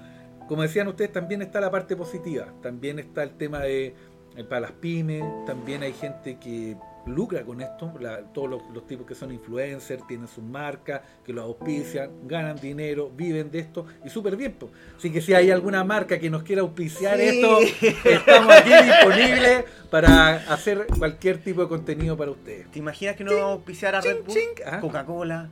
como 0.49 0.63
decían 0.63 0.89
ustedes, 0.89 1.13
también 1.13 1.41
está 1.43 1.61
la 1.61 1.71
parte 1.71 1.95
positiva. 1.95 2.53
También 2.63 2.99
está 2.99 3.23
el 3.23 3.37
tema 3.37 3.61
de 3.61 3.95
eh, 4.37 4.45
para 4.45 4.61
las 4.61 4.73
pymes, 4.73 5.25
también 5.45 5.83
hay 5.83 5.93
gente 5.93 6.39
que 6.39 6.77
lucra 7.07 7.43
con 7.43 7.61
esto, 7.61 7.93
la- 8.01 8.21
todos 8.33 8.49
los, 8.51 8.63
los 8.73 8.87
tipos 8.87 9.07
que 9.07 9.15
son 9.15 9.33
influencers, 9.33 10.07
tienen 10.07 10.29
sus 10.29 10.45
marcas, 10.45 11.01
que 11.25 11.33
los 11.33 11.45
auspician, 11.45 12.11
ganan 12.27 12.57
dinero, 12.61 13.11
viven 13.15 13.51
de 13.51 13.59
esto 13.61 13.87
y 14.05 14.11
súper 14.11 14.37
bien. 14.37 14.53
po. 14.53 14.71
Así 14.97 15.11
que 15.11 15.21
si 15.21 15.33
hay 15.35 15.51
alguna 15.51 15.83
marca 15.85 16.19
que 16.19 16.29
nos 16.31 16.43
quiera 16.43 16.63
auspiciar 16.63 17.19
Sí. 17.19 17.25
esto, 17.29 17.59
estamos 18.09 18.55
aquí 18.55 18.71
disponibles 18.85 19.65
para 19.91 20.35
hacer 20.53 20.87
cualquier 20.99 21.39
tipo 21.39 21.63
de 21.63 21.69
contenido 21.69 22.17
para 22.17 22.31
ustedes. 22.31 22.71
¿Te 22.71 22.79
imaginas 22.79 23.17
que 23.17 23.25
no 23.25 23.33
vamos 23.33 23.49
a 23.49 23.53
auspiciar 23.55 23.95
a 23.95 24.01
Red 24.01 24.17
Ching, 24.17 24.25
Bull? 24.27 24.35
ching. 24.35 24.49
Ah. 24.67 24.81
Coca-Cola, 24.81 25.49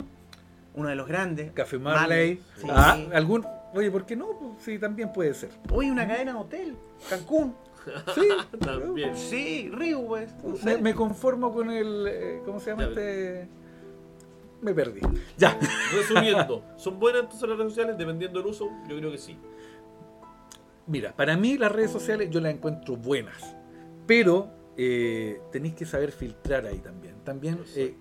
uno 0.75 0.89
de 0.89 0.95
los 0.95 1.09
grandes. 1.09 1.51
Café 1.53 1.79
Marley, 1.79 2.41
Sí. 2.57 2.67
ah, 2.71 2.99
algún, 3.15 3.45
oye, 3.75 3.91
¿por 3.91 4.07
qué 4.07 4.15
no? 4.17 4.29
Pues 4.39 4.51
sí, 4.65 4.79
también 4.79 5.13
puede 5.13 5.35
ser. 5.35 5.51
Hoy 5.73 5.91
una 5.91 6.07
cadena 6.07 6.35
de 6.35 6.39
hotel, 6.39 6.77
Cancún. 7.11 7.55
Sí, 8.15 8.29
También. 8.59 9.17
Sí, 9.17 9.71
Río, 9.73 10.07
pues. 10.07 10.31
me, 10.81 10.95
conformo 10.95 11.53
con 11.53 11.71
el, 11.71 12.07
eh, 12.09 12.43
¿cómo 12.45 12.61
se 12.61 12.71
llama 12.71 12.85
Ya, 12.85 12.89
este? 12.89 13.49
Me 14.61 14.75
perdí. 14.75 15.01
Ya. 15.37 15.59
Resumiendo, 15.95 16.65
¿son 16.77 16.99
buenas 16.99 17.23
entonces 17.23 17.49
las 17.49 17.59
redes 17.59 17.73
sociales 17.73 17.99
dependiendo 17.99 18.41
del 18.41 18.49
uso? 18.49 18.69
Yo 18.89 18.97
creo 18.97 19.11
que 19.13 19.19
sí. 19.19 19.39
Mira, 20.87 21.15
para 21.15 21.37
mí 21.37 21.59
las 21.59 21.71
redes 21.71 21.91
sociales 21.91 22.31
yo 22.31 22.41
las 22.41 22.53
encuentro 22.53 22.97
buenas, 22.97 23.57
pero 24.07 24.51
eh, 24.77 25.41
tenéis 25.53 25.75
que 25.75 25.85
saber 25.85 26.13
filtrar 26.13 26.67
ahí 26.67 26.79
también. 26.79 27.15
También 27.25 27.61
eh, 27.77 27.95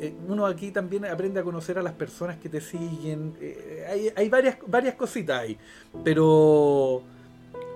eh, 0.00 0.14
uno 0.28 0.46
aquí 0.46 0.70
también 0.70 1.06
aprende 1.06 1.40
a 1.40 1.42
conocer 1.42 1.78
a 1.78 1.82
las 1.82 1.94
personas 1.94 2.36
que 2.36 2.48
te 2.48 2.60
siguen. 2.60 3.34
eh, 3.40 3.86
hay 3.88 4.12
hay 4.14 4.28
varias, 4.28 4.58
varias 4.66 4.94
cositas 4.94 5.40
ahí, 5.40 5.56
pero 6.04 7.02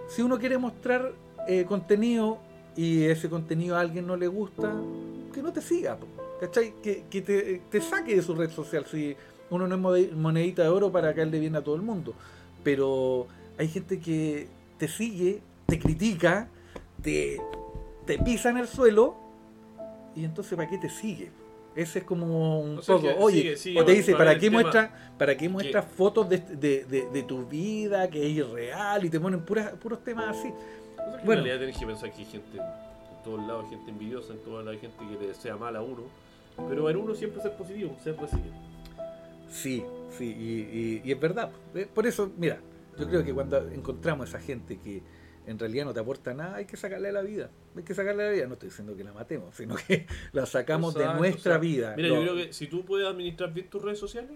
si 0.09 0.23
uno 0.23 0.39
quiere 0.39 0.59
mostrar 0.59 1.13
eh, 1.49 1.65
contenido 1.67 2.39
y 2.77 3.05
ese 3.05 3.29
contenido 3.29 3.77
a 3.77 3.81
alguien 3.81 4.07
no 4.07 4.17
le 4.17 4.27
gusta, 4.27 4.73
que 5.33 5.43
no 5.43 5.53
te 5.53 5.61
siga, 5.63 5.97
¿cachai? 6.41 6.75
Que, 6.83 7.05
que 7.11 7.23
te, 7.23 7.63
te 7.71 7.81
saque 7.81 8.17
de 8.17 8.23
su 8.23 8.35
red 8.35 8.51
social. 8.51 8.85
Si 8.87 9.17
uno 9.51 9.67
no 9.69 9.95
es 9.95 10.13
monedita 10.13 10.63
de 10.63 10.69
oro 10.69 10.91
para 10.91 11.15
caerle 11.15 11.39
bien 11.39 11.55
a 11.57 11.63
todo 11.63 11.77
el 11.77 11.83
mundo, 11.83 12.15
pero 12.63 13.27
hay 13.59 13.69
gente 13.69 13.99
que 14.01 14.49
te 14.79 14.89
sigue, 14.89 15.41
te 15.67 15.79
critica, 15.79 16.49
te, 17.03 17.41
te 18.07 18.19
pisa 18.19 18.51
en 18.51 18.57
el 18.59 18.67
suelo 18.69 19.15
y 20.17 20.25
entonces 20.25 20.57
¿para 20.57 20.69
qué 20.69 20.79
te 20.79 20.89
sigue? 20.89 21.31
Ese 21.77 21.99
es 22.01 22.05
como 22.05 22.61
un 22.61 22.79
O 22.79 22.83
sea, 22.83 22.97
poco, 22.97 23.09
oye, 23.19 23.37
sigue, 23.43 23.57
sigue, 23.57 23.81
o 23.81 23.85
te 23.85 23.93
dice, 23.93 24.13
¿para 24.13 24.39
qué 24.39 24.49
muestra, 24.51 25.13
para 25.19 25.37
qué 25.37 25.49
muestras 25.49 25.85
fotos 25.97 26.29
de, 26.29 26.39
de, 26.39 26.85
de- 26.85 27.09
de 27.13 27.23
tu 27.25 27.47
vida 27.47 28.09
que 28.09 28.25
es 28.25 28.31
irreal 28.33 29.05
y 29.05 29.11
te 29.11 29.19
ponen 29.19 29.41
puras, 29.45 29.71
puros 29.73 30.03
temas 30.05 30.37
así? 30.39 30.53
Que 31.05 31.25
Bueno. 31.25 31.41
En 31.41 31.45
realidad 31.47 31.59
tenés 31.61 31.79
que 31.79 31.87
pensar 31.87 32.13
que 32.13 32.19
hay 32.19 32.25
gente 32.27 32.59
en 32.59 33.23
todos 33.25 33.41
lados, 33.47 33.67
gente 33.71 33.91
envidiosa, 33.91 34.33
en 34.33 34.39
todos 34.41 34.65
lados 34.65 34.81
hay 34.83 34.89
gente 34.89 35.05
que 35.07 35.21
le 35.23 35.29
desea 35.29 35.57
mal 35.57 35.77
a 35.77 35.83
uno. 35.83 36.03
Pero 36.69 36.89
en 36.91 36.97
uno 36.97 37.15
siempre 37.15 37.43
ser 37.43 37.53
positivo, 37.57 37.97
ser 38.03 38.17
resiliente. 38.17 38.59
Sí, 39.51 39.85
sí, 40.17 40.25
y, 40.25 40.77
y- 40.79 41.03
y 41.05 41.13
es 41.13 41.21
verdad. 41.21 41.51
Eh, 41.75 41.87
Por 41.93 42.07
eso, 42.07 42.31
mira, 42.37 42.59
yo 42.99 43.09
creo 43.09 43.25
que 43.25 43.33
cuando 43.33 43.59
encontramos 43.71 44.27
a 44.35 44.39
esa 44.39 44.47
gente 44.47 44.79
que 44.79 45.03
en 45.47 45.59
realidad 45.59 45.85
no 45.85 45.93
te 45.93 46.01
aporta 46.01 46.33
nada, 46.33 46.57
hay 46.57 46.65
que 46.65 46.77
sacarle 46.77 47.13
la 47.13 47.23
vida. 47.23 47.51
Hay 47.77 47.83
que 47.83 47.95
sacarle 47.95 48.25
la 48.25 48.31
vida. 48.31 48.47
No 48.47 48.55
estoy 48.55 48.71
diciendo 48.71 48.97
que 48.97 49.05
la 49.05 49.13
matemos, 49.13 49.55
sino 49.55 49.75
que 49.77 50.07
la 50.33 50.47
sacamos 50.47 50.95
de 50.95 51.05
nuestra 51.15 51.53
o 51.53 51.55
sea, 51.55 51.59
vida. 51.59 51.95
Mira, 51.97 52.09
yo 52.09 52.21
creo 52.23 52.37
que 52.37 52.53
si 52.53 52.67
tú 52.67 52.85
puedes 52.85 53.07
administrar 53.07 53.53
bien 53.53 53.69
tus 53.69 53.83
redes 53.83 53.99
sociales, 53.99 54.33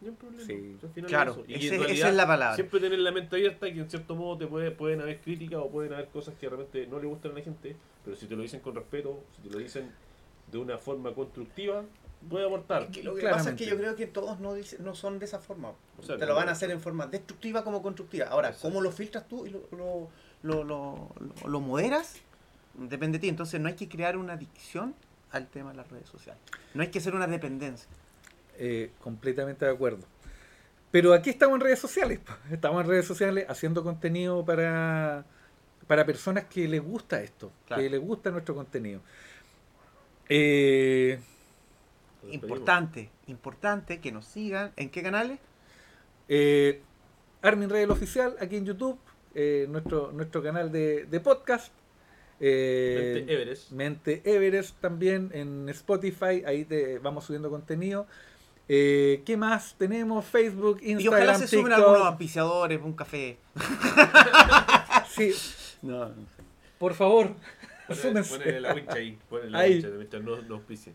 no 0.00 0.08
hay 0.08 0.14
problema. 0.14 0.44
Sí. 0.46 0.76
Al 0.82 0.88
final 0.90 1.08
Claro, 1.10 1.32
es 1.32 1.38
eso. 1.38 1.46
Y 1.48 1.54
ese- 1.54 1.74
en 1.76 1.82
esa 1.90 2.08
es 2.10 2.14
la 2.14 2.26
palabra. 2.26 2.54
Siempre 2.54 2.80
tener 2.80 2.98
la 2.98 3.12
mente 3.12 3.36
abierta 3.36 3.66
que 3.72 3.80
en 3.80 3.88
cierto 3.90 4.14
modo 4.14 4.38
te 4.38 4.46
puede, 4.46 4.70
pueden 4.70 5.00
haber 5.00 5.20
críticas 5.20 5.60
o 5.60 5.68
pueden 5.70 5.92
haber 5.94 6.08
cosas 6.08 6.34
que 6.38 6.48
realmente 6.48 6.86
no 6.86 6.98
le 6.98 7.06
gustan 7.06 7.32
a 7.32 7.34
la 7.34 7.40
gente, 7.42 7.76
pero 8.04 8.16
si 8.16 8.26
te 8.26 8.36
lo 8.36 8.42
dicen 8.42 8.60
con 8.60 8.74
respeto, 8.74 9.20
si 9.36 9.42
te 9.48 9.50
lo 9.50 9.58
dicen 9.58 9.90
de 10.52 10.58
una 10.58 10.78
forma 10.78 11.12
constructiva, 11.14 11.82
puede 12.28 12.46
aportar. 12.46 12.82
Es 12.84 12.88
que 12.90 13.02
lo 13.02 13.14
que 13.14 13.20
Claramente. 13.20 13.50
pasa 13.50 13.50
es 13.50 13.56
que 13.56 13.66
yo 13.74 13.78
creo 13.78 13.96
que 13.96 14.06
todos 14.06 14.38
no, 14.40 14.54
dicen, 14.54 14.84
no 14.84 14.94
son 14.94 15.18
de 15.18 15.24
esa 15.24 15.38
forma. 15.38 15.72
O 15.98 16.02
sea, 16.02 16.16
Te 16.16 16.26
lo 16.26 16.34
van 16.34 16.48
a 16.48 16.52
hacer 16.52 16.70
en 16.70 16.80
forma 16.80 17.06
destructiva 17.06 17.64
como 17.64 17.82
constructiva. 17.82 18.26
Ahora, 18.26 18.48
Exacto. 18.48 18.68
¿cómo 18.68 18.80
lo 18.80 18.90
filtras 18.92 19.26
tú 19.28 19.46
y 19.46 19.50
lo, 19.50 19.62
lo, 19.72 20.08
lo, 20.42 20.64
lo- 20.64 21.08
lo- 21.20 21.48
lo 21.48 21.60
moderas? 21.60 22.16
Depende 22.74 23.18
de 23.18 23.22
ti. 23.22 23.28
Entonces 23.28 23.60
no 23.60 23.68
hay 23.68 23.74
que 23.74 23.88
crear 23.88 24.16
una 24.16 24.34
adicción 24.34 24.94
al 25.30 25.46
tema 25.48 25.70
de 25.70 25.76
las 25.78 25.88
redes 25.90 26.08
sociales. 26.08 26.40
No 26.74 26.82
hay 26.82 26.88
que 26.90 27.00
ser 27.00 27.14
una 27.14 27.26
dependencia. 27.26 27.88
Eh, 28.58 28.90
completamente 29.00 29.64
de 29.64 29.70
acuerdo. 29.70 30.04
Pero 30.90 31.12
aquí 31.12 31.30
estamos 31.30 31.56
en 31.56 31.60
redes 31.62 31.78
sociales. 31.78 32.20
Estamos 32.50 32.82
en 32.82 32.88
redes 32.88 33.06
sociales 33.06 33.44
haciendo 33.48 33.82
contenido 33.82 34.44
para, 34.44 35.24
para 35.86 36.06
personas 36.06 36.44
que 36.44 36.66
les 36.68 36.82
gusta 36.82 37.22
esto, 37.22 37.50
Claro. 37.66 37.82
que 37.82 37.90
les 37.90 38.00
gusta 38.00 38.30
nuestro 38.30 38.54
contenido. 38.54 39.00
Eh. 40.28 41.18
Importante, 42.30 43.08
importante 43.28 44.00
que 44.00 44.10
nos 44.10 44.24
sigan. 44.26 44.72
¿En 44.76 44.90
qué 44.90 45.02
canales? 45.02 45.38
eh, 46.28 46.82
Armin 47.42 47.70
Reyes 47.70 47.88
Oficial, 47.90 48.34
aquí 48.40 48.56
en 48.56 48.64
YouTube, 48.64 48.98
eh, 49.34 49.66
nuestro, 49.68 50.10
nuestro 50.10 50.42
canal 50.42 50.72
de, 50.72 51.04
de 51.04 51.20
podcast. 51.20 51.72
Eh, 52.40 53.12
Mente 53.14 53.32
Everest. 53.34 53.70
Mente 53.70 54.22
Everest 54.24 54.80
también 54.80 55.30
en 55.32 55.68
Spotify, 55.68 56.42
ahí 56.44 56.64
te 56.64 56.98
vamos 56.98 57.24
subiendo 57.24 57.48
contenido. 57.48 58.06
Eh, 58.68 59.22
¿Qué 59.24 59.36
más? 59.36 59.74
Tenemos 59.78 60.24
Facebook, 60.24 60.80
y 60.82 60.94
ojalá 61.06 61.32
Instagram, 61.32 61.40
se 61.40 61.46
sumen 61.46 61.72
algunos 61.72 62.02
auspiciadores, 62.06 62.80
un 62.82 62.92
café. 62.94 63.38
Sí, 65.08 65.32
No, 65.82 66.08
no 66.08 66.14
sé. 66.14 66.42
por 66.78 66.92
favor, 66.94 67.34
súmense. 67.94 68.36
ponele 68.38 68.60
la 68.60 68.74
wincha 68.74 68.94
ahí. 68.94 69.18
ponele 69.30 69.50
la 69.50 69.58
Ahí. 69.60 69.74
wincha, 69.74 69.88
mientras 69.96 70.22
no, 70.22 70.42
no 70.42 70.54
auspicie. 70.56 70.92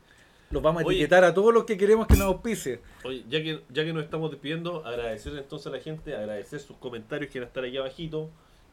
Los 0.52 0.62
vamos 0.62 0.84
a 0.84 0.86
Oye. 0.86 0.98
etiquetar 0.98 1.24
a 1.24 1.34
todos 1.34 1.54
los 1.54 1.64
que 1.64 1.78
queremos 1.78 2.08
que 2.08 2.16
nos 2.16 2.28
auspicie. 2.28 2.82
Oye, 3.06 3.24
ya 3.30 3.42
que, 3.42 3.62
ya 3.70 3.84
que 3.86 3.94
nos 3.94 4.04
estamos 4.04 4.30
despidiendo, 4.32 4.86
agradecer 4.86 5.34
entonces 5.38 5.68
a 5.68 5.70
la 5.70 5.80
gente, 5.80 6.14
agradecer 6.16 6.60
sus 6.60 6.76
comentarios 6.78 7.32
que 7.32 7.40
van 7.40 7.46
a 7.46 7.48
estar 7.48 7.64
aquí 7.64 7.78
abajito. 7.78 8.30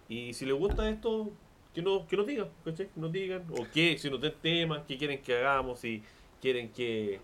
Y 0.08 0.34
si 0.34 0.44
les 0.44 0.54
gusta 0.56 0.88
esto, 0.90 1.30
que 1.72 1.80
nos, 1.80 2.04
que 2.08 2.16
nos 2.16 2.26
digan, 2.26 2.48
¿cachai? 2.64 2.88
Que 2.88 3.00
nos 3.00 3.12
digan. 3.12 3.44
O 3.56 3.64
que, 3.72 3.96
si 3.96 4.10
nos 4.10 4.20
den 4.20 4.34
temas, 4.42 4.82
qué 4.88 4.98
quieren 4.98 5.22
que 5.22 5.36
hagamos, 5.36 5.78
si 5.78 6.02
quieren 6.42 6.70
que 6.72 7.20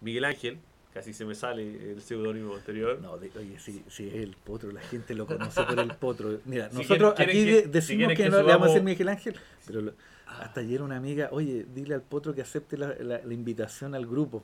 Miguel 0.00 0.24
Ángel, 0.26 0.58
casi 0.96 1.12
se 1.12 1.26
me 1.26 1.34
sale 1.34 1.92
el 1.92 2.00
seudónimo 2.00 2.54
anterior. 2.56 2.98
No, 3.02 3.18
de- 3.18 3.30
oye, 3.38 3.58
si, 3.58 3.84
si 3.88 4.08
es 4.08 4.14
el 4.14 4.34
potro, 4.34 4.72
la 4.72 4.80
gente 4.80 5.14
lo 5.14 5.26
conoce 5.26 5.62
por 5.62 5.78
el 5.78 5.88
potro. 5.94 6.40
Mira, 6.46 6.70
Si 6.70 6.76
nosotros 6.78 7.12
quieren- 7.14 7.36
aquí 7.36 7.44
quieren 7.44 7.64
si 7.64 7.70
decimos 7.70 8.08
que, 8.08 8.14
que 8.16 8.30
no 8.30 8.38
le 8.38 8.42
vamos 8.44 8.68
a 8.68 8.70
decir 8.70 8.80
subamos- 8.80 8.84
Miguel 8.84 9.08
Ángel, 9.10 9.36
pero 9.66 9.80
lo- 9.82 9.92
hasta 10.26 10.60
ayer 10.60 10.80
una 10.80 10.96
amiga, 10.96 11.28
oye, 11.32 11.66
dile 11.74 11.94
al 11.94 12.00
potro 12.02 12.34
que 12.34 12.40
acepte 12.40 12.78
la, 12.78 12.94
la- 12.98 13.20
la 13.22 13.34
invitación 13.34 13.94
al 13.94 14.06
grupo. 14.06 14.42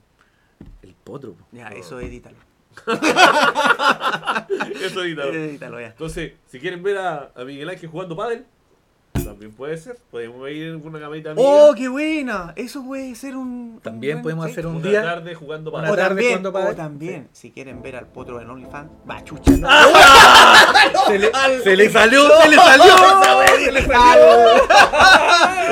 El 0.82 0.94
potro. 0.94 1.32
po. 1.34 1.46
Ya, 1.52 1.68
eso 1.68 1.98
edítalo. 2.00 2.36
Eso 4.82 5.02
edítalo. 5.04 5.32
Edítalo 5.34 5.80
ya. 5.80 5.88
Entonces, 5.88 6.32
si 6.46 6.58
quieren 6.60 6.82
ver 6.82 6.98
a, 6.98 7.32
a 7.34 7.44
Miguel 7.44 7.68
Ángel 7.68 7.88
jugando 7.88 8.16
pádel, 8.16 8.44
también 9.33 9.53
puede 9.53 9.77
ser. 9.77 9.97
Podemos 10.11 10.49
ir 10.51 10.68
en 10.68 10.87
una 10.87 11.01
camarita 11.01 11.35
mía. 11.35 11.45
¡Oh, 11.47 11.75
qué 11.77 11.88
buena! 11.88 12.53
Eso 12.57 12.85
puede 12.85 13.14
ser 13.14 13.37
un. 13.37 13.81
También 13.83 14.18
un 14.18 14.23
buen- 14.23 14.37
podemos 14.37 14.53
hacer 14.53 14.66
un 14.66 14.77
una 14.77 14.88
día. 14.88 15.03
tarde 15.03 15.35
jugando 15.35 15.73
pádel. 15.73 15.90
O 15.90 15.95
tarde 15.97 16.09
también, 16.09 16.38
jugando 16.45 16.71
o 16.71 16.75
también, 16.75 17.29
si 17.33 17.51
quieren 17.51 17.83
ver 17.83 17.97
al 17.97 18.07
potro 18.07 18.40
en 18.40 18.49
OnlyFans, 18.51 18.90
va 19.09 19.23
chucha. 19.25 19.53
No. 19.62 19.68
Se 21.07 21.18
le, 21.18 21.31
se 21.62 21.77
le 21.77 21.90
salió, 21.90 22.23
se 22.42 22.49
le 22.49 22.57
salió, 22.57 22.85
se 23.64 23.73
le 23.73 23.83
salió. 23.87 24.27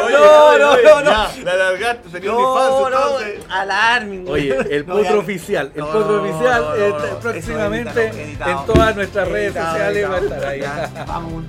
Oye, 0.05 0.13
No, 0.15 0.59
no, 0.59 0.71
oye, 0.73 0.83
no, 0.85 1.01
no. 1.01 1.11
ya, 1.11 1.31
La 1.45 1.57
largaste, 1.57 2.09
tenía 2.11 2.33
un 2.33 2.43
No, 2.43 2.91
no, 2.91 2.97
entonces. 3.21 3.45
alarming. 3.49 4.25
güey. 4.25 4.51
Oye, 4.53 4.77
el 4.77 4.87
No, 4.87 4.95
potro 4.97 5.13
ya. 5.15 5.19
oficial, 5.19 5.73
el 5.75 5.81
No, 5.81 5.87
potro 5.93 6.17
no, 6.17 6.23
oficial 6.23 6.63
no, 6.63 6.69
no, 6.71 6.75
eh, 6.77 6.91
no, 6.91 7.05
eso 7.05 7.19
próximamente 7.21 8.07
editado. 8.09 8.51
en 8.61 8.67
todas 8.67 8.97
nuestras 8.97 9.29
redes 9.29 9.47
Editado, 9.57 9.71
sociales 9.73 10.11
va 10.11 10.15
a 10.15 10.19
editado. 10.19 10.35
estar 10.37 10.51
ahí. 10.51 10.61
Ya, 10.61 11.05
vamos. 11.07 11.45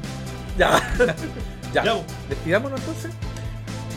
Ya. 0.57 0.81
ya. 1.73 1.83
Ya. 1.83 1.95
Despidámonos 2.29 2.79
entonces. 2.79 3.11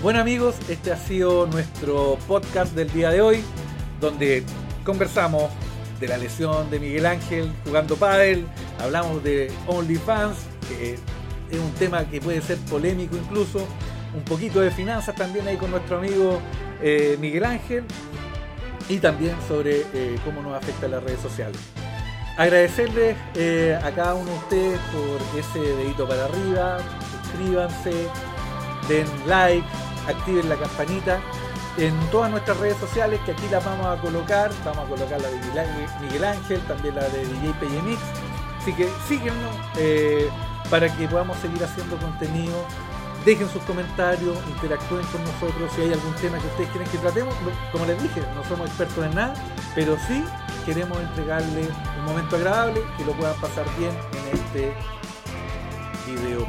Bueno 0.02 0.20
amigos, 0.20 0.56
este 0.68 0.92
ha 0.92 0.96
sido 0.96 1.46
nuestro 1.46 2.18
podcast 2.28 2.74
del 2.74 2.92
día 2.92 3.10
de 3.10 3.22
hoy, 3.22 3.42
donde 4.00 4.44
conversamos 4.84 5.50
de 5.98 6.08
la 6.08 6.18
lesión 6.18 6.70
de 6.70 6.78
Miguel 6.78 7.06
Ángel 7.06 7.50
jugando 7.64 7.96
pádel, 7.96 8.46
hablamos 8.80 9.24
de 9.24 9.50
OnlyFans, 9.66 10.36
que 10.68 10.94
es 10.94 11.58
un 11.58 11.72
tema 11.72 12.04
que 12.04 12.20
puede 12.20 12.42
ser 12.42 12.58
polémico 12.58 13.16
incluso, 13.16 13.66
un 14.14 14.22
poquito 14.24 14.60
de 14.60 14.70
finanzas 14.70 15.14
también 15.14 15.48
ahí 15.48 15.56
con 15.56 15.70
nuestro 15.70 15.98
amigo 15.98 16.40
eh, 16.82 17.16
Miguel 17.18 17.44
Ángel, 17.44 17.84
y 18.88 18.98
también 18.98 19.34
sobre 19.48 19.86
eh, 19.94 20.18
cómo 20.24 20.42
nos 20.42 20.54
afecta 20.54 20.86
las 20.88 21.02
redes 21.02 21.20
sociales. 21.20 21.58
Agradecerles 22.36 23.16
eh, 23.36 23.78
a 23.82 23.90
cada 23.92 24.14
uno 24.14 24.30
de 24.30 24.36
ustedes 24.36 24.80
por 24.92 25.38
ese 25.38 25.60
dedito 25.76 26.06
para 26.06 26.24
arriba, 26.24 26.78
suscríbanse, 27.38 28.08
den 28.88 29.06
like, 29.26 29.66
activen 30.08 30.48
la 30.48 30.56
campanita 30.56 31.20
en 31.76 31.94
todas 32.10 32.30
nuestras 32.30 32.56
redes 32.58 32.76
sociales 32.78 33.20
que 33.26 33.32
aquí 33.32 33.48
las 33.50 33.64
vamos 33.64 33.86
a 33.86 34.00
colocar, 34.00 34.50
vamos 34.64 34.84
a 34.86 34.88
colocar 34.88 35.20
la 35.20 35.28
de 35.28 35.38
Miguel 36.00 36.24
Ángel- 36.24 36.60
también 36.68 36.94
la 36.94 37.08
de 37.08 37.24
DJ 37.26 37.52
PMX, 37.60 38.00
así 38.60 38.72
que 38.74 38.88
síguenos 39.08 39.50
eh, 39.76 40.28
para 40.70 40.94
que 40.96 41.08
podamos 41.08 41.36
seguir 41.38 41.62
haciendo 41.64 41.96
contenido, 41.96 42.54
dejen 43.24 43.48
sus 43.48 43.62
comentarios, 43.62 44.36
interactúen 44.48 45.04
con 45.06 45.24
nosotros. 45.24 45.70
Si 45.74 45.80
hay 45.82 45.92
algún 45.92 46.14
tema 46.14 46.38
que 46.38 46.46
ustedes 46.46 46.70
quieren 46.70 46.88
que 46.90 46.98
tratemos, 46.98 47.34
como 47.72 47.86
les 47.86 48.00
dije, 48.02 48.22
no 48.36 48.44
somos 48.48 48.68
expertos 48.68 49.04
en 49.04 49.14
nada, 49.14 49.34
pero 49.74 49.96
sí 50.06 50.24
queremos 50.64 50.98
entregarles 50.98 51.68
un 51.98 52.04
momento 52.04 52.36
agradable, 52.36 52.80
que 52.96 53.04
lo 53.04 53.12
puedan 53.12 53.34
pasar 53.40 53.64
bien 53.78 53.90
en 54.12 54.38
este 54.38 54.74
video. 56.06 56.46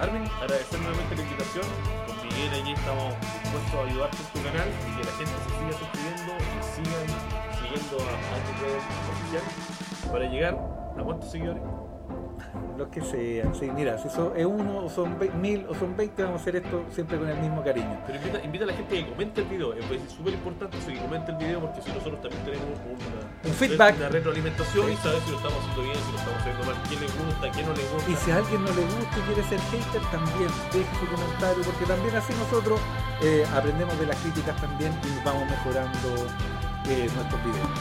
Armin, 0.00 0.24
agradecer 0.42 0.78
nuevamente 0.80 1.16
la 1.16 1.22
invitación. 1.22 1.64
Con 2.06 2.16
Miguel 2.28 2.52
allí 2.52 2.72
estamos 2.72 3.14
dispuestos 3.42 3.74
a 3.74 3.84
ayudarte 3.88 4.16
en 4.18 4.28
tu 4.28 4.42
canal 4.44 4.68
y 4.68 4.90
que 4.92 5.04
la 5.04 5.12
gente 5.16 5.32
se 5.40 5.50
siga 5.56 5.72
suscribiendo 5.72 6.32
y 6.36 6.60
sigan 6.68 7.08
siguiendo 7.56 7.96
a 8.04 8.12
Armin 8.36 8.76
Oficial. 9.08 10.12
para 10.12 10.24
llegar 10.28 10.54
a 10.98 11.02
cuántos 11.02 11.30
seguidores. 11.30 11.62
Los 12.76 12.88
que 12.88 13.00
sean, 13.00 13.54
sí, 13.54 13.70
mira, 13.74 13.96
si 13.98 14.10
son, 14.10 14.32
es 14.36 14.44
uno 14.44 14.84
o 14.84 14.90
son 14.90 15.16
mil 15.40 15.64
o 15.68 15.74
son 15.74 15.96
20, 15.96 16.22
vamos 16.24 16.40
a 16.40 16.42
hacer 16.42 16.56
esto 16.56 16.84
siempre 16.90 17.18
con 17.18 17.28
el 17.28 17.38
mismo 17.38 17.62
cariño. 17.64 17.98
Pero 18.06 18.18
invita, 18.18 18.44
invita 18.44 18.64
a 18.64 18.66
la 18.68 18.72
gente 18.74 18.98
a 18.98 19.04
que 19.04 19.10
comente 19.10 19.40
el 19.40 19.48
video. 19.48 19.72
Es 19.72 19.84
pues, 19.86 20.02
es 20.02 20.12
súper 20.12 20.34
importante 20.34 20.76
eso, 20.76 20.88
que 20.88 20.98
comente 20.98 21.32
el 21.32 21.38
video 21.38 21.60
porque 21.60 21.80
si 21.80 21.88
nosotros 21.92 22.20
también 22.20 22.44
tenemos 22.44 22.68
una, 22.84 23.50
Un 23.50 23.54
feedback. 23.56 23.96
una 23.96 24.08
retroalimentación 24.10 24.86
Sí. 24.86 24.92
y 24.92 24.96
saber 24.96 25.20
si 25.22 25.30
lo 25.30 25.36
estamos 25.38 25.58
haciendo 25.58 25.82
bien, 25.82 25.96
si 25.96 26.12
lo 26.12 26.18
estamos 26.18 26.38
haciendo 26.40 26.62
mal, 26.68 26.76
qué 26.88 26.96
le 27.00 27.06
gusta, 27.06 27.44
qué 27.56 27.62
no 27.64 27.72
le 27.72 27.84
gusta. 27.88 28.10
Y 28.10 28.14
si 28.16 28.30
a 28.30 28.36
alguien 28.36 28.60
no 28.64 28.72
le 28.76 28.84
gusta 28.84 29.14
y 29.16 29.22
quiere 29.26 29.42
ser 29.48 29.60
hater, 29.72 30.02
también 30.12 30.50
deje 30.72 30.92
su 31.00 31.06
comentario, 31.08 31.62
porque 31.64 31.84
también 31.86 32.14
así 32.16 32.32
nosotros 32.36 32.78
eh, 33.22 33.44
aprendemos 33.56 33.98
de 33.98 34.06
las 34.06 34.16
críticas 34.20 34.56
también 34.60 34.92
y 35.08 35.24
vamos 35.24 35.48
mejorando 35.48 36.08
eh, 36.92 37.08
nuestros 37.16 37.40
videos. 37.40 37.72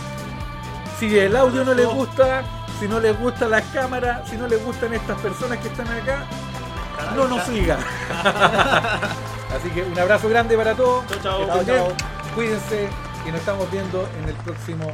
Si 0.99 1.17
el 1.19 1.35
audio 1.35 1.65
no 1.65 1.73
les 1.73 1.87
gusta, 1.87 2.43
si 2.79 2.87
no 2.87 2.99
les 2.99 3.19
gustan 3.19 3.51
las 3.51 3.63
cámaras, 3.65 4.29
si 4.29 4.37
no 4.37 4.47
les 4.47 4.63
gustan 4.63 4.93
estas 4.93 5.19
personas 5.19 5.59
que 5.59 5.67
están 5.67 5.87
acá, 5.87 6.25
no 7.15 7.27
nos 7.27 7.43
sigan. 7.43 7.79
Así 9.55 9.69
que 9.73 9.83
un 9.83 9.99
abrazo 9.99 10.29
grande 10.29 10.57
para 10.57 10.73
todos. 10.73 11.05
Chao, 11.21 11.63
chao. 11.65 11.87
Cuídense 12.33 12.89
y 13.25 13.31
nos 13.31 13.39
estamos 13.39 13.69
viendo 13.71 14.07
en 14.21 14.29
el 14.29 14.35
próximo 14.35 14.91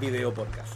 video 0.00 0.32
podcast. 0.32 0.75